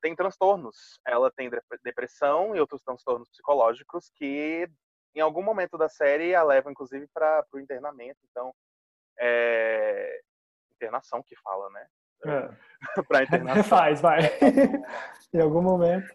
tem 0.02 0.14
transtornos. 0.14 0.98
Ela 1.06 1.30
tem 1.30 1.48
dep- 1.48 1.62
depressão 1.84 2.54
e 2.54 2.60
outros 2.60 2.82
transtornos 2.82 3.28
psicológicos 3.30 4.10
que 4.16 4.68
em 5.14 5.20
algum 5.20 5.42
momento 5.42 5.76
da 5.76 5.88
série 5.88 6.34
a 6.34 6.42
levam 6.42 6.72
inclusive 6.72 7.06
para 7.12 7.44
o 7.52 7.58
internamento. 7.58 8.18
Então 8.30 8.54
é 9.18 10.20
internação 10.74 11.22
que 11.22 11.36
fala, 11.36 11.68
né? 11.70 11.86
É. 12.24 12.80
Para 13.04 13.22
internação. 13.22 13.54
Refaz, 13.62 14.00
vai. 14.00 14.20
em 15.34 15.40
algum 15.40 15.62
momento. 15.62 16.08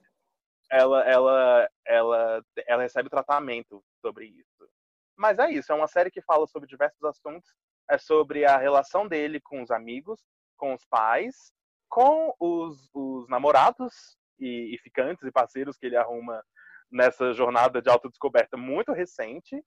ela, 0.71 1.03
ela, 1.03 1.69
ela, 1.85 2.43
ela 2.67 2.81
recebe 2.81 3.09
tratamento 3.09 3.83
sobre 4.01 4.25
isso. 4.25 4.69
Mas 5.17 5.39
é 5.39 5.49
isso, 5.49 5.71
é 5.71 5.75
uma 5.75 5.87
série 5.87 6.11
que 6.11 6.21
fala 6.21 6.45
sobre 6.47 6.67
diversos 6.67 7.03
assuntos. 7.03 7.49
É 7.89 7.97
sobre 7.97 8.45
a 8.45 8.57
relação 8.57 9.07
dele 9.07 9.39
com 9.39 9.61
os 9.61 9.69
amigos, 9.69 10.19
com 10.57 10.73
os 10.73 10.83
pais, 10.85 11.53
com 11.87 12.33
os, 12.39 12.89
os 12.93 13.27
namorados 13.29 14.17
e, 14.39 14.73
e 14.73 14.77
ficantes 14.79 15.23
e 15.23 15.31
parceiros 15.31 15.77
que 15.77 15.85
ele 15.85 15.95
arruma 15.95 16.43
nessa 16.91 17.33
jornada 17.33 17.81
de 17.81 17.89
autodescoberta 17.89 18.57
muito 18.57 18.91
recente, 18.91 19.63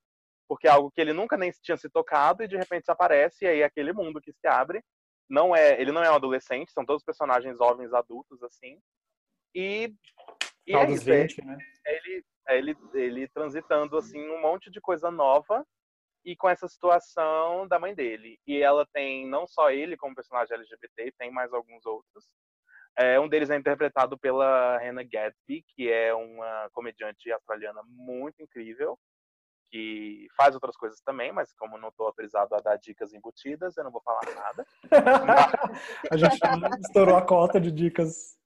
porque 0.48 0.66
é 0.66 0.70
algo 0.70 0.90
que 0.90 1.00
ele 1.00 1.12
nunca 1.12 1.36
nem 1.36 1.50
tinha 1.62 1.76
se 1.76 1.90
tocado 1.90 2.42
e 2.42 2.48
de 2.48 2.56
repente 2.56 2.90
aparece 2.90 3.44
e 3.44 3.48
aí 3.48 3.60
é 3.60 3.64
aquele 3.64 3.92
mundo 3.92 4.20
que 4.20 4.32
se 4.32 4.46
abre. 4.46 4.82
Não 5.28 5.54
é, 5.54 5.80
ele 5.80 5.92
não 5.92 6.02
é 6.02 6.10
um 6.10 6.14
adolescente, 6.14 6.72
são 6.72 6.86
todos 6.86 7.04
personagens 7.04 7.58
jovens 7.58 7.92
adultos 7.92 8.42
assim. 8.42 8.80
E, 9.54 9.92
e 10.66 10.74
é 10.74 10.90
isso, 10.90 11.10
é 11.10 11.22
20, 11.22 11.44
né? 11.44 11.58
ele, 11.86 12.24
ele, 12.48 12.76
ele 12.94 13.28
transitando 13.28 13.96
assim 13.96 14.20
um 14.30 14.40
monte 14.40 14.70
de 14.70 14.80
coisa 14.80 15.10
nova 15.10 15.66
e 16.24 16.36
com 16.36 16.48
essa 16.48 16.68
situação 16.68 17.66
da 17.68 17.78
mãe 17.78 17.94
dele. 17.94 18.38
E 18.46 18.60
ela 18.62 18.86
tem 18.92 19.26
não 19.28 19.46
só 19.46 19.70
ele 19.70 19.96
como 19.96 20.14
personagem 20.14 20.56
LGBT, 20.56 21.12
tem 21.18 21.30
mais 21.30 21.52
alguns 21.52 21.84
outros. 21.86 22.26
É, 22.98 23.20
um 23.20 23.28
deles 23.28 23.48
é 23.48 23.56
interpretado 23.56 24.18
pela 24.18 24.76
Hannah 24.78 25.04
Gadsby, 25.04 25.64
que 25.68 25.88
é 25.88 26.12
uma 26.12 26.68
comediante 26.72 27.30
australiana 27.30 27.80
muito 27.86 28.42
incrível, 28.42 28.98
que 29.70 30.26
faz 30.36 30.54
outras 30.54 30.76
coisas 30.76 31.00
também, 31.02 31.30
mas 31.30 31.52
como 31.52 31.78
não 31.78 31.90
estou 31.90 32.06
autorizado 32.06 32.54
a 32.54 32.58
dar 32.58 32.76
dicas 32.76 33.12
embutidas, 33.12 33.76
eu 33.76 33.84
não 33.84 33.92
vou 33.92 34.02
falar 34.02 34.22
nada. 34.34 34.66
a 36.10 36.16
gente 36.16 36.40
estourou 36.84 37.16
a 37.16 37.24
cota 37.24 37.60
de 37.60 37.70
dicas. 37.70 38.36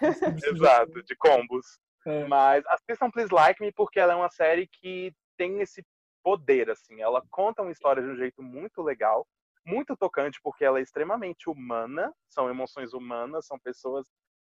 Exato, 0.00 1.02
de 1.02 1.16
combos. 1.16 1.78
É. 2.06 2.26
Mas 2.26 2.64
assistam 2.66 3.10
Please 3.10 3.34
Like 3.34 3.60
Me 3.60 3.72
porque 3.72 4.00
ela 4.00 4.14
é 4.14 4.16
uma 4.16 4.30
série 4.30 4.66
que 4.68 5.12
tem 5.36 5.60
esse 5.60 5.84
poder, 6.22 6.70
assim. 6.70 7.00
Ela 7.02 7.22
conta 7.30 7.62
uma 7.62 7.72
história 7.72 8.02
de 8.02 8.08
um 8.08 8.16
jeito 8.16 8.42
muito 8.42 8.80
legal, 8.82 9.26
muito 9.68 9.94
tocante, 9.96 10.40
porque 10.42 10.64
ela 10.64 10.78
é 10.78 10.82
extremamente 10.82 11.50
humana, 11.50 12.12
são 12.26 12.48
emoções 12.48 12.94
humanas, 12.94 13.46
são 13.46 13.58
pessoas 13.58 14.06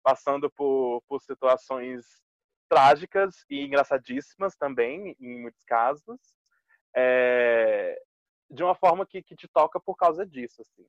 passando 0.02 0.48
por, 0.50 1.02
por 1.08 1.20
situações 1.20 2.06
trágicas 2.68 3.44
e 3.50 3.64
engraçadíssimas 3.66 4.54
também, 4.56 5.16
em 5.20 5.40
muitos 5.40 5.64
casos, 5.64 6.20
é, 6.94 8.00
de 8.48 8.62
uma 8.62 8.76
forma 8.76 9.04
que, 9.04 9.20
que 9.20 9.34
te 9.34 9.48
toca 9.48 9.80
por 9.80 9.96
causa 9.96 10.24
disso, 10.24 10.62
assim. 10.62 10.86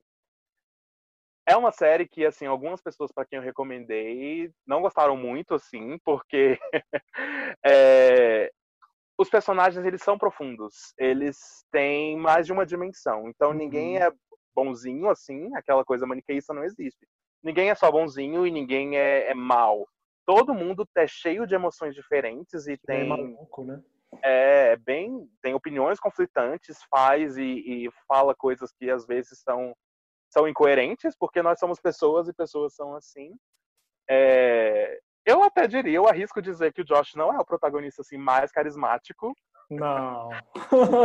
É 1.48 1.58
uma 1.58 1.72
série 1.72 2.08
que, 2.08 2.24
assim, 2.24 2.46
algumas 2.46 2.82
pessoas 2.82 3.12
para 3.12 3.26
quem 3.26 3.38
eu 3.38 3.44
recomendei 3.44 4.54
não 4.66 4.82
gostaram 4.82 5.18
muito, 5.18 5.56
assim, 5.56 5.98
porque 6.06 6.60
é, 7.66 8.52
os 9.22 9.30
personagens, 9.30 9.86
eles 9.86 10.02
são 10.02 10.18
profundos. 10.18 10.94
Eles 10.98 11.38
têm 11.72 12.18
mais 12.18 12.46
de 12.46 12.54
uma 12.54 12.66
dimensão. 12.66 13.30
Então, 13.30 13.54
ninguém 13.54 13.98
é 13.98 14.12
bonzinho, 14.56 15.10
assim, 15.10 15.56
aquela 15.56 15.86
coisa 15.86 16.08
maniqueísta 16.08 16.54
não 16.54 16.64
existe. 16.64 17.08
Ninguém 17.44 17.70
é 17.70 17.76
só 17.76 17.92
bonzinho 17.92 18.46
e 18.46 18.52
ninguém 18.52 18.98
é, 18.98 19.30
é 19.30 19.34
mal. 19.34 19.88
Todo 20.26 20.54
mundo 20.54 20.88
é 20.96 21.08
cheio 21.08 21.46
de 21.46 21.56
emoções 21.56 21.96
diferentes 21.96 22.68
e 22.68 22.80
Bem 22.86 23.00
tem 23.00 23.08
maluco, 23.08 23.64
né? 23.64 23.82
é 24.22 24.76
bem 24.76 25.30
tem 25.42 25.54
opiniões 25.54 26.00
conflitantes, 26.00 26.78
faz 26.90 27.38
e, 27.38 27.44
e 27.86 27.90
fala 28.08 28.36
coisas 28.36 28.72
que 28.74 28.90
às 28.90 29.06
vezes 29.06 29.40
são 29.40 29.74
são 30.30 30.48
incoerentes, 30.48 31.16
porque 31.18 31.42
nós 31.42 31.60
somos 31.60 31.80
pessoas 31.80 32.28
e 32.28 32.34
pessoas 32.34 32.74
são 32.74 32.96
assim. 32.96 33.36
É, 34.10 35.00
eu 35.26 35.44
até 35.44 35.68
diria, 35.68 35.96
eu 35.96 36.08
arrisco 36.08 36.41
dizer 36.41 36.74
que 36.74 36.82
o 36.82 36.86
Josh 36.86 37.16
não 37.16 37.34
é 37.34 37.38
o 37.38 37.45
protagonista 37.45 38.02
assim 38.02 38.18
mais 38.18 38.52
carismático 38.52 39.36
Não. 39.70 40.30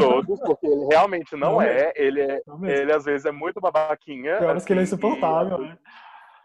todos, 0.01 0.41
porque 0.41 0.67
ele 0.67 0.87
realmente 0.87 1.37
não, 1.37 1.53
Não 1.53 1.63
é. 1.63 1.93
Ele 1.95 2.21
é, 2.23 2.41
ele 2.65 2.93
às 2.93 3.05
vezes 3.05 3.27
é 3.27 3.31
muito 3.33 3.61
babaquinha. 3.61 4.39
Tem 4.39 4.49
horas 4.49 4.65
que 4.65 4.73
ele 4.73 4.81
é 4.81 4.83
assim, 4.83 4.95
insuportável, 4.95 5.63
e- 5.63 5.69
né? 5.69 5.79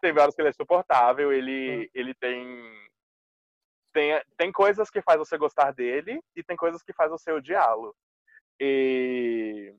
tem 0.02 0.12
horas 0.18 0.36
que 0.36 0.42
ele 0.42 0.50
é 0.50 0.52
insuportável, 0.52 1.32
ele, 1.32 1.90
ele 1.94 2.14
tem, 2.16 2.46
tem. 3.94 4.22
Tem 4.38 4.52
coisas 4.52 4.90
que 4.90 5.02
faz 5.02 5.18
você 5.20 5.38
gostar 5.38 5.72
dele 5.72 6.22
e 6.36 6.44
tem 6.44 6.58
coisas 6.58 6.82
que 6.84 6.94
faz 6.94 7.12
você 7.12 7.32
odiá-lo. 7.32 7.96
E, 8.60 9.74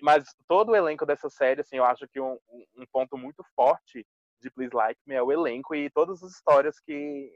mas 0.00 0.24
todo 0.46 0.70
o 0.72 0.76
elenco 0.76 1.04
dessa 1.04 1.28
série, 1.28 1.60
assim, 1.60 1.76
eu 1.76 1.84
acho 1.84 2.06
que 2.08 2.20
um, 2.20 2.38
um 2.76 2.86
ponto 2.92 3.16
muito 3.18 3.42
forte 3.54 4.06
de 4.40 4.50
Please 4.50 4.74
Like 4.74 5.00
Me 5.06 5.14
é 5.14 5.22
o 5.22 5.32
elenco 5.32 5.74
e 5.74 5.90
todas 5.90 6.22
as 6.22 6.32
histórias 6.32 6.78
que, 6.80 7.30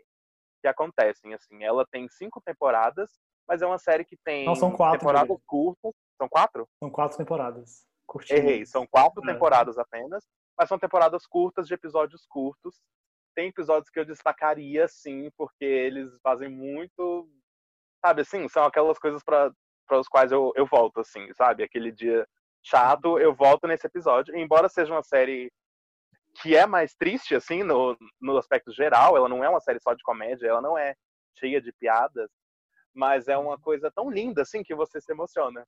que 0.60 0.68
acontecem, 0.68 1.34
assim. 1.34 1.62
Ela 1.64 1.86
tem 1.90 2.08
cinco 2.08 2.40
temporadas, 2.44 3.10
mas 3.48 3.62
é 3.62 3.66
uma 3.66 3.78
série 3.78 4.04
que 4.04 4.16
tem 4.24 4.44
Não, 4.46 4.54
são 4.54 4.70
quatro, 4.70 4.98
temporadas 4.98 5.28
Diego. 5.28 5.42
curtas. 5.46 5.92
São 6.16 6.28
quatro? 6.28 6.68
São 6.78 6.90
quatro 6.90 7.16
temporadas. 7.18 7.84
Curtinhas. 8.06 8.40
Errei, 8.44 8.66
são 8.66 8.86
quatro 8.86 9.22
É. 9.22 9.32
temporadas 9.32 9.78
apenas, 9.78 10.24
mas 10.58 10.68
são 10.68 10.78
temporadas 10.78 11.26
curtas 11.26 11.66
de 11.66 11.74
episódios 11.74 12.26
curtos. 12.26 12.80
Tem 13.34 13.48
episódios 13.48 13.88
que 13.88 13.98
eu 13.98 14.04
destacaria, 14.04 14.86
sim, 14.88 15.30
porque 15.36 15.64
eles 15.64 16.10
fazem 16.22 16.48
muito. 16.48 17.30
Sabe 18.04 18.22
assim? 18.22 18.48
São 18.48 18.64
aquelas 18.64 18.98
coisas 18.98 19.22
para 19.22 19.52
os 19.92 20.08
quais 20.08 20.32
eu, 20.32 20.52
eu 20.56 20.66
volto, 20.66 21.00
assim, 21.00 21.32
sabe? 21.34 21.62
Aquele 21.62 21.92
dia 21.92 22.26
chato, 22.62 23.18
eu 23.18 23.32
volto 23.34 23.66
nesse 23.66 23.86
episódio. 23.86 24.36
Embora 24.36 24.68
seja 24.68 24.92
uma 24.92 25.02
série 25.02 25.50
que 26.40 26.56
é 26.56 26.66
mais 26.66 26.94
triste, 26.94 27.34
assim, 27.34 27.62
no, 27.62 27.96
no 28.20 28.36
aspecto 28.36 28.72
geral, 28.72 29.16
ela 29.16 29.28
não 29.28 29.44
é 29.44 29.48
uma 29.48 29.60
série 29.60 29.80
só 29.80 29.94
de 29.94 30.02
comédia, 30.02 30.46
ela 30.48 30.60
não 30.60 30.76
é 30.76 30.94
cheia 31.38 31.60
de 31.60 31.72
piadas, 31.72 32.30
mas 32.94 33.28
é 33.28 33.36
uma 33.36 33.58
coisa 33.58 33.90
tão 33.94 34.10
linda, 34.10 34.42
assim, 34.42 34.62
que 34.62 34.74
você 34.74 35.00
se 35.00 35.12
emociona. 35.12 35.64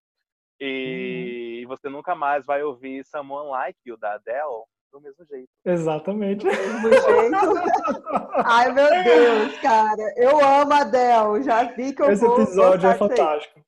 E 0.60 1.62
uhum. 1.62 1.68
você 1.68 1.88
nunca 1.88 2.14
mais 2.14 2.46
vai 2.46 2.62
ouvir 2.62 3.04
Someone 3.04 3.50
Like 3.50 3.78
You, 3.84 3.96
da 3.96 4.14
Adele, 4.14 4.64
do 4.92 5.00
mesmo 5.00 5.24
jeito. 5.26 5.48
Exatamente. 5.64 6.44
Do 6.44 6.52
mesmo 6.52 6.90
jeito. 6.92 8.02
Ai, 8.44 8.72
meu 8.72 8.88
Deus, 9.02 9.58
cara. 9.60 10.14
Eu 10.16 10.38
amo 10.38 10.72
a 10.72 10.80
Adele. 10.82 11.42
Já 11.42 11.64
vi 11.64 11.94
que 11.94 12.02
eu 12.02 12.10
Esse 12.10 12.24
vou 12.24 12.40
episódio 12.40 12.88
é 12.88 12.94
fantástico. 12.94 13.60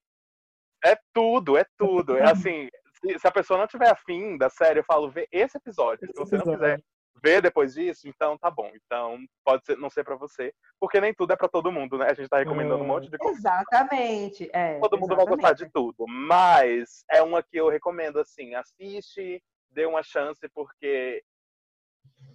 É 0.84 0.96
tudo, 1.12 1.56
é 1.56 1.64
tudo. 1.78 2.16
É 2.16 2.30
assim, 2.30 2.68
se, 3.00 3.18
se, 3.18 3.26
a 3.26 3.32
pessoa 3.32 3.58
não 3.58 3.66
tiver 3.66 3.90
afim 3.90 4.36
da 4.36 4.50
série, 4.50 4.80
eu 4.80 4.84
falo, 4.84 5.10
vê 5.10 5.26
esse 5.32 5.56
episódio. 5.56 6.04
Esse 6.04 6.12
se 6.12 6.18
você 6.18 6.36
episódio. 6.36 6.60
não 6.60 6.76
quiser 6.76 6.84
ver 7.24 7.40
depois 7.40 7.72
disso, 7.72 8.06
então 8.06 8.36
tá 8.36 8.50
bom. 8.50 8.70
Então 8.74 9.18
pode 9.42 9.64
ser, 9.64 9.78
não 9.78 9.88
ser 9.88 10.04
para 10.04 10.14
você, 10.14 10.52
porque 10.78 11.00
nem 11.00 11.14
tudo 11.14 11.32
é 11.32 11.36
para 11.36 11.48
todo 11.48 11.72
mundo, 11.72 11.96
né? 11.96 12.10
A 12.10 12.14
gente 12.14 12.28
tá 12.28 12.38
recomendando 12.38 12.84
um 12.84 12.86
monte 12.86 13.08
de 13.08 13.16
coisa. 13.16 13.38
Exatamente. 13.38 14.50
É, 14.52 14.78
todo 14.78 14.98
mundo 14.98 15.14
exatamente. 15.14 15.40
vai 15.40 15.50
gostar 15.50 15.52
de 15.64 15.72
tudo, 15.72 16.04
mas 16.06 17.02
é 17.10 17.22
uma 17.22 17.42
que 17.42 17.56
eu 17.56 17.70
recomendo 17.70 18.20
assim, 18.20 18.54
assiste, 18.54 19.42
dê 19.70 19.86
uma 19.86 20.02
chance 20.02 20.46
porque 20.50 21.24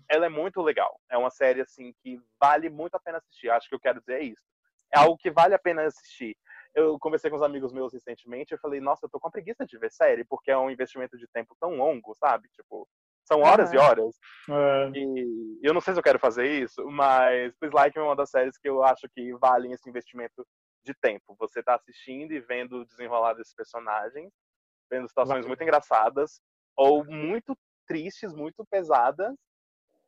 ela 0.10 0.26
é 0.26 0.30
muito 0.30 0.60
legal. 0.62 1.00
É 1.08 1.18
uma 1.18 1.30
série 1.30 1.62
assim 1.62 1.94
que 2.02 2.20
vale 2.42 2.68
muito 2.68 2.96
a 2.96 3.00
pena 3.00 3.20
assistir. 3.20 3.52
Acho 3.52 3.70
que 3.70 3.76
eu 3.76 3.80
quero 3.80 4.00
dizer 4.00 4.22
é 4.22 4.24
isso. 4.24 4.44
É 4.92 4.98
algo 4.98 5.18
que 5.18 5.30
vale 5.30 5.54
a 5.54 5.60
pena 5.60 5.84
assistir. 5.84 6.36
Eu 6.74 6.98
conversei 6.98 7.30
com 7.30 7.36
os 7.36 7.44
amigos 7.44 7.72
meus 7.72 7.94
recentemente, 7.94 8.54
eu 8.54 8.60
falei, 8.60 8.80
nossa, 8.80 9.06
eu 9.06 9.10
tô 9.10 9.20
com 9.20 9.30
preguiça 9.30 9.66
de 9.66 9.78
ver 9.78 9.92
série, 9.92 10.24
porque 10.24 10.50
é 10.50 10.58
um 10.58 10.70
investimento 10.70 11.16
de 11.16 11.28
tempo 11.28 11.56
tão 11.60 11.76
longo, 11.76 12.16
sabe? 12.16 12.48
Tipo, 12.50 12.88
são 13.30 13.42
horas 13.42 13.70
uhum. 13.70 13.76
e 13.76 13.78
horas. 13.78 14.16
É. 14.50 14.92
E 14.96 15.60
eu 15.62 15.74
não 15.74 15.80
sei 15.80 15.94
se 15.94 16.00
eu 16.00 16.04
quero 16.04 16.18
fazer 16.18 16.48
isso, 16.48 16.84
mas 16.88 17.56
Please 17.60 17.76
Like 17.76 17.98
é 17.98 18.02
uma 18.02 18.16
das 18.16 18.32
séries 18.32 18.58
que 18.58 18.68
eu 18.68 18.84
acho 18.84 19.08
que 19.14 19.32
valem 19.34 19.72
esse 19.72 19.88
investimento 19.88 20.46
de 20.84 20.96
tempo. 20.96 21.36
Você 21.38 21.62
tá 21.62 21.76
assistindo 21.76 22.32
e 22.32 22.40
vendo 22.40 22.78
o 22.78 22.86
desenrolar 22.86 23.34
desses 23.34 23.54
personagens, 23.54 24.32
vendo 24.90 25.08
situações 25.08 25.46
muito 25.46 25.62
engraçadas, 25.62 26.42
ou 26.76 27.06
muito 27.06 27.56
tristes, 27.88 28.34
muito 28.34 28.66
pesadas, 28.66 29.36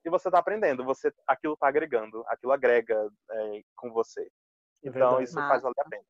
e 0.04 0.10
você 0.10 0.30
está 0.30 0.40
aprendendo, 0.40 0.84
você 0.84 1.14
aquilo 1.28 1.54
está 1.54 1.68
agregando, 1.68 2.24
aquilo 2.28 2.52
agrega 2.52 3.08
é, 3.30 3.62
com 3.76 3.92
você. 3.92 4.24
É 4.84 4.90
então 4.90 5.22
isso 5.22 5.36
faz 5.36 5.62
valer 5.62 5.76
a 5.80 5.90
pena. 5.90 6.04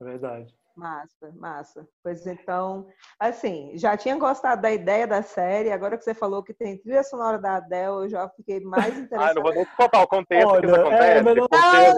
É 0.00 0.04
verdade. 0.04 0.58
Massa, 0.76 1.32
massa. 1.36 1.88
Pois 2.02 2.26
então, 2.26 2.86
assim, 3.18 3.72
já 3.76 3.96
tinha 3.96 4.14
gostado 4.16 4.60
da 4.60 4.70
ideia 4.70 5.06
da 5.06 5.22
série, 5.22 5.72
agora 5.72 5.96
que 5.96 6.04
você 6.04 6.12
falou 6.12 6.42
que 6.42 6.52
tem 6.52 6.76
trilha 6.76 7.02
sonora 7.02 7.38
da 7.38 7.56
Adele, 7.56 8.04
eu 8.04 8.08
já 8.10 8.28
fiquei 8.28 8.60
mais 8.60 8.96
interessada. 8.98 9.30
ah, 9.32 9.34
não 9.34 9.42
vou 9.42 9.54
nem 9.54 9.64
contar 9.64 10.02
o 10.02 10.06
contexto 10.06 10.48
Olha, 10.48 10.60
que 10.60 10.66
isso 10.66 10.76
acontece. 10.76 11.02
É, 11.02 11.22
não, 11.22 11.34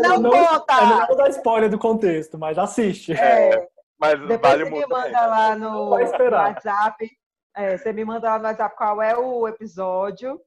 não, 0.00 0.20
não 0.20 0.30
conta! 0.30 0.74
É 0.74 0.86
melhor 0.86 1.16
dar 1.16 1.28
spoiler 1.30 1.68
do 1.68 1.78
contexto, 1.78 2.38
mas 2.38 2.56
assiste. 2.56 3.14
É, 3.14 3.68
mas 3.98 4.20
Depois 4.20 4.40
vale 4.40 4.64
você 4.64 4.70
muito 4.70 4.88
me 4.88 4.94
manda 4.94 5.26
lá 5.26 5.56
no, 5.56 5.88
WhatsApp, 5.90 7.10
é, 7.56 7.76
você 7.76 7.92
me 7.92 8.04
manda 8.04 8.28
lá 8.28 8.38
no 8.38 8.44
WhatsApp 8.44 8.76
qual 8.76 9.02
é 9.02 9.18
o 9.18 9.48
episódio, 9.48 10.40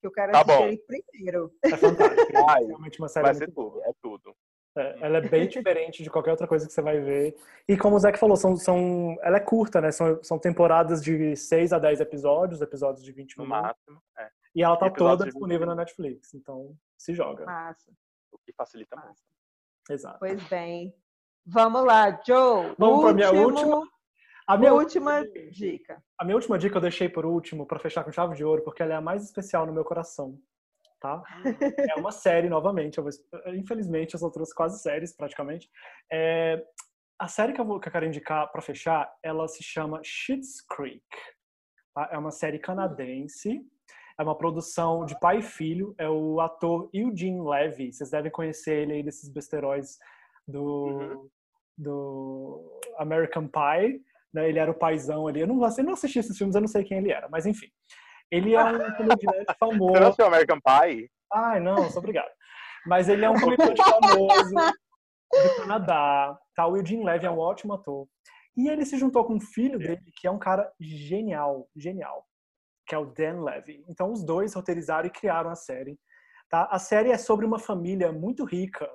que 0.00 0.08
eu 0.08 0.12
quero 0.12 0.32
tá 0.32 0.40
assistir 0.40 0.58
bom. 0.58 0.66
ele 0.66 0.82
primeiro. 1.12 1.52
É 1.64 1.76
fantástico. 1.76 2.32
Vai, 2.32 2.64
é 2.64 2.66
realmente 2.66 2.98
uma 2.98 3.08
série 3.08 3.26
vai 3.26 3.34
ser 3.34 3.52
tudo, 3.52 3.80
é 3.84 3.92
tudo. 4.02 4.34
É, 4.76 4.98
ela 5.00 5.18
é 5.18 5.20
bem 5.20 5.48
diferente 5.48 6.02
de 6.02 6.10
qualquer 6.10 6.30
outra 6.32 6.46
coisa 6.46 6.66
que 6.66 6.72
você 6.72 6.82
vai 6.82 7.00
ver. 7.00 7.34
E 7.66 7.76
como 7.76 7.96
o 7.96 7.98
Zé 7.98 8.12
falou, 8.16 8.36
são, 8.36 8.56
são, 8.56 9.16
ela 9.22 9.38
é 9.38 9.40
curta, 9.40 9.80
né? 9.80 9.90
São, 9.90 10.22
são 10.22 10.38
temporadas 10.38 11.02
de 11.02 11.34
6 11.34 11.72
a 11.72 11.78
10 11.78 12.00
episódios, 12.00 12.60
episódios 12.60 13.04
de 13.04 13.12
20 13.12 13.38
No 13.38 13.44
minutos. 13.44 13.62
máximo. 13.62 14.02
É. 14.18 14.28
E 14.54 14.62
ela 14.62 14.76
tá 14.76 14.90
toda 14.90 15.24
disponível 15.24 15.66
20 15.66 15.68
na 15.68 15.74
Netflix, 15.74 16.34
então 16.34 16.74
se 16.96 17.12
joga. 17.14 17.44
Massa. 17.44 17.92
O 18.32 18.38
que 18.38 18.52
facilita 18.52 18.96
muito. 18.96 19.20
Exato. 19.90 20.18
Pois 20.18 20.42
bem. 20.48 20.94
Vamos 21.46 21.84
lá, 21.84 22.20
Joe. 22.26 22.74
Vamos 22.78 23.00
pra 23.00 23.12
minha 23.14 23.32
última. 23.32 23.82
A 24.48 24.56
minha 24.56 24.72
última 24.72 25.24
dica. 25.50 26.02
A 26.18 26.24
minha 26.24 26.36
última 26.36 26.58
dica 26.58 26.76
eu 26.76 26.80
deixei 26.80 27.08
por 27.08 27.26
último 27.26 27.66
para 27.66 27.78
fechar 27.80 28.04
com 28.04 28.12
chave 28.12 28.36
de 28.36 28.44
ouro, 28.44 28.62
porque 28.62 28.82
ela 28.82 28.92
é 28.94 28.96
a 28.96 29.00
mais 29.00 29.24
especial 29.24 29.66
no 29.66 29.72
meu 29.72 29.84
coração, 29.84 30.38
tá? 31.06 31.22
É 31.90 31.98
uma 31.98 32.10
série 32.10 32.48
novamente. 32.48 32.98
Eu 32.98 33.04
vou, 33.04 33.12
infelizmente 33.54 34.14
eu 34.14 34.20
só 34.20 34.30
trouxe 34.30 34.54
quase 34.54 34.80
séries 34.80 35.14
praticamente. 35.14 35.70
É, 36.12 36.62
a 37.18 37.28
série 37.28 37.52
que 37.52 37.60
eu, 37.60 37.64
vou, 37.64 37.78
que 37.80 37.88
eu 37.88 37.92
quero 37.92 38.06
indicar 38.06 38.50
para 38.50 38.60
fechar, 38.60 39.10
ela 39.22 39.46
se 39.48 39.62
chama 39.62 40.00
Schitt's 40.02 40.60
Creek. 40.66 41.02
tá? 41.94 42.08
É 42.12 42.18
uma 42.18 42.30
série 42.30 42.58
canadense. 42.58 43.60
É 44.18 44.22
uma 44.22 44.36
produção 44.36 45.04
de 45.04 45.18
pai 45.20 45.38
e 45.38 45.42
filho. 45.42 45.94
É 45.98 46.08
o 46.08 46.40
ator 46.40 46.88
Eugene 46.92 47.40
Levy. 47.40 47.92
Vocês 47.92 48.10
devem 48.10 48.30
conhecer 48.30 48.82
ele 48.82 48.94
aí 48.94 49.02
desses 49.02 49.30
besteróis 49.30 49.98
do, 50.48 50.62
Uhum. 50.62 51.28
do 51.76 52.80
American 52.98 53.46
Pie 53.48 54.02
né? 54.36 54.48
Ele 54.48 54.58
era 54.58 54.70
o 54.70 54.74
paizão 54.74 55.26
ali. 55.26 55.40
Eu 55.40 55.46
não, 55.46 55.54
eu 55.66 55.84
não 55.84 55.94
assisti 55.94 56.18
esses 56.18 56.36
filmes, 56.36 56.54
eu 56.54 56.60
não 56.60 56.68
sei 56.68 56.84
quem 56.84 56.98
ele 56.98 57.10
era, 57.10 57.28
mas 57.28 57.46
enfim. 57.46 57.68
Ele 58.30 58.54
é 58.54 58.62
um 58.64 58.96
comediante 58.96 59.16
Você 59.46 59.56
não 59.60 59.70
famoso. 59.70 60.02
assistiu 60.02 60.26
American 60.26 60.60
Pie? 60.60 61.10
Ai, 61.32 61.60
não, 61.60 61.90
sou 61.90 61.98
obrigado. 61.98 62.30
Mas 62.86 63.08
ele 63.08 63.24
é 63.24 63.30
um 63.30 63.38
comediante 63.38 63.82
famoso 63.82 64.54
do 64.54 65.56
Canadá. 65.56 66.38
Tá? 66.54 66.66
O 66.66 66.76
Eugene 66.76 67.04
Levy 67.04 67.26
é 67.26 67.30
um 67.30 67.38
ótimo 67.38 67.74
ator. 67.74 68.06
E 68.56 68.68
ele 68.68 68.86
se 68.86 68.96
juntou 68.96 69.24
com 69.24 69.36
o 69.36 69.40
filho 69.40 69.78
dele, 69.78 70.00
que 70.16 70.26
é 70.26 70.30
um 70.30 70.38
cara 70.38 70.72
genial, 70.80 71.68
genial, 71.76 72.26
que 72.86 72.94
é 72.94 72.98
o 72.98 73.04
Dan 73.04 73.42
Levy. 73.42 73.84
Então 73.88 74.10
os 74.10 74.24
dois 74.24 74.54
roteirizaram 74.54 75.06
e 75.06 75.10
criaram 75.10 75.50
a 75.50 75.54
série. 75.54 75.98
Tá? 76.48 76.66
A 76.70 76.78
série 76.78 77.10
é 77.10 77.18
sobre 77.18 77.44
uma 77.44 77.58
família 77.58 78.12
muito 78.12 78.44
rica. 78.44 78.88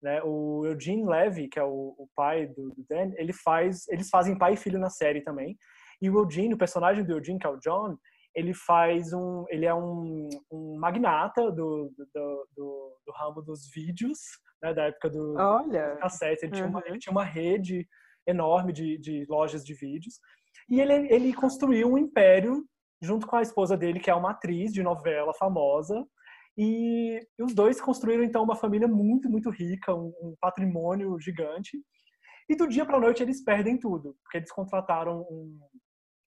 Né? 0.00 0.22
O 0.22 0.64
Eugene 0.66 1.04
Levy, 1.04 1.48
que 1.48 1.58
é 1.58 1.64
o, 1.64 1.96
o 1.98 2.08
pai 2.14 2.46
do, 2.46 2.70
do 2.74 2.86
Dan, 2.88 3.12
ele 3.16 3.32
faz, 3.32 3.88
eles 3.88 4.08
fazem 4.08 4.38
pai 4.38 4.52
e 4.52 4.56
filho 4.56 4.78
na 4.78 4.90
série 4.90 5.22
também. 5.22 5.58
E 6.00 6.08
o 6.08 6.18
Eugene, 6.18 6.54
o 6.54 6.58
personagem 6.58 7.02
do 7.02 7.12
Eugene, 7.12 7.38
que 7.38 7.46
é 7.46 7.50
o 7.50 7.58
John, 7.58 7.96
ele 8.36 8.52
faz 8.52 9.14
um, 9.14 9.46
ele 9.48 9.64
é 9.64 9.74
um, 9.74 10.28
um 10.52 10.78
magnata 10.78 11.50
do, 11.50 11.90
do, 11.96 12.06
do, 12.54 12.98
do 13.06 13.12
ramo 13.14 13.40
dos 13.40 13.70
vídeos, 13.74 14.18
né? 14.62 14.74
da 14.74 14.84
época 14.84 15.08
do 15.08 15.34
Olha. 15.36 15.96
cassete. 15.96 16.44
Ele, 16.44 16.52
tinha 16.52 16.66
uma, 16.66 16.80
Uhum. 16.80 16.86
ele 16.86 16.98
tinha 16.98 17.10
uma 17.12 17.24
rede 17.24 17.88
enorme 18.26 18.74
de, 18.74 18.98
de 18.98 19.24
lojas 19.26 19.64
de 19.64 19.72
vídeos. 19.72 20.20
E 20.68 20.80
ele, 20.80 20.92
ele 21.10 21.32
construiu 21.32 21.90
um 21.90 21.96
império 21.96 22.62
junto 23.00 23.26
com 23.26 23.36
a 23.36 23.42
esposa 23.42 23.74
dele, 23.74 24.00
que 24.00 24.10
é 24.10 24.14
uma 24.14 24.32
atriz 24.32 24.70
de 24.70 24.82
novela 24.82 25.32
famosa. 25.32 26.06
E, 26.58 27.18
e 27.38 27.42
os 27.42 27.54
dois 27.54 27.80
construíram, 27.80 28.22
então, 28.22 28.42
uma 28.44 28.56
família 28.56 28.86
muito, 28.88 29.30
muito 29.30 29.48
rica, 29.48 29.94
um, 29.94 30.12
um 30.20 30.34
patrimônio 30.38 31.18
gigante. 31.18 31.78
E 32.50 32.54
do 32.54 32.68
dia 32.68 32.84
para 32.84 33.00
noite 33.00 33.22
eles 33.22 33.42
perdem 33.42 33.78
tudo, 33.78 34.14
porque 34.22 34.38
eles 34.38 34.52
contrataram 34.52 35.22
um, 35.22 35.58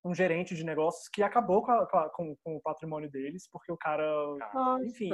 um 0.04 0.14
gerente 0.14 0.54
de 0.54 0.64
negócios 0.64 1.08
que 1.08 1.22
acabou 1.22 1.62
com, 1.62 1.72
a- 1.72 2.10
com 2.10 2.34
com 2.42 2.56
o 2.56 2.60
patrimônio 2.60 3.10
deles, 3.10 3.48
porque 3.50 3.70
o 3.70 3.76
cara, 3.76 4.04
Nossa. 4.54 4.84
enfim, 4.84 5.10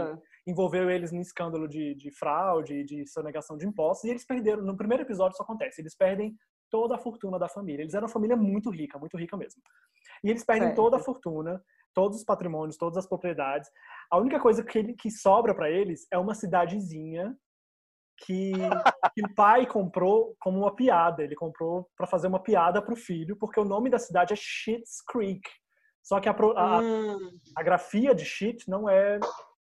envolveu 0.47 0.89
eles 0.91 1.11
num 1.13 1.21
escândalo 1.21 1.67
de, 1.69 1.95
de 1.95 2.11
fraude, 2.13 2.85
de 2.85 3.07
sonegação 3.07 3.57
de 3.57 3.67
impostos, 3.67 4.05
e 4.05 4.11
eles 4.11 4.25
perderam. 4.25 4.63
No 4.63 4.77
primeiro 4.77 5.03
episódio 5.03 5.35
isso 5.35 5.43
acontece, 5.43 5.81
eles 5.81 5.97
perdem 5.97 6.37
toda 6.71 6.95
a 6.95 6.99
fortuna 6.99 7.39
da 7.39 7.49
família. 7.49 7.83
Eles 7.83 7.95
eram 7.95 8.07
uma 8.07 8.13
família 8.13 8.37
muito 8.37 8.71
rica, 8.71 8.99
muito 8.99 9.17
rica 9.17 9.37
mesmo. 9.37 9.61
E 10.23 10.31
eles 10.31 10.45
perdem 10.45 10.69
Certo. 10.69 10.77
toda 10.77 10.97
a 10.97 11.01
fortuna, 11.01 11.63
todos 11.95 12.19
os 12.19 12.25
patrimônios, 12.25 12.77
todas 12.77 12.97
as 12.99 13.07
propriedades. 13.09 13.69
A 14.11 14.19
única 14.19 14.39
coisa 14.41 14.63
que, 14.65 14.79
ele- 14.79 14.95
que 14.95 15.11
sobra 15.11 15.55
para 15.55 15.71
eles 15.71 16.07
é 16.13 16.19
uma 16.19 16.35
cidadezinha 16.35 17.37
que, 18.19 18.53
que 19.15 19.25
o 19.25 19.35
pai 19.35 19.67
comprou 19.67 20.35
como 20.41 20.59
uma 20.59 20.75
piada. 20.75 21.23
Ele 21.23 21.35
comprou 21.35 21.89
para 21.97 22.07
fazer 22.07 22.27
uma 22.27 22.43
piada 22.43 22.81
pro 22.83 22.97
filho, 22.97 23.37
porque 23.37 23.61
o 23.61 23.65
nome 23.65 23.91
da 23.91 23.99
cidade 23.99 24.33
é 24.33 24.37
Schitt's 24.37 25.03
Creek. 25.07 25.43
Só 26.03 26.21
que 26.21 26.29
a, 26.29 26.33
a, 26.33 26.79
Hum, 26.81 27.31
a 27.57 27.63
grafia 27.63 28.15
de 28.15 28.25
shit 28.25 28.69
não 28.69 28.89
é 28.89 29.19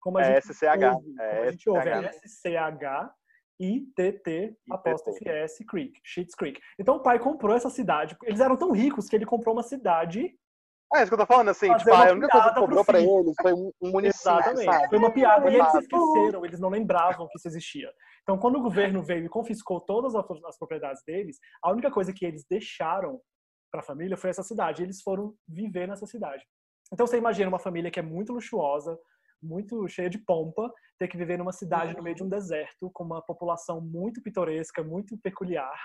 como 0.01 0.19
a 0.19 0.23
É 0.23 0.41
gente 0.41 0.55
SCH, 0.55 0.95
ouve. 0.95 1.15
é 1.21 1.43
a 1.43 1.51
gente 1.51 1.71
ouve, 1.71 1.89
é 1.89 2.13
SCH. 2.13 2.25
S-C-H-I-T-T 3.61 4.57
apóstrofe 4.71 5.29
S 5.29 5.65
Creek, 5.65 5.99
Schitt's 6.05 6.35
Creek. 6.35 6.61
Então 6.79 6.97
o 6.97 7.03
pai 7.03 7.19
comprou 7.19 7.57
essa 7.57 7.71
cidade. 7.71 8.17
Eles 8.25 8.41
eram 8.41 8.57
tão 8.57 8.71
ricos 8.73 9.09
que 9.09 9.17
ele 9.17 9.27
comprou 9.27 9.55
uma 9.55 9.63
cidade. 9.63 10.35
É 10.95 11.03
isso 11.03 11.09
que 11.09 11.15
eu 11.15 11.19
tô 11.19 11.27
falando, 11.27 11.51
assim, 11.51 11.67
Fazer 11.67 11.85
tipo, 11.85 11.95
uma 11.95 12.09
a 12.09 12.13
única 12.13 12.29
coisa 12.29 12.49
que 12.49 12.61
sobrou 12.61 12.85
pro 12.85 12.93
pra 12.93 13.01
eles 13.01 13.35
foi 13.43 13.53
um, 13.53 13.71
um 13.83 13.91
município, 13.91 14.39
Exatamente. 14.39 14.89
Foi 14.89 14.99
uma 14.99 15.13
piada. 15.13 15.51
E 15.51 15.55
eles 15.55 15.75
esqueceram, 15.75 16.45
eles 16.47 16.61
não 16.61 16.71
lembravam 16.71 17.29
que 17.29 17.37
isso 17.37 17.49
existia. 17.49 17.93
Então, 18.23 18.39
quando 18.39 18.57
o 18.57 18.63
governo 18.63 19.03
veio 19.03 19.27
e 19.27 19.29
confiscou 19.29 19.81
todas 19.81 20.15
as, 20.15 20.59
propriedades 20.59 21.03
deles, 21.07 21.39
a 21.63 21.71
única 21.71 21.91
coisa 21.91 22.13
que 22.13 22.25
eles 22.25 22.45
deixaram 22.49 23.21
para 23.71 23.81
a 23.81 23.85
família 23.85 24.17
foi 24.17 24.31
essa 24.31 24.43
cidade. 24.43 24.83
Eles 24.83 25.03
foram 25.03 25.35
viver 25.47 25.87
nessa 25.87 26.07
cidade. 26.07 26.43
Então, 26.91 27.07
você 27.07 27.19
imagina 27.19 27.51
uma 27.51 27.59
família 27.59 27.91
que 27.91 28.01
é 28.01 28.03
muito 28.03 28.33
luxuosa, 28.33 28.99
muito 29.43 29.87
cheia 29.89 30.09
de 30.09 30.19
pompa, 30.19 30.73
ter 30.99 31.07
que 31.07 31.19
viver 31.19 31.37
numa 31.37 31.53
cidade 31.53 31.95
no 31.95 32.03
meio 32.03 32.17
de 32.17 32.25
um 32.25 32.29
deserto, 32.29 32.91
com 32.95 33.05
uma 33.05 33.23
população 33.23 33.81
muito 33.81 34.23
pitoresca, 34.23 34.83
muito 34.83 35.19
peculiar. 35.19 35.79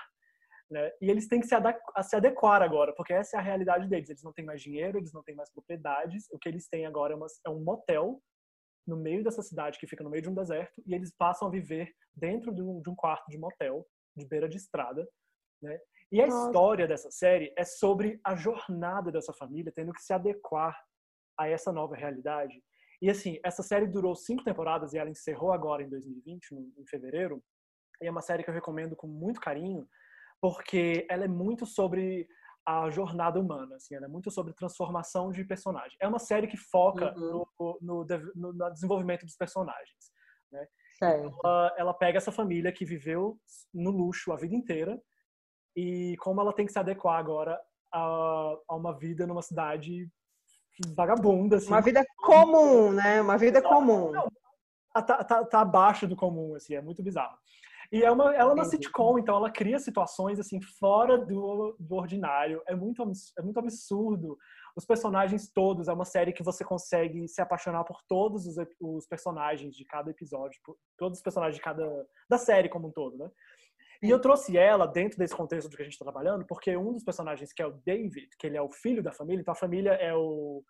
Né? 0.70 0.90
E 1.00 1.10
eles 1.10 1.28
têm 1.28 1.40
que 1.40 1.46
se, 1.46 1.54
se 2.02 2.16
adequar 2.16 2.62
agora, 2.62 2.94
porque 2.94 3.12
essa 3.12 3.36
é 3.36 3.40
a 3.40 3.42
realidade 3.42 3.88
deles. 3.88 4.08
Eles 4.08 4.22
não 4.22 4.32
têm 4.32 4.44
mais 4.44 4.62
dinheiro, 4.62 4.98
eles 4.98 5.12
não 5.12 5.22
têm 5.22 5.34
mais 5.34 5.50
propriedades. 5.50 6.26
O 6.30 6.38
que 6.38 6.48
eles 6.48 6.68
têm 6.68 6.86
agora 6.86 7.12
é, 7.12 7.16
uma, 7.16 7.26
é 7.46 7.50
um 7.50 7.62
motel 7.62 8.20
no 8.86 8.96
meio 8.96 9.22
dessa 9.22 9.42
cidade 9.42 9.78
que 9.78 9.86
fica 9.86 10.04
no 10.04 10.10
meio 10.10 10.22
de 10.22 10.28
um 10.28 10.34
deserto 10.34 10.82
e 10.86 10.94
eles 10.94 11.12
passam 11.16 11.48
a 11.48 11.50
viver 11.50 11.90
dentro 12.14 12.54
de 12.54 12.62
um, 12.62 12.80
de 12.82 12.90
um 12.90 12.94
quarto 12.94 13.28
de 13.30 13.38
motel 13.38 13.86
de 14.16 14.26
beira 14.26 14.48
de 14.48 14.56
estrada, 14.56 15.08
né? 15.62 15.78
E 16.12 16.20
a 16.20 16.26
Nossa. 16.26 16.46
história 16.46 16.86
dessa 16.86 17.10
série 17.10 17.52
é 17.56 17.64
sobre 17.64 18.20
a 18.22 18.36
jornada 18.36 19.10
dessa 19.10 19.32
família 19.32 19.72
tendo 19.74 19.92
que 19.92 20.02
se 20.02 20.12
adequar 20.12 20.78
a 21.36 21.48
essa 21.48 21.72
nova 21.72 21.96
realidade. 21.96 22.62
E 23.02 23.10
assim, 23.10 23.40
essa 23.44 23.62
série 23.62 23.86
durou 23.86 24.14
cinco 24.14 24.44
temporadas 24.44 24.92
e 24.92 24.98
ela 24.98 25.10
encerrou 25.10 25.52
agora 25.52 25.82
em 25.82 25.88
2020, 25.88 26.52
em 26.52 26.86
fevereiro. 26.86 27.42
E 28.00 28.06
é 28.06 28.10
uma 28.10 28.20
série 28.20 28.44
que 28.44 28.50
eu 28.50 28.54
recomendo 28.54 28.94
com 28.94 29.06
muito 29.08 29.40
carinho, 29.40 29.88
porque 30.44 31.06
ela 31.08 31.24
é 31.24 31.28
muito 31.28 31.64
sobre 31.64 32.28
a 32.66 32.90
jornada 32.90 33.40
humana, 33.40 33.76
assim, 33.76 33.94
ela 33.94 34.04
é 34.04 34.08
muito 34.10 34.30
sobre 34.30 34.52
transformação 34.52 35.32
de 35.32 35.42
personagem. 35.42 35.96
É 35.98 36.06
uma 36.06 36.18
série 36.18 36.46
que 36.46 36.58
foca 36.58 37.18
uhum. 37.18 37.46
no, 37.58 37.78
no, 37.80 38.06
no, 38.34 38.52
no, 38.52 38.70
desenvolvimento 38.70 39.24
dos 39.24 39.36
personagens. 39.36 40.12
Né? 40.52 40.66
Ela, 41.00 41.74
ela 41.78 41.94
pega 41.94 42.18
essa 42.18 42.30
família 42.30 42.70
que 42.70 42.84
viveu 42.84 43.40
no 43.72 43.90
luxo 43.90 44.32
a 44.32 44.36
vida 44.36 44.54
inteira 44.54 45.00
e 45.74 46.14
como 46.18 46.42
ela 46.42 46.52
tem 46.52 46.66
que 46.66 46.72
se 46.72 46.78
adequar 46.78 47.18
agora 47.18 47.58
a, 47.90 48.54
a 48.68 48.76
uma 48.76 48.92
vida 48.98 49.26
numa 49.26 49.40
cidade 49.40 50.10
vagabunda. 50.94 51.56
Assim. 51.56 51.68
Uma 51.68 51.80
vida 51.80 52.04
comum, 52.18 52.92
né? 52.92 53.18
Uma 53.22 53.38
vida 53.38 53.62
comum. 53.62 54.12
Não, 54.12 54.28
tá, 54.92 55.24
tá, 55.24 55.44
tá, 55.46 55.60
abaixo 55.62 56.06
do 56.06 56.14
comum, 56.14 56.54
assim, 56.54 56.74
é 56.74 56.82
muito 56.82 57.02
bizarro. 57.02 57.38
E 57.92 58.02
é 58.02 58.10
uma, 58.10 58.34
ela 58.34 58.50
é 58.50 58.54
uma 58.54 58.64
sitcom, 58.64 59.18
então 59.18 59.36
ela 59.36 59.50
cria 59.50 59.78
situações 59.78 60.38
assim 60.38 60.60
fora 60.60 61.18
do, 61.18 61.76
do 61.78 61.94
ordinário. 61.94 62.62
É 62.66 62.74
muito, 62.74 63.02
é 63.38 63.42
muito 63.42 63.58
absurdo. 63.58 64.36
Os 64.76 64.84
personagens 64.84 65.50
todos, 65.52 65.88
é 65.88 65.92
uma 65.92 66.04
série 66.04 66.32
que 66.32 66.42
você 66.42 66.64
consegue 66.64 67.28
se 67.28 67.40
apaixonar 67.40 67.84
por 67.84 68.02
todos 68.08 68.46
os, 68.46 68.56
os 68.80 69.06
personagens 69.06 69.74
de 69.76 69.84
cada 69.84 70.10
episódio, 70.10 70.60
por 70.64 70.76
todos 70.98 71.18
os 71.18 71.22
personagens 71.22 71.56
de 71.56 71.62
cada 71.62 72.06
da 72.28 72.38
série 72.38 72.68
como 72.68 72.88
um 72.88 72.92
todo, 72.92 73.16
né? 73.16 73.30
E 74.02 74.10
eu 74.10 74.20
trouxe 74.20 74.56
ela 74.58 74.86
dentro 74.86 75.18
desse 75.18 75.34
contexto 75.34 75.70
de 75.70 75.76
que 75.76 75.82
a 75.82 75.84
gente 75.84 75.94
está 75.94 76.04
trabalhando, 76.04 76.44
porque 76.46 76.76
um 76.76 76.92
dos 76.92 77.04
personagens, 77.04 77.52
que 77.52 77.62
é 77.62 77.66
o 77.66 77.80
David, 77.86 78.28
que 78.38 78.46
ele 78.46 78.56
é 78.56 78.60
o 78.60 78.70
filho 78.70 79.02
da 79.02 79.12
família, 79.12 79.40
então 79.40 79.52
a 79.52 79.56
família 79.56 79.92
é 79.92 80.14
o, 80.14 80.62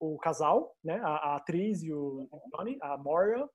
o 0.00 0.16
casal, 0.18 0.74
né? 0.82 1.00
A, 1.02 1.08
a 1.08 1.36
atriz 1.36 1.82
e 1.82 1.92
o 1.92 2.28
Johnny, 2.54 2.78
a 2.80 2.96
Moria. 2.96 3.46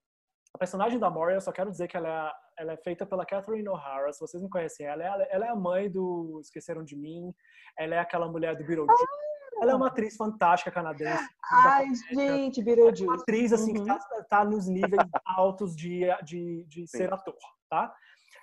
A 0.53 0.57
personagem 0.57 0.99
da 0.99 1.09
Moria, 1.09 1.37
eu 1.37 1.41
só 1.41 1.51
quero 1.51 1.71
dizer 1.71 1.87
que 1.87 1.97
ela 1.97 2.09
é, 2.29 2.31
ela 2.60 2.74
é 2.74 2.78
feita 2.78 3.05
pela 3.05 3.26
Catherine 3.26 3.68
O'Hara. 3.70 4.12
Se 4.12 4.20
vocês 4.20 4.43
não 4.43 4.49
conhecem 4.49 4.86
ela, 4.86 5.01
ela, 5.01 5.24
ela 5.24 5.45
é 5.45 5.49
a 5.49 5.55
mãe 5.55 5.89
do 5.89 6.39
Esqueceram 6.41 6.84
de 6.84 6.95
Mim. 6.95 7.34
Ela 7.78 7.95
é 7.95 7.99
aquela 7.99 8.28
mulher 8.28 8.55
do 8.55 8.66
Beetlejuice. 8.66 9.01
Ah! 9.01 9.62
Ela 9.62 9.72
é 9.72 9.76
uma 9.76 9.88
atriz 9.88 10.16
fantástica 10.16 10.70
canadense. 10.70 11.24
Ai, 11.51 11.88
gente, 12.12 12.62
Beetlejuice. 12.62 13.03
É 13.03 13.07
uma 13.07 13.16
atriz, 13.16 13.53
assim, 13.53 13.78
uhum. 13.78 13.86
que 13.86 13.88
tá, 13.88 14.26
tá, 14.30 14.45
nos 14.45 14.68
níveis 14.68 15.01
altos 15.26 15.74
de, 15.74 16.01
de, 16.24 16.66
de 16.66 16.86
ser 16.86 17.14
ator, 17.14 17.36
tá? 17.70 17.93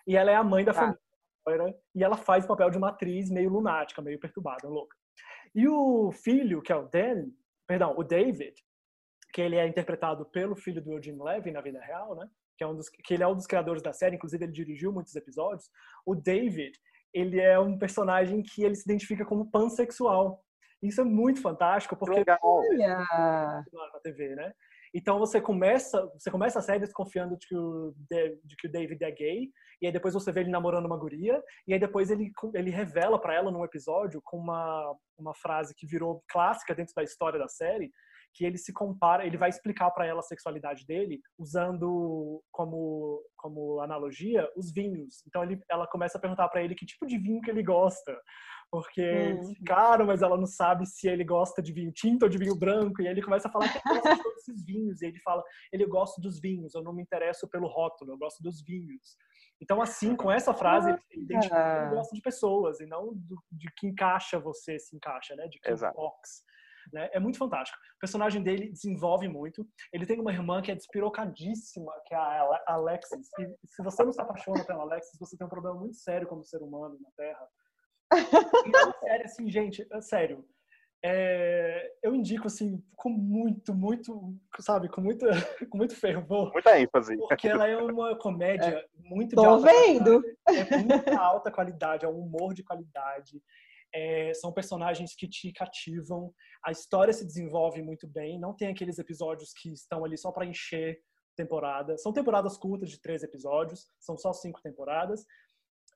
E 0.07 0.17
ela 0.17 0.31
é 0.31 0.35
a 0.35 0.43
mãe 0.43 0.65
da 0.65 0.73
tá. 0.73 0.81
família. 1.47 1.77
E 1.95 2.03
ela 2.03 2.17
faz 2.17 2.45
o 2.45 2.49
papel 2.49 2.71
de 2.71 2.79
uma 2.79 2.89
atriz 2.89 3.31
meio 3.31 3.51
lunática, 3.51 4.03
meio 4.03 4.19
perturbada, 4.19 4.67
louca. 4.67 4.97
E 5.55 5.69
o 5.69 6.11
filho, 6.11 6.63
que 6.63 6.73
é 6.73 6.77
o 6.77 6.89
Dan, 6.89 7.29
perdão, 7.67 7.95
o 7.97 8.03
David, 8.03 8.55
que 9.33 9.43
ele 9.43 9.57
é 9.57 9.67
interpretado 9.67 10.25
pelo 10.27 10.57
filho 10.57 10.83
do 10.83 10.93
Eugene 10.93 11.23
Levy 11.23 11.51
na 11.51 11.61
vida 11.61 11.81
real, 11.81 12.17
né? 12.17 12.29
Que, 12.57 12.65
é 12.65 12.67
um 12.67 12.75
dos, 12.75 12.89
que 12.89 13.15
ele 13.15 13.23
é 13.23 13.27
um 13.27 13.35
dos 13.35 13.47
criadores 13.47 13.83
da 13.83 13.93
série, 13.93 14.17
inclusive 14.17 14.45
ele 14.45 14.53
dirigiu 14.53 14.93
muitos 14.93 15.15
episódios. 15.15 15.69
O 16.05 16.15
David, 16.15 16.73
ele 17.13 17.41
é 17.41 17.59
um 17.59 17.79
personagem 17.79 18.43
que 18.43 18.63
ele 18.63 18.75
se 18.75 18.83
identifica 18.85 19.25
como 19.25 19.51
pansexual. 19.51 20.43
Isso 20.83 21.01
é 21.01 21.05
muito 21.05 21.41
fantástico, 21.41 21.97
porque... 21.97 22.25
Olha! 22.43 22.99
Na 22.99 24.01
TV, 24.03 24.35
né? 24.35 24.53
Então 24.95 25.19
você 25.19 25.41
começa, 25.41 26.11
você 26.17 26.31
começa 26.31 26.59
a 26.59 26.63
série 26.63 26.81
desconfiando 26.81 27.37
de 27.37 27.47
que, 27.47 27.55
o, 27.55 27.95
de 28.09 28.57
que 28.57 28.67
o 28.67 28.73
David 28.73 29.05
é 29.05 29.11
gay, 29.11 29.51
e 29.83 29.87
aí 29.87 29.93
depois 29.93 30.15
você 30.15 30.33
vê 30.33 30.41
ele 30.41 30.51
namorando 30.51 30.87
uma 30.87 30.97
guria, 30.97 31.43
e 31.67 31.75
aí 31.75 31.79
depois 31.79 32.11
ele, 32.11 32.33
ele 32.55 32.71
revela 32.71 33.21
para 33.21 33.35
ela 33.35 33.51
num 33.51 33.63
episódio 33.63 34.23
com 34.25 34.39
uma, 34.39 34.97
uma 35.19 35.35
frase 35.35 35.75
que 35.75 35.87
virou 35.87 36.25
clássica 36.29 36.75
dentro 36.75 36.95
da 36.95 37.03
história 37.03 37.39
da 37.39 37.47
série, 37.47 37.93
que 38.37 38.45
ele 38.45 38.59
se 38.59 38.73
compara, 38.73 39.27
ele 39.27 39.39
vai 39.39 39.49
explicar 39.49 39.91
para 39.91 40.07
ela 40.07 40.21
a 40.21 40.23
sexualidade 40.23 40.85
dele 40.87 41.21
usando 41.39 42.43
como 42.53 43.23
como 43.37 43.81
analogia 43.81 44.49
os 44.57 44.73
vinhos. 44.73 45.23
Então 45.27 45.43
ele, 45.43 45.61
ela 45.71 45.87
começa 45.87 46.19
a 46.19 46.21
perguntar 46.21 46.49
para 46.49 46.63
ele 46.63 46.75
que 46.75 46.85
tipo 46.85 47.07
de 47.07 47.17
vinho 47.19 47.41
que 47.41 47.51
ele 47.51 47.63
gosta 47.63 48.17
porque 48.71 49.33
hum. 49.33 49.55
caro, 49.65 50.07
mas 50.07 50.23
ela 50.23 50.37
não 50.37 50.47
sabe 50.47 50.87
se 50.87 51.09
ele 51.09 51.25
gosta 51.25 51.63
de 51.63 51.73
vinho 51.73 51.93
tinto 51.93 52.25
ou 52.25 52.29
de 52.29 52.39
vinho 52.39 52.57
branco, 52.57 53.01
e 53.01 53.07
ele 53.07 53.23
começa 53.23 53.49
a 53.49 53.51
falar 53.51 53.69
que 53.69 53.79
ele 53.79 54.01
gosta 54.01 54.17
de 54.17 54.23
todos 54.23 54.49
esses 54.49 54.65
vinhos, 54.65 55.03
e 55.03 55.07
ele 55.07 55.21
fala, 55.21 55.43
ele 55.73 55.87
gosta 55.87 56.21
dos 56.21 56.41
vinhos, 56.41 56.75
eu 56.75 56.83
não 56.83 56.93
me 56.93 57.03
interesso 57.03 57.49
pelo 57.49 57.69
rótulo, 57.69 58.13
eu 58.13 58.19
gosto 58.19 58.43
dos 58.43 58.63
vinhos. 58.63 59.17
Então, 59.61 59.81
assim, 59.81 60.15
com 60.15 60.31
essa 60.31 60.53
frase, 60.53 60.91
ele 60.91 61.23
identifica 61.23 61.57
que 61.57 61.87
ele 61.87 61.95
gosta 61.95 62.15
de 62.15 62.21
pessoas, 62.21 62.81
e 62.81 62.87
não 62.87 63.15
do, 63.15 63.37
de 63.51 63.69
que 63.77 63.87
encaixa 63.87 64.39
você 64.39 64.79
se 64.79 64.97
encaixa, 64.97 65.35
né? 65.37 65.47
De 65.49 65.59
que 65.59 65.71
box. 65.95 66.45
Né? 66.93 67.09
É 67.13 67.21
muito 67.21 67.39
fantástico. 67.39 67.79
O 67.97 68.01
personagem 68.01 68.43
dele 68.43 68.71
desenvolve 68.71 69.29
muito. 69.29 69.67
Ele 69.93 70.07
tem 70.07 70.21
uma 70.21 70.33
irmã 70.33 70.63
que 70.63 70.71
é 70.71 70.75
despirocadíssima, 70.75 71.93
que 72.07 72.15
é 72.15 72.19
a 72.19 72.63
Alexis. 72.69 73.29
E 73.39 73.67
se 73.67 73.83
você 73.83 74.05
não 74.05 74.13
se 74.13 74.21
apaixona 74.21 74.65
pela 74.65 74.83
Alexis, 74.83 75.19
você 75.19 75.37
tem 75.37 75.47
um 75.47 75.51
problema 75.51 75.79
muito 75.79 75.97
sério 75.97 76.27
como 76.29 76.45
ser 76.45 76.63
humano 76.63 76.99
na 77.01 77.11
Terra 77.17 77.49
sério, 79.01 79.25
assim, 79.25 79.51
gente, 79.51 79.87
é 79.91 80.01
sério. 80.01 80.45
É, 81.05 81.93
eu 82.03 82.15
indico 82.15 82.47
assim 82.47 82.83
com 82.97 83.11
muito, 83.11 83.75
muito, 83.75 84.35
sabe, 84.59 84.89
com 84.89 85.01
muito, 85.01 85.25
com 85.71 85.79
muito 85.79 85.95
fervor. 85.95 86.51
Muita 86.53 86.81
ênfase. 86.81 87.17
Porque 87.17 87.49
ela 87.49 87.69
é 87.69 87.77
uma 87.77 88.17
comédia 88.19 88.67
é, 88.67 88.87
muito 89.05 89.37
de 89.37 89.45
alta 89.45 89.67
vendo. 89.67 90.23
qualidade. 90.45 90.73
É 90.73 90.79
muita 90.79 91.19
alta 91.19 91.51
qualidade, 91.51 92.05
é 92.05 92.09
um 92.09 92.19
humor 92.19 92.55
de 92.55 92.65
qualidade. 92.65 93.43
É, 93.95 94.33
são 94.35 94.53
personagens 94.53 95.15
que 95.15 95.29
te 95.29 95.53
cativam. 95.53 96.33
A 96.65 96.71
história 96.71 97.13
se 97.13 97.25
desenvolve 97.25 97.83
muito 97.83 98.07
bem. 98.07 98.39
Não 98.39 98.55
tem 98.55 98.69
aqueles 98.69 98.99
episódios 98.99 99.53
que 99.53 99.73
estão 99.73 100.05
ali 100.05 100.19
só 100.19 100.31
para 100.33 100.47
encher 100.47 101.01
temporada. 101.37 101.97
São 101.99 102.13
temporadas 102.13 102.57
curtas 102.57 102.91
de 102.91 103.01
três 103.01 103.23
episódios. 103.23 103.87
São 103.99 104.17
só 104.17 104.33
cinco 104.33 104.61
temporadas. 104.63 105.25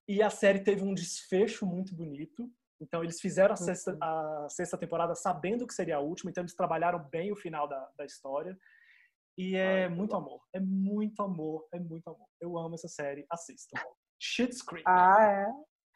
E 0.08 0.22
a 0.22 0.30
série 0.30 0.60
teve 0.60 0.82
um 0.82 0.94
desfecho 0.94 1.66
muito 1.66 1.94
bonito. 1.94 2.50
Então, 2.80 3.04
eles 3.04 3.20
fizeram 3.20 3.54
a 3.54 3.58
uhum. 3.58 3.64
sexta, 3.64 3.98
a 4.00 4.46
sexta 4.48 4.78
temporada 4.78 5.14
sabendo 5.14 5.66
que 5.66 5.74
seria 5.74 5.96
a 5.96 6.00
última, 6.00 6.30
então 6.30 6.42
eles 6.42 6.54
trabalharam 6.54 6.98
bem 7.10 7.30
o 7.30 7.36
final 7.36 7.68
da, 7.68 7.90
da 7.96 8.06
história. 8.06 8.56
E 9.36 9.54
é 9.54 9.88
muito 9.88 10.16
amor. 10.16 10.40
É 10.52 10.60
muito 10.60 11.22
amor. 11.22 11.66
É 11.72 11.78
muito 11.78 12.08
amor. 12.08 12.26
Eu 12.40 12.58
amo 12.58 12.74
essa 12.74 12.88
série. 12.88 13.24
Assistam. 13.30 13.80
Schitt's 14.18 14.62
Creek. 14.62 14.84
Ah, 14.86 15.22
é? 15.22 15.46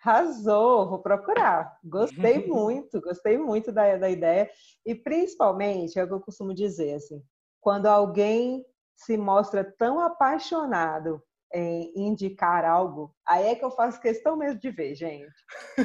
Arrasou, 0.05 0.89
vou 0.91 0.99
procurar. 0.99 1.79
Gostei 1.83 2.47
muito, 2.47 3.01
gostei 3.01 3.39
muito 3.39 3.73
da, 3.73 3.97
da 3.97 4.11
ideia. 4.11 4.51
E 4.85 4.95
principalmente, 4.95 5.99
é 5.99 6.05
o 6.05 6.07
que 6.07 6.13
eu 6.13 6.21
costumo 6.21 6.53
dizer, 6.53 6.95
assim, 6.95 7.23
quando 7.61 7.87
alguém 7.87 8.65
se 8.95 9.17
mostra 9.17 9.65
tão 9.65 9.99
apaixonado 9.99 11.23
é, 11.53 11.91
indicar 11.97 12.65
algo, 12.65 13.15
aí 13.27 13.47
é 13.47 13.55
que 13.55 13.65
eu 13.65 13.71
faço 13.71 14.01
questão 14.01 14.37
mesmo 14.37 14.61
de 14.61 14.71
ver, 14.71 14.95
gente. 14.95 15.33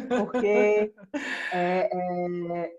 Porque 0.08 0.94
é, 1.54 1.90
é, 1.94 2.74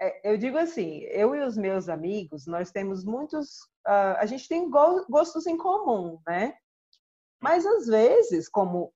é, 0.00 0.32
eu 0.32 0.36
digo 0.36 0.58
assim, 0.58 1.00
eu 1.04 1.34
e 1.34 1.40
os 1.40 1.56
meus 1.56 1.88
amigos, 1.88 2.46
nós 2.46 2.70
temos 2.70 3.04
muitos. 3.04 3.62
Uh, 3.86 4.18
a 4.18 4.26
gente 4.26 4.46
tem 4.48 4.68
gostos 4.68 5.46
em 5.46 5.56
comum, 5.56 6.20
né? 6.26 6.54
Mas 7.40 7.64
às 7.64 7.86
vezes, 7.86 8.48
como 8.48 8.92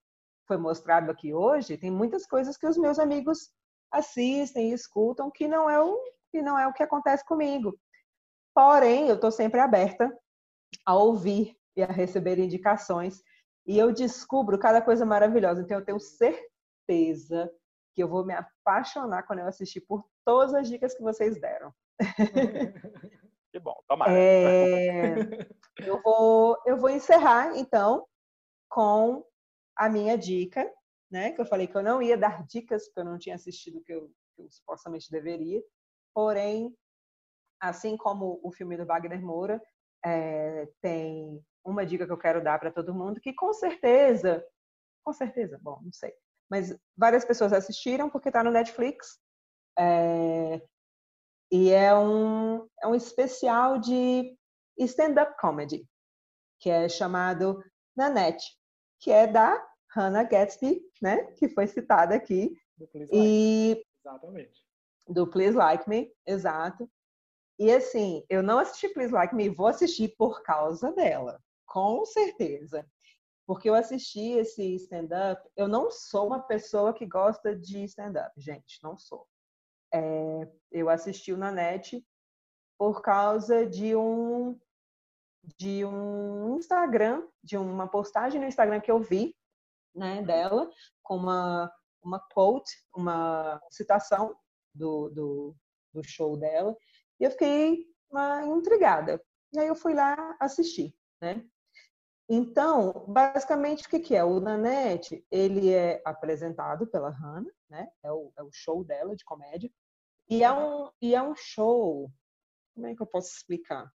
foi 0.46 0.56
mostrado 0.56 1.10
aqui 1.10 1.32
hoje, 1.32 1.78
tem 1.78 1.90
muitas 1.90 2.26
coisas 2.26 2.56
que 2.56 2.66
os 2.66 2.76
meus 2.76 2.98
amigos 2.98 3.50
assistem 3.90 4.70
e 4.70 4.72
escutam 4.72 5.30
que 5.30 5.46
não 5.46 5.68
é 5.68 5.80
o 5.80 5.98
que 6.30 6.40
não 6.40 6.58
é 6.58 6.66
o 6.66 6.72
que 6.72 6.82
acontece 6.82 7.24
comigo. 7.24 7.78
Porém, 8.54 9.08
eu 9.08 9.16
estou 9.16 9.30
sempre 9.30 9.60
aberta 9.60 10.10
a 10.86 10.94
ouvir 10.94 11.54
e 11.76 11.82
a 11.82 11.86
receber 11.86 12.38
indicações. 12.38 13.22
E 13.66 13.78
eu 13.78 13.92
descubro 13.92 14.58
cada 14.58 14.80
coisa 14.80 15.04
maravilhosa. 15.04 15.60
Então, 15.60 15.78
eu 15.78 15.84
tenho 15.84 16.00
certeza 16.00 17.50
que 17.94 18.02
eu 18.02 18.08
vou 18.08 18.24
me 18.24 18.34
apaixonar 18.34 19.24
quando 19.24 19.40
eu 19.40 19.46
assistir 19.46 19.82
por 19.82 20.04
todas 20.24 20.54
as 20.54 20.68
dicas 20.68 20.94
que 20.94 21.02
vocês 21.02 21.38
deram. 21.38 21.72
Que 23.52 23.60
bom, 23.60 23.76
tomara. 23.86 24.10
É, 24.10 25.14
eu, 25.80 26.00
vou, 26.00 26.56
eu 26.64 26.78
vou 26.78 26.88
encerrar, 26.88 27.54
então, 27.54 28.06
com 28.66 29.22
a 29.82 29.88
minha 29.88 30.16
dica, 30.16 30.72
né? 31.10 31.32
Que 31.32 31.40
eu 31.40 31.44
falei 31.44 31.66
que 31.66 31.76
eu 31.76 31.82
não 31.82 32.00
ia 32.00 32.16
dar 32.16 32.46
dicas, 32.46 32.86
porque 32.86 33.00
eu 33.00 33.04
não 33.04 33.18
tinha 33.18 33.34
assistido 33.34 33.78
o 33.78 33.82
que 33.82 33.92
eu, 33.92 34.08
que 34.36 34.42
eu 34.42 34.48
supostamente 34.48 35.10
deveria. 35.10 35.60
Porém, 36.14 36.72
assim 37.60 37.96
como 37.96 38.38
o 38.44 38.52
filme 38.52 38.76
do 38.76 38.86
Wagner 38.86 39.20
Moura, 39.20 39.60
é, 40.04 40.68
tem 40.80 41.44
uma 41.64 41.84
dica 41.84 42.06
que 42.06 42.12
eu 42.12 42.18
quero 42.18 42.42
dar 42.42 42.60
para 42.60 42.70
todo 42.70 42.94
mundo, 42.94 43.20
que 43.20 43.32
com 43.32 43.52
certeza, 43.52 44.46
com 45.04 45.12
certeza, 45.12 45.58
bom, 45.60 45.80
não 45.82 45.92
sei, 45.92 46.12
mas 46.48 46.76
várias 46.96 47.24
pessoas 47.24 47.52
assistiram 47.52 48.08
porque 48.08 48.28
está 48.28 48.44
no 48.44 48.52
Netflix. 48.52 49.18
É, 49.76 50.62
e 51.50 51.70
é 51.70 51.92
um, 51.92 52.68
é 52.80 52.86
um 52.86 52.94
especial 52.94 53.80
de 53.80 54.36
stand-up 54.78 55.36
comedy, 55.40 55.84
que 56.60 56.70
é 56.70 56.88
chamado 56.88 57.60
Nanette, 57.96 58.56
que 59.00 59.10
é 59.10 59.26
da 59.26 59.71
Hannah 59.94 60.24
Gatsby, 60.24 60.80
né? 61.00 61.24
Que 61.32 61.48
foi 61.48 61.66
citada 61.66 62.14
aqui. 62.14 62.56
Do 62.76 62.88
Please 62.88 63.10
e 63.12 63.68
Like. 63.74 63.86
Exatamente. 64.04 64.64
do 65.08 65.26
Please 65.26 65.56
Like 65.56 65.88
Me, 65.88 66.12
exato. 66.26 66.90
E 67.58 67.70
assim, 67.70 68.24
eu 68.28 68.42
não 68.42 68.58
assisti 68.58 68.88
Please 68.88 69.12
Like 69.12 69.34
Me, 69.34 69.48
vou 69.48 69.66
assistir 69.66 70.14
por 70.16 70.42
causa 70.42 70.92
dela, 70.92 71.40
com 71.66 72.04
certeza. 72.04 72.86
Porque 73.46 73.68
eu 73.68 73.74
assisti 73.74 74.32
esse 74.32 74.74
stand-up, 74.76 75.46
eu 75.56 75.68
não 75.68 75.90
sou 75.90 76.28
uma 76.28 76.40
pessoa 76.40 76.94
que 76.94 77.04
gosta 77.04 77.54
de 77.54 77.84
stand-up, 77.84 78.32
gente, 78.40 78.78
não 78.82 78.96
sou. 78.96 79.26
É, 79.92 80.48
eu 80.70 80.88
assisti 80.88 81.32
o 81.32 81.36
Nanete 81.36 82.04
por 82.78 83.02
causa 83.02 83.66
de 83.66 83.94
um 83.94 84.58
de 85.58 85.84
um 85.84 86.56
Instagram, 86.56 87.26
de 87.42 87.56
uma 87.56 87.88
postagem 87.88 88.40
no 88.40 88.46
Instagram 88.46 88.80
que 88.80 88.90
eu 88.90 89.00
vi, 89.00 89.34
né, 89.94 90.22
dela, 90.22 90.70
com 91.02 91.16
uma 91.16 91.72
uma 92.02 92.18
quote, 92.18 92.72
uma 92.94 93.62
citação 93.70 94.36
do, 94.74 95.08
do, 95.10 95.56
do 95.92 96.02
show 96.02 96.36
dela, 96.36 96.76
e 97.20 97.24
eu 97.24 97.30
fiquei 97.30 97.86
uma, 98.10 98.44
intrigada. 98.44 99.22
E 99.52 99.58
aí 99.58 99.68
eu 99.68 99.74
fui 99.74 99.94
lá 99.94 100.36
assistir, 100.40 100.94
né? 101.20 101.46
Então, 102.28 103.04
basicamente, 103.06 103.86
o 103.86 103.90
que, 103.90 104.00
que 104.00 104.16
é? 104.16 104.24
O 104.24 104.40
Nanette, 104.40 105.24
ele 105.30 105.70
é 105.70 106.00
apresentado 106.04 106.86
pela 106.86 107.10
Hannah, 107.10 107.52
né? 107.68 107.88
É 108.02 108.10
o, 108.10 108.32
é 108.36 108.42
o 108.42 108.50
show 108.52 108.82
dela 108.82 109.14
de 109.14 109.24
comédia. 109.24 109.70
E 110.28 110.42
é, 110.42 110.50
um, 110.50 110.90
e 111.00 111.14
é 111.14 111.22
um 111.22 111.34
show... 111.36 112.10
Como 112.74 112.86
é 112.86 112.94
que 112.94 113.02
eu 113.02 113.06
posso 113.06 113.36
explicar? 113.36 113.92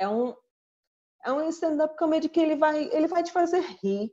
É 0.00 0.08
um, 0.08 0.34
é 1.24 1.32
um 1.32 1.48
stand-up 1.48 1.96
comedy 1.96 2.28
que 2.28 2.40
ele 2.40 2.56
vai, 2.56 2.84
ele 2.92 3.06
vai 3.06 3.22
te 3.22 3.30
fazer 3.30 3.60
rir, 3.60 4.12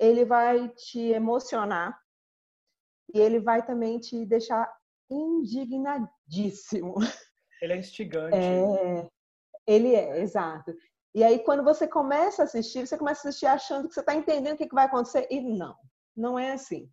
ele 0.00 0.24
vai 0.24 0.68
te 0.70 1.00
emocionar 1.00 1.98
e 3.12 3.20
ele 3.20 3.40
vai 3.40 3.64
também 3.64 3.98
te 3.98 4.24
deixar 4.24 4.72
indignadíssimo. 5.10 6.94
Ele 7.62 7.72
é 7.72 7.76
instigante. 7.76 8.36
É, 8.36 9.08
ele 9.66 9.94
é, 9.94 10.20
exato. 10.20 10.74
E 11.14 11.22
aí, 11.22 11.38
quando 11.38 11.62
você 11.62 11.86
começa 11.86 12.42
a 12.42 12.44
assistir, 12.44 12.86
você 12.86 12.98
começa 12.98 13.26
a 13.26 13.30
assistir 13.30 13.46
achando 13.46 13.88
que 13.88 13.94
você 13.94 14.00
está 14.00 14.14
entendendo 14.14 14.54
o 14.54 14.56
que, 14.56 14.66
que 14.66 14.74
vai 14.74 14.86
acontecer. 14.86 15.26
E 15.30 15.40
não, 15.40 15.76
não 16.16 16.38
é 16.38 16.52
assim. 16.52 16.90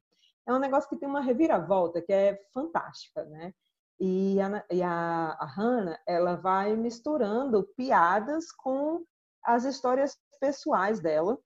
É 0.47 0.54
um 0.54 0.60
negócio 0.60 0.89
que 0.89 0.95
tem 0.95 1.10
uma 1.10 1.22
reviravolta 1.22 2.02
que 2.02 2.14
é 2.14 2.39
fantástica, 2.54 3.26
né? 3.26 3.54
E 3.99 4.39
a, 4.39 4.66
e 4.72 4.82
a, 4.82 5.38
a 5.39 5.45
Hannah, 5.45 5.99
ela 6.08 6.36
vai 6.36 6.76
misturando 6.76 7.64
piadas 7.76 8.52
com 8.52 9.04
as 9.43 9.64
histórias 9.64 10.18
pessoais 10.39 10.99
dela, 10.99 11.38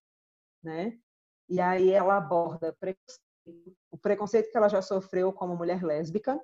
né? 0.63 0.97
E 1.47 1.61
aí 1.61 1.91
ela 1.91 2.17
aborda 2.17 2.75
o 3.91 3.97
preconceito 3.97 4.51
que 4.51 4.57
ela 4.57 4.69
já 4.69 4.81
sofreu 4.81 5.31
como 5.31 5.55
mulher 5.55 5.83
lésbica. 5.83 6.39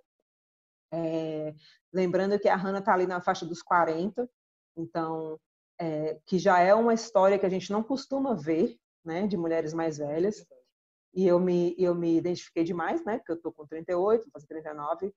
É, 0.94 1.56
lembrando 1.92 2.38
que 2.40 2.50
a 2.50 2.56
Hannah 2.56 2.80
está 2.80 2.94
ali 2.94 3.08
na 3.08 3.22
faixa 3.22 3.46
dos 3.46 3.62
40, 3.62 4.30
então, 4.76 5.40
é, 5.80 6.20
que 6.26 6.38
já 6.38 6.60
é 6.60 6.74
uma 6.74 6.94
história 6.94 7.40
que 7.40 7.46
a 7.46 7.50
gente 7.50 7.72
não 7.72 7.82
costuma 7.82 8.36
ver, 8.36 8.78
né, 9.04 9.26
de 9.26 9.38
mulheres 9.38 9.74
mais 9.74 9.98
velhas. 9.98 10.46
E 11.14 11.28
eu 11.28 11.40
me, 11.40 11.76
eu 11.78 11.96
me 11.96 12.18
identifiquei 12.18 12.64
demais, 12.64 13.04
né, 13.06 13.18
porque 13.18 13.32
eu 13.32 13.36
estou 13.36 13.52
com 13.52 13.66
38, 13.66 14.24
vou 14.24 14.32
fazer 14.34 14.48
39, 14.48 15.14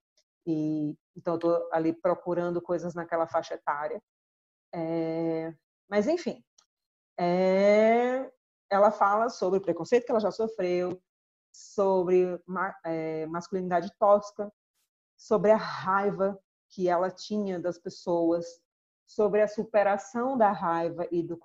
e 0.46 0.96
então 1.16 1.36
estou 1.36 1.68
ali 1.72 1.92
procurando 1.92 2.60
coisas 2.60 2.94
naquela 2.94 3.26
faixa 3.26 3.54
etária. 3.54 4.00
É, 4.72 5.54
mas, 5.88 6.08
enfim, 6.08 6.42
é, 7.18 8.30
ela 8.74 8.90
fala 8.90 9.28
sobre 9.28 9.58
o 9.58 9.62
preconceito 9.62 10.04
que 10.04 10.10
ela 10.10 10.20
já 10.20 10.30
sofreu, 10.30 11.00
sobre 11.52 12.40
é, 12.84 13.26
masculinidade 13.26 13.92
tóxica, 13.98 14.52
sobre 15.16 15.50
a 15.50 15.56
raiva 15.56 16.38
que 16.68 16.88
ela 16.88 17.10
tinha 17.10 17.58
das 17.60 17.78
pessoas, 17.78 18.44
sobre 19.06 19.40
a 19.40 19.48
superação 19.48 20.36
da 20.36 20.50
raiva 20.50 21.06
e 21.10 21.22
do, 21.22 21.38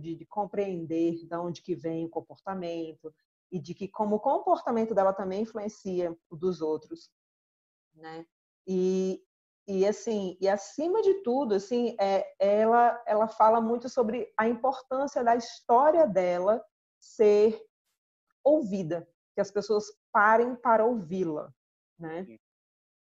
de, 0.00 0.16
de 0.16 0.26
compreender 0.26 1.24
de 1.24 1.36
onde 1.36 1.62
que 1.62 1.74
vem 1.76 2.06
o 2.06 2.10
comportamento 2.10 3.14
e 3.50 3.60
de 3.60 3.74
que 3.74 3.86
como 3.86 4.16
o 4.16 4.20
comportamento 4.20 4.94
dela 4.94 5.12
também 5.12 5.42
influencia 5.42 6.16
o 6.28 6.36
dos 6.36 6.60
outros, 6.60 7.10
né? 7.94 8.26
E, 8.66 9.22
e 9.68 9.86
assim, 9.86 10.36
e 10.40 10.48
acima 10.48 11.02
de 11.02 11.22
tudo, 11.22 11.54
assim, 11.54 11.94
é, 12.00 12.34
ela 12.38 13.00
ela 13.06 13.28
fala 13.28 13.60
muito 13.60 13.88
sobre 13.88 14.32
a 14.36 14.48
importância 14.48 15.22
da 15.22 15.36
história 15.36 16.06
dela 16.06 16.64
ser 17.02 17.60
ouvida, 18.44 19.06
que 19.34 19.40
as 19.40 19.50
pessoas 19.50 19.86
parem 20.12 20.54
para 20.54 20.86
ouvi-la, 20.86 21.52
né? 21.98 22.26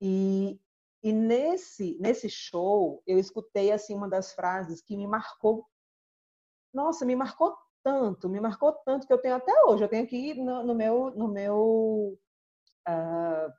E, 0.01 0.59
e 1.01 1.13
nesse 1.13 1.97
nesse 1.99 2.29
show 2.29 3.01
eu 3.07 3.17
escutei 3.17 3.71
assim 3.71 3.95
uma 3.95 4.09
das 4.09 4.33
frases 4.33 4.81
que 4.81 4.97
me 4.97 5.07
marcou. 5.07 5.65
Nossa, 6.73 7.05
me 7.05 7.15
marcou 7.15 7.57
tanto, 7.83 8.29
me 8.29 8.39
marcou 8.41 8.73
tanto 8.85 9.07
que 9.07 9.13
eu 9.13 9.21
tenho 9.21 9.35
até 9.35 9.53
hoje. 9.63 9.83
Eu 9.83 9.89
tenho 9.89 10.03
aqui 10.03 10.33
no, 10.33 10.63
no 10.63 10.75
meu 10.75 11.11
no 11.11 11.27
meu 11.29 12.19
uh, 12.87 13.53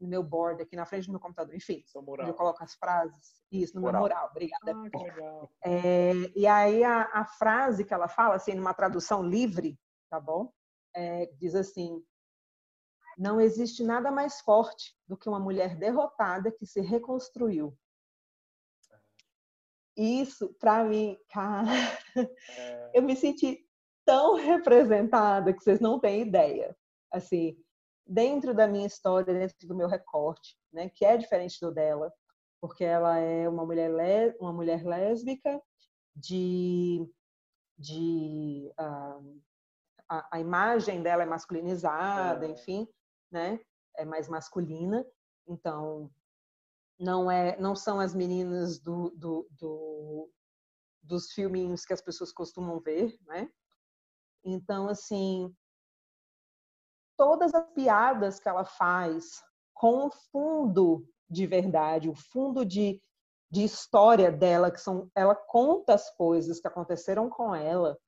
no 0.00 0.08
meu 0.08 0.22
board 0.22 0.62
aqui 0.62 0.74
na 0.74 0.86
frente 0.86 1.06
do 1.06 1.12
meu 1.12 1.20
computador. 1.20 1.54
Enfim, 1.54 1.84
eu 1.94 2.34
coloco 2.34 2.62
as 2.62 2.74
frases. 2.74 3.42
Isso, 3.52 3.74
no 3.74 3.82
moral. 3.82 4.02
meu 4.02 4.08
mural. 4.08 4.28
Obrigada. 4.30 4.72
Ah, 4.72 4.90
que 4.90 4.98
legal. 4.98 5.50
É, 5.64 6.12
e 6.34 6.46
aí 6.46 6.82
a, 6.82 7.10
a 7.12 7.24
frase 7.24 7.84
que 7.84 7.92
ela 7.92 8.08
fala, 8.08 8.36
assim, 8.36 8.54
numa 8.54 8.74
tradução 8.74 9.22
livre, 9.22 9.78
tá 10.08 10.18
bom? 10.18 10.52
É, 10.94 11.26
diz 11.38 11.54
assim: 11.54 12.02
não 13.18 13.40
existe 13.40 13.82
nada 13.82 14.10
mais 14.10 14.40
forte 14.40 14.96
do 15.06 15.16
que 15.16 15.28
uma 15.28 15.38
mulher 15.38 15.76
derrotada 15.76 16.50
que 16.50 16.64
se 16.64 16.80
reconstruiu. 16.80 17.76
Isso, 19.96 20.54
para 20.54 20.82
mim, 20.84 21.18
cara, 21.28 21.68
é... 22.56 22.90
eu 22.94 23.02
me 23.02 23.14
senti 23.14 23.66
tão 24.06 24.36
representada 24.36 25.52
que 25.52 25.62
vocês 25.62 25.80
não 25.80 26.00
têm 26.00 26.22
ideia. 26.22 26.74
Assim, 27.12 27.56
dentro 28.10 28.52
da 28.52 28.66
minha 28.66 28.88
história, 28.88 29.32
dentro 29.32 29.68
do 29.68 29.76
meu 29.76 29.86
recorte, 29.86 30.58
né, 30.72 30.88
que 30.88 31.04
é 31.04 31.16
diferente 31.16 31.60
do 31.60 31.72
dela, 31.72 32.12
porque 32.60 32.84
ela 32.84 33.18
é 33.18 33.48
uma 33.48 33.64
mulher, 33.64 34.36
uma 34.40 34.52
mulher 34.52 34.84
lésbica 34.84 35.62
de, 36.14 37.08
de 37.78 38.68
uh, 38.78 39.40
a, 40.08 40.36
a, 40.36 40.40
imagem 40.40 41.02
dela 41.02 41.22
é 41.22 41.26
masculinizada, 41.26 42.46
é. 42.46 42.50
enfim, 42.50 42.86
né? 43.30 43.60
É 43.96 44.04
mais 44.04 44.28
masculina. 44.28 45.06
Então, 45.46 46.10
não 46.98 47.30
é, 47.30 47.56
não 47.58 47.76
são 47.76 48.00
as 48.00 48.12
meninas 48.12 48.80
do, 48.80 49.10
do, 49.10 49.48
do 49.52 50.30
dos 51.02 51.32
filminhos 51.32 51.84
que 51.86 51.94
as 51.94 52.02
pessoas 52.02 52.32
costumam 52.32 52.78
ver, 52.80 53.16
né? 53.22 53.50
Então, 54.44 54.88
assim, 54.88 55.54
todas 57.20 57.52
as 57.52 57.66
piadas 57.74 58.40
que 58.40 58.48
ela 58.48 58.64
faz 58.64 59.44
com 59.74 60.06
o 60.06 60.10
fundo 60.32 61.06
de 61.28 61.46
verdade, 61.46 62.08
o 62.08 62.14
fundo 62.14 62.64
de, 62.64 62.98
de 63.50 63.62
história 63.62 64.32
dela, 64.32 64.70
que 64.70 64.80
são, 64.80 65.10
ela 65.14 65.34
conta 65.34 65.92
as 65.92 66.08
coisas 66.16 66.58
que 66.58 66.66
aconteceram 66.66 67.28
com 67.28 67.54
ela, 67.54 67.98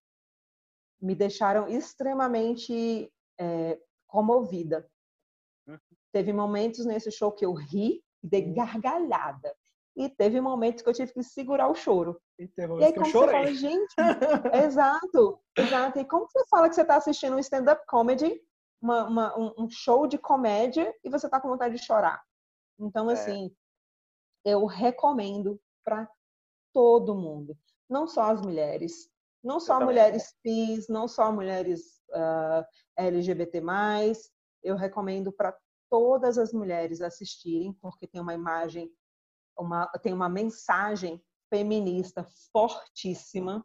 me 0.98 1.14
deixaram 1.14 1.68
extremamente 1.68 3.12
é, 3.38 3.78
comovida. 4.06 4.88
Uhum. 5.68 5.76
Teve 6.10 6.32
momentos 6.32 6.86
nesse 6.86 7.12
show 7.12 7.30
que 7.30 7.44
eu 7.44 7.52
ri 7.52 8.02
e 8.22 8.26
dei 8.26 8.46
uhum. 8.46 8.54
gargalhada. 8.54 9.54
E 9.94 10.08
teve 10.08 10.40
momentos 10.40 10.82
que 10.82 10.88
eu 10.88 10.94
tive 10.94 11.12
que 11.12 11.22
segurar 11.22 11.68
o 11.68 11.74
choro. 11.74 12.18
E, 12.38 12.44
e 12.44 12.84
aí, 12.84 12.94
como 12.94 13.04
você 13.04 13.12
fala, 13.12 13.52
gente, 13.52 13.94
exato, 14.64 15.38
exato. 15.54 15.98
E 15.98 16.04
como 16.06 16.26
você 16.26 16.46
fala 16.48 16.66
que 16.70 16.74
você 16.74 16.80
está 16.80 16.96
assistindo 16.96 17.36
um 17.36 17.38
stand-up 17.38 17.84
comedy, 17.86 18.40
uma, 18.82 19.04
uma, 19.04 19.54
um 19.58 19.70
show 19.70 20.06
de 20.06 20.18
comédia, 20.18 20.92
e 21.04 21.08
você 21.08 21.26
está 21.26 21.40
com 21.40 21.48
vontade 21.48 21.76
de 21.76 21.84
chorar? 21.84 22.22
Então, 22.78 23.08
é. 23.08 23.14
assim, 23.14 23.54
eu 24.44 24.66
recomendo 24.66 25.60
para 25.84 26.10
todo 26.72 27.14
mundo, 27.14 27.56
não 27.88 28.08
só 28.08 28.32
as 28.32 28.40
mulheres, 28.40 29.08
não 29.42 29.60
só 29.60 29.80
mulheres 29.80 30.34
cis, 30.44 30.88
não 30.88 31.06
só 31.06 31.30
mulheres 31.32 32.00
uh, 32.10 32.64
LGBT+, 32.96 33.62
eu 34.62 34.76
recomendo 34.76 35.32
para 35.32 35.56
todas 35.90 36.38
as 36.38 36.52
mulheres 36.52 37.00
assistirem, 37.00 37.72
porque 37.74 38.06
tem 38.06 38.20
uma 38.20 38.34
imagem, 38.34 38.90
uma, 39.58 39.86
tem 40.02 40.12
uma 40.12 40.28
mensagem 40.28 41.22
feminista 41.52 42.26
fortíssima. 42.52 43.64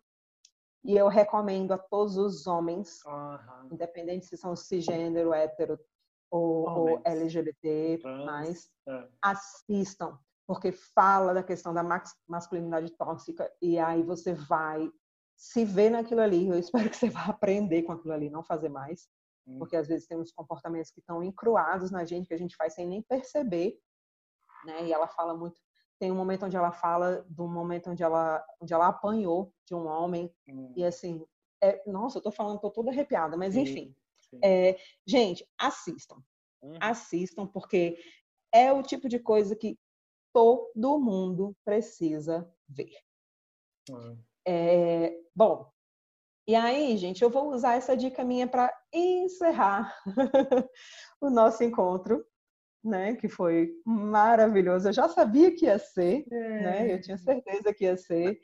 E 0.88 0.96
eu 0.96 1.10
recomendo 1.10 1.74
a 1.74 1.78
todos 1.78 2.16
os 2.18 2.48
homens, 2.48 3.06
Aham. 3.06 3.68
independente 3.74 4.26
se 4.26 4.38
são 4.38 4.56
cisgênero, 4.56 5.34
hétero 5.34 5.78
ou, 6.32 6.70
ou. 6.70 7.02
LGBT, 7.04 8.00
Trans. 8.02 8.26
mais, 8.26 8.72
É. 8.88 9.10
assistam, 9.22 10.18
porque 10.48 10.72
fala 10.72 11.34
da 11.34 11.44
questão 11.44 11.74
da 11.74 11.84
masculinidade 12.26 12.90
tóxica 12.96 13.54
e 13.62 13.78
aí 13.78 14.02
você 14.02 14.34
vai 14.34 14.90
se 15.36 15.66
ver 15.66 15.90
naquilo 15.90 16.22
ali. 16.22 16.48
Eu 16.48 16.58
espero 16.58 16.90
que 16.90 16.96
você 16.96 17.10
vá 17.10 17.26
aprender 17.26 17.84
com 17.84 17.92
aquilo 17.92 18.14
ali, 18.14 18.30
não 18.30 18.42
fazer 18.42 18.70
mais, 18.70 19.10
Hum. 19.46 19.60
porque 19.60 19.76
às 19.76 19.90
vezes 19.90 20.08
tem 20.08 20.18
uns 20.18 20.32
comportamentos 20.32 20.90
que 20.92 21.02
estão 21.02 21.22
encruados 21.22 21.92
na 21.92 22.06
gente 22.06 22.28
que 22.30 22.34
a 22.34 22.38
gente 22.38 22.56
faz 22.56 22.74
sem 22.76 22.88
nem 22.88 23.02
perceber, 23.02 23.78
né? 24.66 24.86
E 24.86 24.94
ela 24.94 25.08
fala 25.10 25.36
muito. 25.36 25.60
Tem 26.00 26.12
um 26.12 26.16
momento 26.16 26.46
onde 26.46 26.56
ela 26.56 26.72
fala 26.72 27.26
do 27.30 27.48
momento 27.48 27.90
onde 27.90 28.04
ela, 28.04 28.46
onde 28.62 28.74
ela 28.74 28.88
apanhou 28.88 29.54
de 29.66 29.74
um 29.74 29.88
homem 29.88 30.32
Hum. 30.48 30.74
e 30.76 30.84
assim, 30.84 31.26
é, 31.62 31.82
nossa, 31.90 32.20
eu 32.20 32.22
tô 32.22 32.32
falando, 32.32 32.60
tô 32.60 32.70
toda 32.70 32.92
arrepiada, 32.92 33.36
mas 33.36 33.54
Sim, 33.54 33.62
enfim. 33.62 33.96
sim. 34.30 34.40
É, 34.44 34.78
gente, 35.06 35.48
assistam 35.58 36.22
Uhum. 36.62 36.78
assistam, 36.82 37.48
porque 37.48 37.98
é 38.52 38.72
o 38.72 38.82
tipo 38.82 39.08
de 39.08 39.20
coisa 39.20 39.56
que 39.56 39.78
todo 40.34 41.00
mundo 41.00 41.56
precisa 41.64 42.52
ver. 42.68 42.96
Ah. 43.92 44.16
É, 44.46 45.20
bom, 45.36 45.70
e 46.48 46.56
aí, 46.56 46.96
gente, 46.98 47.22
eu 47.22 47.30
vou 47.30 47.50
usar 47.54 47.76
essa 47.76 47.96
dica 47.96 48.24
minha 48.24 48.48
para 48.48 48.74
encerrar 48.94 49.94
o 51.22 51.30
nosso 51.30 51.64
encontro, 51.64 52.26
né? 52.88 53.16
Que 53.16 53.28
foi 53.28 53.70
maravilhoso. 53.86 54.88
Eu 54.90 54.94
já 54.94 55.08
sabia 55.10 55.54
que 55.56 55.66
ia 55.66 55.78
ser, 55.78 56.26
né? 56.30 56.94
Eu 56.94 57.02
tinha 57.02 57.18
certeza 57.18 57.74
que 57.74 57.84
ia 57.84 57.98
ser. 57.98 58.40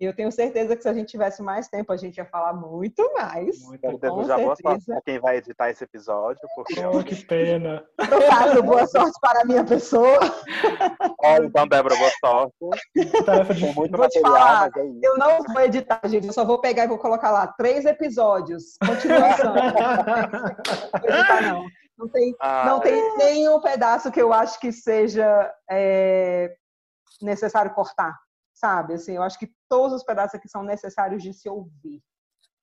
E 0.00 0.04
eu 0.04 0.14
tenho 0.14 0.30
certeza 0.30 0.76
que 0.76 0.82
se 0.82 0.88
a 0.88 0.92
gente 0.94 1.08
tivesse 1.08 1.42
mais 1.42 1.66
tempo, 1.66 1.92
a 1.92 1.96
gente 1.96 2.18
ia 2.18 2.24
falar 2.24 2.52
muito 2.52 3.02
mais. 3.14 3.60
Muito 3.64 3.80
Com 3.80 3.98
desejar 3.98 4.36
boa 4.38 4.54
sorte 4.54 4.62
certeza. 4.62 4.84
pra 4.92 5.02
quem 5.04 5.18
vai 5.18 5.36
editar 5.38 5.70
esse 5.70 5.82
episódio, 5.82 6.40
porque 6.54 6.74
Oh, 6.86 7.02
que 7.02 7.16
pena. 7.24 7.84
No 7.98 8.20
caso, 8.28 8.62
boa 8.62 8.86
sorte 8.86 9.18
para 9.20 9.42
a 9.42 9.44
minha 9.44 9.64
pessoa. 9.64 10.20
Ó, 11.20 11.36
então, 11.42 11.66
Débora, 11.66 11.96
boa 11.96 12.10
sorte. 12.20 12.54
Tarefa 13.26 13.54
muito 13.74 13.96
Vou 13.96 14.08
te 14.08 14.20
material, 14.20 14.32
falar, 14.32 14.70
mas 14.72 14.76
é 14.76 14.86
isso. 14.86 15.00
Eu 15.02 15.18
não 15.18 15.42
vou 15.42 15.60
editar, 15.62 16.00
gente. 16.04 16.26
Eu 16.28 16.32
só 16.32 16.44
vou 16.44 16.60
pegar 16.60 16.84
e 16.84 16.88
vou 16.88 16.98
colocar 16.98 17.32
lá 17.32 17.48
três 17.48 17.84
episódios. 17.84 18.76
Continuação. 18.86 19.54
Não 19.58 21.00
vou 21.00 21.10
editar, 21.10 21.42
não. 21.42 21.64
Não 21.98 22.08
tem, 22.08 22.34
Ah, 22.40 22.64
não 22.66 22.80
tem 22.80 23.16
nenhum 23.16 23.60
pedaço 23.60 24.12
que 24.12 24.22
eu 24.22 24.32
acho 24.32 24.60
que 24.60 24.70
seja 24.70 25.52
é, 25.68 26.54
necessário 27.20 27.74
cortar, 27.74 28.16
sabe? 28.54 28.94
Assim, 28.94 29.16
eu 29.16 29.22
acho 29.22 29.38
que 29.38 29.50
todos 29.68 29.92
os 29.96 30.04
pedaços 30.04 30.34
aqui 30.36 30.48
são 30.48 30.62
necessários 30.62 31.22
de 31.22 31.32
se 31.34 31.48
ouvir. 31.48 32.00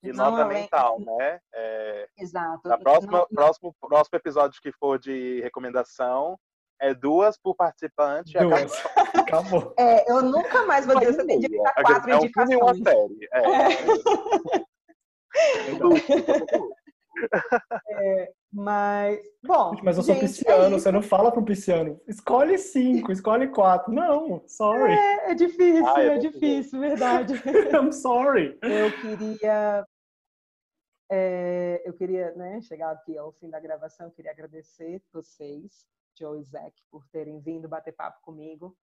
E 0.02 0.12
Não 0.12 0.30
nota 0.30 0.42
além- 0.44 0.62
mental, 0.62 0.98
né? 1.00 1.40
É, 1.54 2.08
Exato. 2.18 2.66
na 2.68 2.78
próxima, 2.78 3.18
Não- 3.18 3.26
próximo, 3.28 3.74
próximo 3.80 4.16
episódio 4.16 4.60
que 4.62 4.72
for 4.72 4.98
de 4.98 5.40
recomendação, 5.42 6.38
é 6.80 6.94
duas 6.94 7.36
por 7.38 7.54
participante. 7.54 8.38
Duas. 8.38 8.72
Acabou. 9.14 9.74
é, 9.78 10.10
eu 10.10 10.22
nunca 10.22 10.64
mais 10.66 10.86
vou 10.86 10.98
dizer 10.98 11.26
direito 11.26 11.66
a 11.66 11.82
quatro 11.82 12.10
é 12.10 12.16
um 12.16 12.20
filme 12.20 12.52
e 12.52 12.56
uma 12.56 12.70
indicações. 12.72 12.82
série. 12.84 13.28
É. 13.32 13.42
Tudo. 17.16 18.36
Mas, 18.52 19.20
bom. 19.44 19.74
Mas 19.82 19.98
eu 19.98 20.02
sou 20.02 20.14
gente, 20.14 20.24
é 20.24 20.28
pisciano, 20.28 20.76
isso. 20.76 20.84
você 20.84 20.90
não 20.90 21.02
fala 21.02 21.30
para 21.30 21.40
um 21.40 21.44
pisciano, 21.44 22.00
escolhe 22.08 22.56
cinco, 22.56 23.12
escolhe 23.12 23.48
quatro. 23.48 23.92
Não, 23.92 24.42
sorry. 24.48 24.94
É, 24.94 25.32
é 25.32 25.34
difícil, 25.34 25.86
Ah, 25.86 26.00
é 26.00 26.10
vou 26.12 26.18
difícil, 26.18 26.80
verdade. 26.80 27.34
I'm 27.76 27.92
sorry. 27.92 28.58
Eu 28.62 28.90
queria, 29.02 29.86
é, 31.12 31.82
eu 31.84 31.92
queria, 31.92 32.32
né, 32.32 32.62
chegar 32.62 32.92
aqui 32.92 33.18
ao 33.18 33.30
fim 33.32 33.50
da 33.50 33.60
gravação, 33.60 34.06
eu 34.06 34.12
queria 34.12 34.30
agradecer 34.30 35.02
vocês, 35.12 35.86
Joe 36.18 36.40
e 36.40 36.44
Zac, 36.44 36.72
por 36.90 37.06
terem 37.08 37.38
vindo 37.40 37.68
bater 37.68 37.92
papo 37.92 38.22
comigo, 38.22 38.74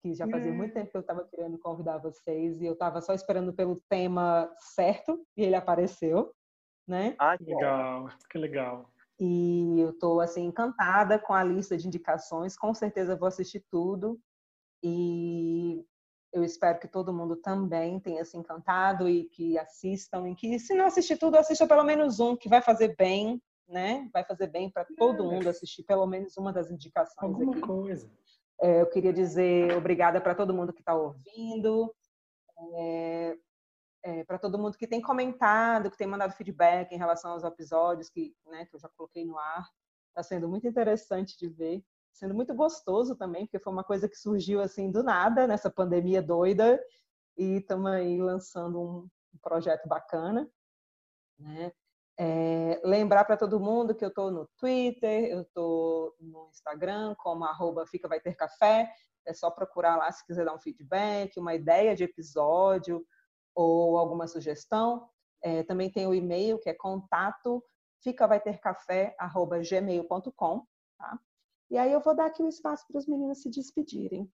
que 0.00 0.14
já 0.14 0.26
fazia 0.26 0.50
muito 0.50 0.72
tempo 0.72 0.90
que 0.90 0.96
eu 0.96 1.02
estava 1.02 1.24
querendo 1.24 1.58
convidar 1.58 1.98
vocês 1.98 2.58
e 2.62 2.64
eu 2.64 2.72
estava 2.72 3.02
só 3.02 3.12
esperando 3.12 3.52
pelo 3.52 3.82
tema 3.86 4.50
certo 4.58 5.22
e 5.36 5.42
ele 5.42 5.54
apareceu, 5.54 6.32
né? 6.90 7.14
Ah, 7.18 7.38
que 7.38 7.44
bom. 7.44 7.54
Legal, 7.54 8.08
que 8.28 8.38
legal. 8.38 8.90
E 9.18 9.80
eu 9.80 9.90
estou 9.90 10.20
assim 10.20 10.44
encantada 10.44 11.18
com 11.18 11.32
a 11.32 11.44
lista 11.44 11.76
de 11.76 11.86
indicações. 11.86 12.56
Com 12.56 12.74
certeza 12.74 13.16
vou 13.16 13.28
assistir 13.28 13.64
tudo 13.70 14.18
e 14.82 15.84
eu 16.32 16.42
espero 16.42 16.80
que 16.80 16.88
todo 16.88 17.12
mundo 17.12 17.36
também 17.36 18.00
tenha 18.00 18.24
se 18.24 18.36
encantado 18.36 19.08
e 19.08 19.24
que 19.24 19.58
assistam 19.58 20.28
e 20.28 20.34
que 20.34 20.58
se 20.58 20.74
não 20.74 20.86
assistir 20.86 21.16
tudo, 21.16 21.36
assista 21.36 21.66
pelo 21.66 21.84
menos 21.84 22.18
um 22.18 22.36
que 22.36 22.48
vai 22.48 22.60
fazer 22.60 22.96
bem, 22.96 23.40
né? 23.68 24.08
Vai 24.12 24.24
fazer 24.24 24.48
bem 24.48 24.68
para 24.68 24.86
todo 24.98 25.24
mundo 25.24 25.48
assistir 25.48 25.84
pelo 25.84 26.06
menos 26.06 26.36
uma 26.36 26.52
das 26.52 26.70
indicações 26.70 27.22
Alguma 27.22 27.52
aqui. 27.52 27.60
coisa. 27.60 28.10
É, 28.60 28.80
eu 28.80 28.86
queria 28.88 29.12
dizer 29.12 29.76
obrigada 29.76 30.20
para 30.20 30.34
todo 30.34 30.54
mundo 30.54 30.72
que 30.72 30.80
está 30.80 30.94
ouvindo, 30.94 31.94
é, 32.74 33.36
para 34.26 34.38
todo 34.38 34.58
mundo 34.58 34.76
que 34.76 34.86
tem 34.86 35.00
comentado, 35.00 35.90
que 35.90 35.96
tem 35.96 36.06
mandado 36.06 36.32
feedback 36.32 36.92
em 36.92 36.98
relação 36.98 37.32
aos 37.32 37.44
episódios 37.44 38.08
que, 38.08 38.34
né, 38.46 38.64
que 38.66 38.74
eu 38.74 38.80
já 38.80 38.88
coloquei 38.96 39.24
no 39.24 39.38
ar. 39.38 39.68
Está 40.08 40.22
sendo 40.22 40.48
muito 40.48 40.66
interessante 40.66 41.36
de 41.38 41.48
ver, 41.48 41.84
sendo 42.12 42.34
muito 42.34 42.54
gostoso 42.54 43.14
também, 43.14 43.46
porque 43.46 43.58
foi 43.58 43.72
uma 43.72 43.84
coisa 43.84 44.08
que 44.08 44.16
surgiu 44.16 44.60
assim 44.60 44.90
do 44.90 45.02
nada 45.02 45.46
nessa 45.46 45.70
pandemia 45.70 46.22
doida 46.22 46.82
e 47.36 47.58
estamos 47.58 47.90
aí 47.90 48.20
lançando 48.20 48.80
um, 48.80 49.08
um 49.34 49.38
projeto 49.40 49.86
bacana, 49.88 50.50
né? 51.38 51.72
É, 52.22 52.78
lembrar 52.84 53.24
para 53.24 53.36
todo 53.36 53.58
mundo 53.58 53.94
que 53.94 54.04
eu 54.04 54.10
estou 54.10 54.30
no 54.30 54.46
Twitter, 54.58 55.24
eu 55.24 55.40
estou 55.40 56.14
no 56.20 56.48
Instagram, 56.50 57.14
como 57.18 57.44
arroba 57.44 57.86
Fica 57.86 58.08
Vai 58.08 58.20
Ter 58.20 58.34
Café. 58.34 58.92
É 59.26 59.32
só 59.32 59.50
procurar 59.50 59.96
lá 59.96 60.12
se 60.12 60.26
quiser 60.26 60.44
dar 60.44 60.54
um 60.54 60.58
feedback, 60.58 61.38
uma 61.38 61.54
ideia 61.54 61.96
de 61.96 62.04
episódio 62.04 63.06
ou 63.62 63.98
alguma 63.98 64.26
sugestão. 64.26 65.08
É, 65.42 65.62
também 65.62 65.90
tem 65.90 66.06
o 66.06 66.14
e-mail 66.14 66.58
que 66.58 66.68
é 66.68 66.74
contato 66.74 67.64
ficavaitercafé.gmail.com, 68.02 70.66
tá? 70.98 71.18
E 71.70 71.78
aí 71.78 71.92
eu 71.92 72.00
vou 72.00 72.14
dar 72.14 72.26
aqui 72.26 72.42
o 72.42 72.48
espaço 72.48 72.84
para 72.88 72.98
os 72.98 73.06
meninos 73.06 73.40
se 73.42 73.50
despedirem. 73.50 74.30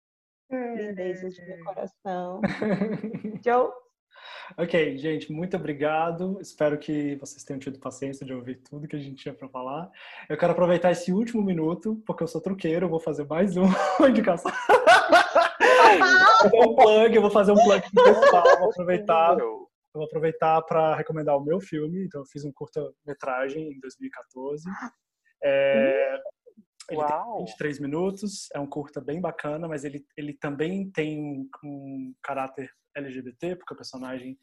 Lindezas 0.51 1.35
de 1.35 1.45
meu 1.45 1.64
coração. 1.64 2.41
Joe? 3.45 3.70
Ok, 4.57 4.97
gente, 4.97 5.33
muito 5.33 5.57
obrigado. 5.57 6.39
Espero 6.41 6.79
que 6.79 7.16
vocês 7.16 7.45
tenham 7.45 7.59
tido 7.59 7.79
paciência 7.79 8.24
de 8.24 8.33
ouvir 8.33 8.62
tudo 8.62 8.89
que 8.89 8.97
a 8.97 8.99
gente 8.99 9.16
tinha 9.16 9.35
para 9.35 9.49
falar. 9.49 9.91
Eu 10.29 10.37
quero 10.37 10.53
aproveitar 10.53 10.93
esse 10.93 11.12
último 11.12 11.43
minuto, 11.43 12.01
porque 12.07 12.22
eu 12.22 12.29
sou 12.29 12.41
truqueiro, 12.41 12.89
vou 12.89 13.01
fazer 13.01 13.27
mais 13.27 13.57
uma 13.57 13.68
indicação. 14.09 14.53
Vou 15.87 16.51
fazer 16.51 16.61
um 16.61 16.74
plug, 16.74 17.16
eu 17.16 17.22
vou 17.22 17.30
fazer 17.30 17.53
um 17.53 17.57
plug 17.57 17.82
pessoal, 17.93 18.45
vou 18.59 18.70
aproveitar, 18.70 19.39
eu 19.39 19.68
vou 19.95 20.05
aproveitar 20.05 20.62
para 20.62 20.97
recomendar 20.97 21.37
o 21.37 21.45
meu 21.45 21.61
filme. 21.61 22.05
Então, 22.05 22.20
eu 22.20 22.26
fiz 22.26 22.45
um 22.45 22.53
curta-metragem 22.53 23.72
em 23.72 23.80
2014. 23.80 24.64
É, 25.43 26.18
ele 26.91 27.01
Uau. 27.01 27.37
tem 27.37 27.45
23 27.47 27.80
minutos, 27.80 28.49
é 28.55 28.61
um 28.61 28.66
curta 28.66 29.01
bem 29.01 29.20
bacana, 29.20 29.66
mas 29.66 29.84
ele, 29.84 30.05
ele 30.16 30.32
também 30.34 30.91
tem 30.91 31.20
um, 31.20 31.49
um 31.64 32.14
caráter 32.22 32.70
LGBT, 32.95 33.57
porque 33.57 33.74
o 33.74 33.76
personagem 33.76 34.39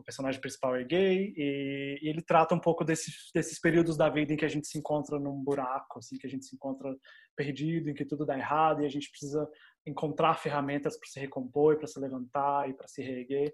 o 0.00 0.02
personagem 0.02 0.40
principal 0.40 0.74
é 0.74 0.82
gay 0.82 1.34
e, 1.36 1.98
e 2.02 2.08
ele 2.08 2.22
trata 2.22 2.54
um 2.54 2.58
pouco 2.58 2.82
desses, 2.84 3.30
desses 3.34 3.60
períodos 3.60 3.96
da 3.96 4.08
vida 4.08 4.32
em 4.32 4.36
que 4.36 4.46
a 4.46 4.48
gente 4.48 4.66
se 4.66 4.78
encontra 4.78 5.18
num 5.18 5.44
buraco, 5.44 5.98
assim, 5.98 6.16
que 6.16 6.26
a 6.26 6.30
gente 6.30 6.46
se 6.46 6.56
encontra 6.56 6.96
perdido, 7.36 7.90
em 7.90 7.94
que 7.94 8.06
tudo 8.06 8.24
dá 8.24 8.36
errado 8.36 8.82
e 8.82 8.86
a 8.86 8.88
gente 8.88 9.10
precisa 9.10 9.46
encontrar 9.86 10.34
ferramentas 10.34 10.98
para 10.98 11.08
se 11.08 11.20
recompor, 11.20 11.76
para 11.78 11.86
se 11.86 11.98
levantar 11.98 12.68
e 12.68 12.74
para 12.74 12.86
se 12.86 13.02
reerguer. 13.02 13.52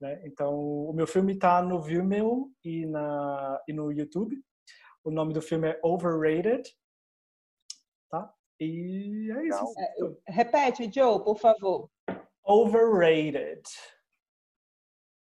Né? 0.00 0.22
Então, 0.24 0.54
o 0.54 0.92
meu 0.92 1.06
filme 1.06 1.34
está 1.34 1.62
no 1.62 1.80
Vimeo 1.80 2.50
e, 2.64 2.86
na, 2.86 3.62
e 3.68 3.72
no 3.72 3.92
YouTube. 3.92 4.42
O 5.04 5.10
nome 5.10 5.32
do 5.32 5.40
filme 5.40 5.68
é 5.68 5.80
Overrated, 5.82 6.62
tá? 8.10 8.32
E 8.58 9.30
é 9.30 9.46
isso. 9.46 9.74
Legal. 9.74 10.16
Repete, 10.26 10.90
Joe, 10.92 11.22
por 11.24 11.38
favor. 11.38 11.90
Overrated. 12.44 13.62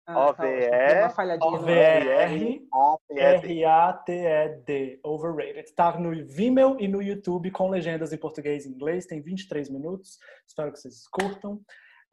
Ah, 0.07 0.13
tá 0.13 0.43
OVE, 0.43 0.53
ótimo. 0.53 0.69
Deu 0.87 0.97
uma 0.99 1.09
falhadinha 1.09 1.51
no- 1.51 1.57
OVR. 1.57 2.67
A-P-S. 2.71 3.45
R-A-T-E-D, 3.47 4.99
Overrated. 5.03 5.73
Tá 5.73 5.97
no 5.99 6.11
Vimeo 6.27 6.77
e 6.79 6.87
no 6.87 7.01
YouTube 7.01 7.49
com 7.51 7.69
legendas 7.69 8.13
em 8.13 8.17
português 8.17 8.65
e 8.65 8.69
inglês. 8.69 9.05
Tem 9.05 9.21
23 9.21 9.69
minutos. 9.69 10.17
Espero 10.47 10.71
que 10.71 10.79
vocês 10.79 11.07
curtam. 11.07 11.59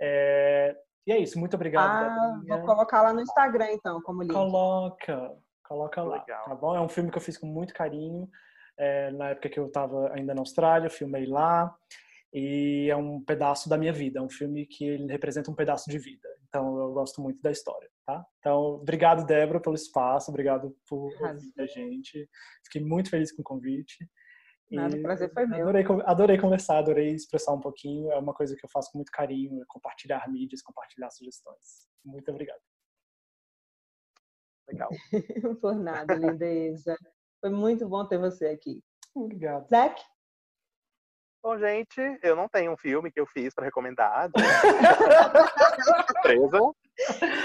É, 0.00 0.74
E 1.06 1.12
é 1.12 1.18
isso. 1.18 1.38
Muito 1.38 1.54
obrigado, 1.54 1.84
Ah, 2.10 2.40
vou 2.46 2.60
colocar 2.62 3.02
lá 3.02 3.12
no 3.12 3.20
Instagram, 3.20 3.72
então, 3.72 4.00
como 4.02 4.22
link. 4.22 4.32
Coloca. 4.32 5.32
Coloca 5.68 6.02
lá. 6.02 6.20
Legal. 6.20 6.44
Tá 6.44 6.54
bom? 6.54 6.76
É 6.76 6.80
um 6.80 6.88
filme 6.88 7.10
que 7.10 7.16
eu 7.18 7.22
fiz 7.22 7.36
com 7.36 7.46
muito 7.46 7.74
carinho. 7.74 8.28
É, 8.78 9.10
na 9.10 9.30
época 9.30 9.48
que 9.48 9.58
eu 9.60 9.66
estava 9.66 10.12
ainda 10.14 10.34
na 10.34 10.40
Austrália, 10.40 10.86
eu 10.86 10.90
filmei 10.90 11.26
lá. 11.26 11.74
E 12.32 12.88
é 12.90 12.96
um 12.96 13.20
pedaço 13.22 13.68
da 13.68 13.76
minha 13.76 13.92
vida. 13.92 14.18
É 14.18 14.22
um 14.22 14.30
filme 14.30 14.64
que 14.64 14.84
ele 14.86 15.10
representa 15.12 15.50
um 15.50 15.54
pedaço 15.54 15.90
de 15.90 15.98
vida. 15.98 16.28
Então, 16.54 16.78
eu 16.78 16.92
gosto 16.92 17.22
muito 17.22 17.40
da 17.40 17.50
história, 17.50 17.88
tá? 18.04 18.22
Então, 18.38 18.74
obrigado, 18.74 19.24
Débora, 19.24 19.58
pelo 19.58 19.74
espaço, 19.74 20.30
obrigado 20.30 20.76
por 20.86 21.10
ouvir 21.18 21.54
a 21.58 21.64
gente. 21.64 22.28
Fiquei 22.62 22.86
muito 22.86 23.08
feliz 23.08 23.34
com 23.34 23.40
o 23.40 23.44
convite. 23.44 24.06
Nada, 24.70 24.94
o 24.94 25.00
prazer 25.00 25.32
foi 25.32 25.46
meu. 25.46 25.66
Adorei, 25.66 25.84
adorei 26.04 26.38
conversar, 26.38 26.78
adorei 26.78 27.14
expressar 27.14 27.54
um 27.54 27.60
pouquinho. 27.60 28.12
É 28.12 28.18
uma 28.18 28.34
coisa 28.34 28.54
que 28.54 28.62
eu 28.62 28.68
faço 28.70 28.92
com 28.92 28.98
muito 28.98 29.10
carinho, 29.10 29.62
é 29.62 29.64
compartilhar 29.66 30.30
mídias, 30.30 30.60
compartilhar 30.60 31.08
sugestões. 31.08 31.88
Muito 32.04 32.30
obrigado. 32.30 32.60
Legal. 34.68 34.90
Por 35.60 35.74
nada, 35.74 36.14
lindeza. 36.14 36.96
Foi 37.40 37.48
muito 37.48 37.88
bom 37.88 38.06
ter 38.06 38.18
você 38.18 38.48
aqui. 38.48 38.82
Obrigado. 39.14 39.68
Zac? 39.68 40.02
Bom, 41.42 41.58
gente, 41.58 42.00
eu 42.22 42.36
não 42.36 42.48
tenho 42.48 42.70
um 42.70 42.76
filme 42.76 43.10
que 43.10 43.18
eu 43.18 43.26
fiz 43.26 43.52
para 43.52 43.64
recomendar. 43.64 44.30
Surpresa. 46.06 46.58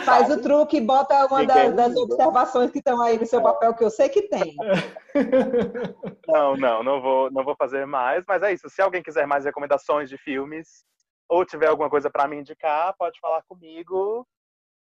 Faz 0.06 0.30
o 0.30 0.40
truque 0.40 0.78
e 0.78 0.82
bota 0.82 1.26
uma 1.26 1.44
das, 1.44 1.74
das, 1.74 1.96
observações 1.96 2.70
que 2.70 2.78
estão 2.78 3.02
aí 3.02 3.18
no 3.18 3.26
seu 3.26 3.42
papel, 3.42 3.74
que 3.74 3.84
eu 3.84 3.90
sei 3.90 4.08
que 4.08 4.24
tem. 4.30 4.56
Não, 6.28 6.56
não, 6.58 6.84
não 6.84 7.02
vou, 7.02 7.32
não 7.32 7.44
vou 7.44 7.56
fazer 7.56 7.88
mais. 7.88 8.24
Mas 8.28 8.44
é 8.44 8.52
isso. 8.54 8.70
Se 8.70 8.82
alguém 8.82 9.02
quiser 9.02 9.26
mais 9.26 9.46
recomendações 9.46 10.10
de 10.10 10.18
filmes 10.18 10.84
ou 11.28 11.46
tiver 11.46 11.68
alguma 11.68 11.90
coisa 11.90 12.10
para 12.10 12.28
me 12.28 12.36
indicar, 12.36 12.94
pode 12.98 13.20
falar 13.20 13.42
comigo 13.44 14.28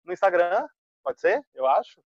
no 0.03 0.13
Instagram. 0.13 0.67
Pode 1.05 1.21
ser? 1.21 1.41
Eu 1.55 1.67
acho. 1.67 2.03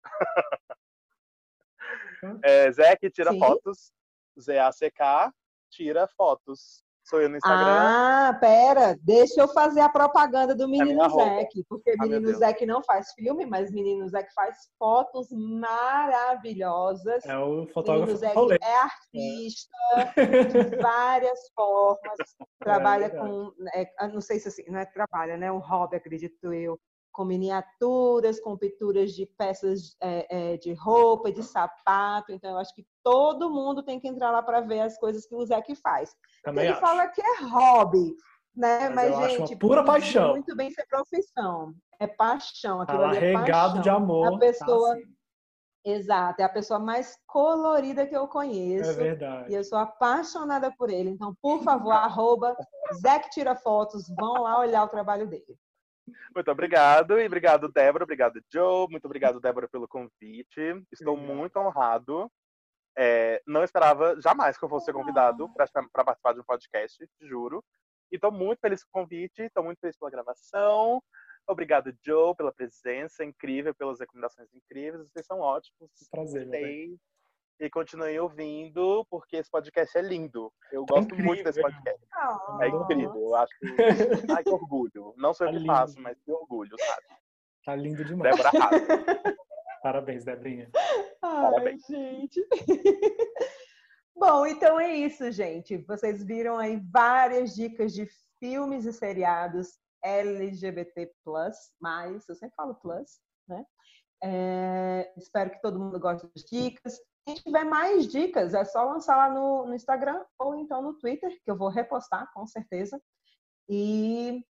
É, 2.44 2.72
Zé 2.72 2.96
tira 3.12 3.32
Sim. 3.32 3.40
fotos. 3.40 3.92
Z-A-C-K 4.40 5.34
tira 5.70 6.08
fotos. 6.08 6.85
Sou 7.06 7.22
eu 7.22 7.30
no 7.30 7.38
Instagram. 7.38 7.66
Ah, 7.68 8.36
pera, 8.42 8.98
deixa 9.00 9.40
eu 9.40 9.48
fazer 9.48 9.82
a 9.82 9.90
propaganda 9.90 10.56
do 10.56 10.68
Menino 10.68 11.08
Zeke, 11.08 11.64
porque 11.70 11.92
ah, 11.92 12.02
Menino 12.02 12.34
Zeke 12.34 12.66
não 12.66 12.82
faz 12.82 13.14
filme, 13.14 13.46
mas 13.46 13.72
Menino 13.72 14.08
Zeke 14.10 14.34
faz 14.34 14.58
fotos 14.80 15.28
maravilhosas. 15.32 17.24
É 17.24 17.38
o 17.38 17.68
fotógrafo. 17.68 18.12
Menino 18.12 18.18
Zeke 18.18 18.58
é 18.60 18.76
artista 18.76 19.78
é. 20.18 20.44
de 20.46 20.78
várias 20.82 21.40
formas, 21.56 22.18
trabalha 22.60 23.06
é 23.06 23.10
com, 23.10 23.52
é, 23.76 24.08
não 24.08 24.20
sei 24.22 24.40
se 24.40 24.48
assim, 24.48 24.64
não 24.68 24.80
é 24.80 24.86
trabalha, 24.86 25.38
né? 25.38 25.52
Um 25.52 25.60
hobby, 25.60 25.98
acredito 25.98 26.52
eu, 26.54 26.80
com 27.16 27.24
miniaturas, 27.24 28.42
com 28.42 28.58
pinturas 28.58 29.14
de 29.14 29.26
peças 29.26 29.96
é, 30.02 30.54
é, 30.54 30.58
de 30.58 30.74
roupa, 30.74 31.32
de 31.32 31.42
sapato. 31.42 32.34
Então, 32.34 32.52
eu 32.52 32.58
acho 32.58 32.76
que 32.76 32.86
todo 33.02 33.50
mundo 33.50 33.82
tem 33.82 34.02
que 34.02 34.08
entrar 34.08 34.32
lá 34.32 34.44
para 34.44 34.60
ver 34.60 34.82
as 34.82 34.98
coisas 34.98 35.26
que 35.26 35.34
o 35.34 35.46
Zé 35.46 35.64
faz. 35.82 36.14
Também 36.44 36.66
Ele 36.66 36.74
acho. 36.74 36.82
fala 36.82 37.08
que 37.08 37.22
é 37.22 37.44
hobby, 37.44 38.14
né? 38.54 38.90
Mas, 38.90 39.16
Mas 39.16 39.32
gente, 39.32 39.56
pura 39.56 39.82
paixão. 39.84 40.32
Muito 40.32 40.54
bem 40.58 40.70
ser 40.72 40.86
profissão. 40.88 41.74
É 42.02 42.06
paixão. 42.06 42.82
Aquilo 42.82 43.00
tá 43.00 43.16
é 43.16 43.20
regado 43.20 43.80
de 43.80 43.90
amor. 43.90 44.28
A 44.28 44.32
tá 44.32 44.38
pessoa. 44.38 44.90
Tá 44.90 44.96
assim. 44.96 45.16
Exato, 45.88 46.42
é 46.42 46.44
a 46.44 46.50
pessoa 46.50 46.80
mais 46.80 47.16
colorida 47.28 48.08
que 48.08 48.18
eu 48.18 48.28
conheço. 48.28 48.90
É 48.90 48.94
verdade. 48.94 49.52
E 49.52 49.56
eu 49.56 49.64
sou 49.64 49.78
apaixonada 49.78 50.74
por 50.76 50.90
ele. 50.90 51.12
Então, 51.12 51.36
por 51.40 51.64
favor, 51.64 51.92
arroba 51.92 52.58
Zé 53.02 53.20
Tira 53.30 53.56
Fotos, 53.56 54.08
vão 54.18 54.42
lá 54.42 54.60
olhar 54.60 54.84
o 54.84 54.90
trabalho 54.90 55.28
dele. 55.28 55.56
Muito 56.34 56.52
obrigado 56.52 57.20
e 57.20 57.26
obrigado, 57.26 57.72
Débora. 57.72 58.04
Obrigado, 58.04 58.42
Joe. 58.52 58.88
Muito 58.90 59.06
obrigado, 59.06 59.40
Débora, 59.40 59.68
pelo 59.68 59.88
convite. 59.88 60.60
Estou 60.92 61.14
obrigado. 61.14 61.36
muito 61.36 61.58
honrado. 61.58 62.32
É, 62.98 63.42
não 63.46 63.64
esperava 63.64 64.20
jamais 64.22 64.58
que 64.58 64.64
eu 64.64 64.70
fosse 64.70 64.86
ser 64.86 64.94
convidado 64.94 65.52
para 65.54 65.68
participar 66.06 66.34
de 66.34 66.40
um 66.40 66.46
podcast, 66.46 67.10
juro. 67.22 67.64
E 68.12 68.16
estou 68.16 68.32
muito 68.32 68.60
feliz 68.60 68.84
com 68.84 69.00
o 69.00 69.04
convite, 69.04 69.42
estou 69.42 69.64
muito 69.64 69.80
feliz 69.80 69.98
pela 69.98 70.12
gravação. 70.12 71.02
Obrigado, 71.48 71.94
Joe, 72.04 72.36
pela 72.36 72.54
presença 72.54 73.24
incrível, 73.24 73.76
pelas 73.76 74.00
recomendações 74.00 74.54
incríveis. 74.54 75.08
Vocês 75.10 75.26
são 75.26 75.40
ótimos. 75.40 75.90
Prazer. 76.10 76.44
Gostei 76.44 76.98
e 77.60 77.70
continuem 77.70 78.20
ouvindo, 78.20 79.06
porque 79.10 79.38
esse 79.38 79.50
podcast 79.50 79.98
é 79.98 80.02
lindo. 80.02 80.52
Eu 80.72 80.84
é 80.84 80.86
gosto 80.86 81.06
incrível. 81.06 81.26
muito 81.26 81.44
desse 81.44 81.62
podcast. 81.62 82.06
Oh. 82.16 82.62
É 82.62 82.68
incrível. 82.68 83.16
Eu 83.16 83.36
acho. 83.36 83.54
Ai, 84.38 84.44
que 84.44 84.50
orgulho. 84.50 85.14
Não 85.18 85.34
sou 85.34 85.48
eu 85.48 85.52
tá 85.52 85.58
que 85.58 85.62
lindo. 85.62 85.74
faço, 85.74 86.02
mas 86.02 86.20
que 86.22 86.32
orgulho, 86.32 86.76
sabe? 86.80 87.20
Tá 87.66 87.76
lindo 87.76 88.04
demais. 88.04 88.36
Débora 88.36 88.52
Parabéns, 89.82 90.26
Debrinha. 90.26 90.70
Ai, 91.22 91.52
Parabéns. 91.52 91.82
gente. 91.88 92.46
Bom, 94.16 94.46
então 94.46 94.80
é 94.80 94.94
isso, 94.96 95.32
gente. 95.32 95.78
Vocês 95.78 96.24
viram 96.24 96.58
aí 96.58 96.82
várias 96.92 97.54
dicas 97.54 97.94
de 97.94 98.08
filmes 98.40 98.86
e 98.86 98.94
seriados 98.94 99.78
LGBT+, 100.04 101.12
mais, 101.82 102.28
eu 102.30 102.36
sempre 102.36 102.56
falo 102.56 102.76
plus, 102.76 103.20
né? 103.48 103.66
É, 104.24 105.14
espero 105.18 105.50
que 105.52 105.62
todo 105.62 105.80
mundo 105.80 106.00
goste 106.00 106.28
das 106.34 106.44
dicas. 106.46 107.00
Se 107.28 107.36
tiver 107.44 107.64
mais 107.64 108.08
dicas, 108.08 108.54
é 108.54 108.64
só 108.64 108.84
lançar 108.84 109.18
lá 109.18 109.30
no, 109.30 109.66
no 109.66 109.74
Instagram 109.74 110.24
ou 110.38 110.56
então 110.56 110.82
no 110.82 110.94
Twitter, 110.94 111.32
que 111.44 111.50
eu 111.50 111.58
vou 111.58 111.70
repostar, 111.70 112.32
com 112.34 112.46
certeza. 112.46 113.02
E 113.68 114.46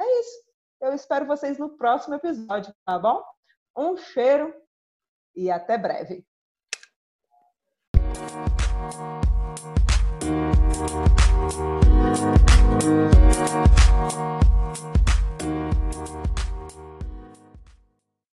é 0.00 0.20
isso. 0.20 0.46
Eu 0.80 0.94
espero 0.94 1.26
vocês 1.26 1.58
no 1.58 1.76
próximo 1.76 2.14
episódio, 2.14 2.74
tá 2.84 2.98
bom? 2.98 3.22
Um 3.76 3.96
cheiro 3.96 4.54
e 5.34 5.50
até 5.50 5.76
breve. 5.76 6.26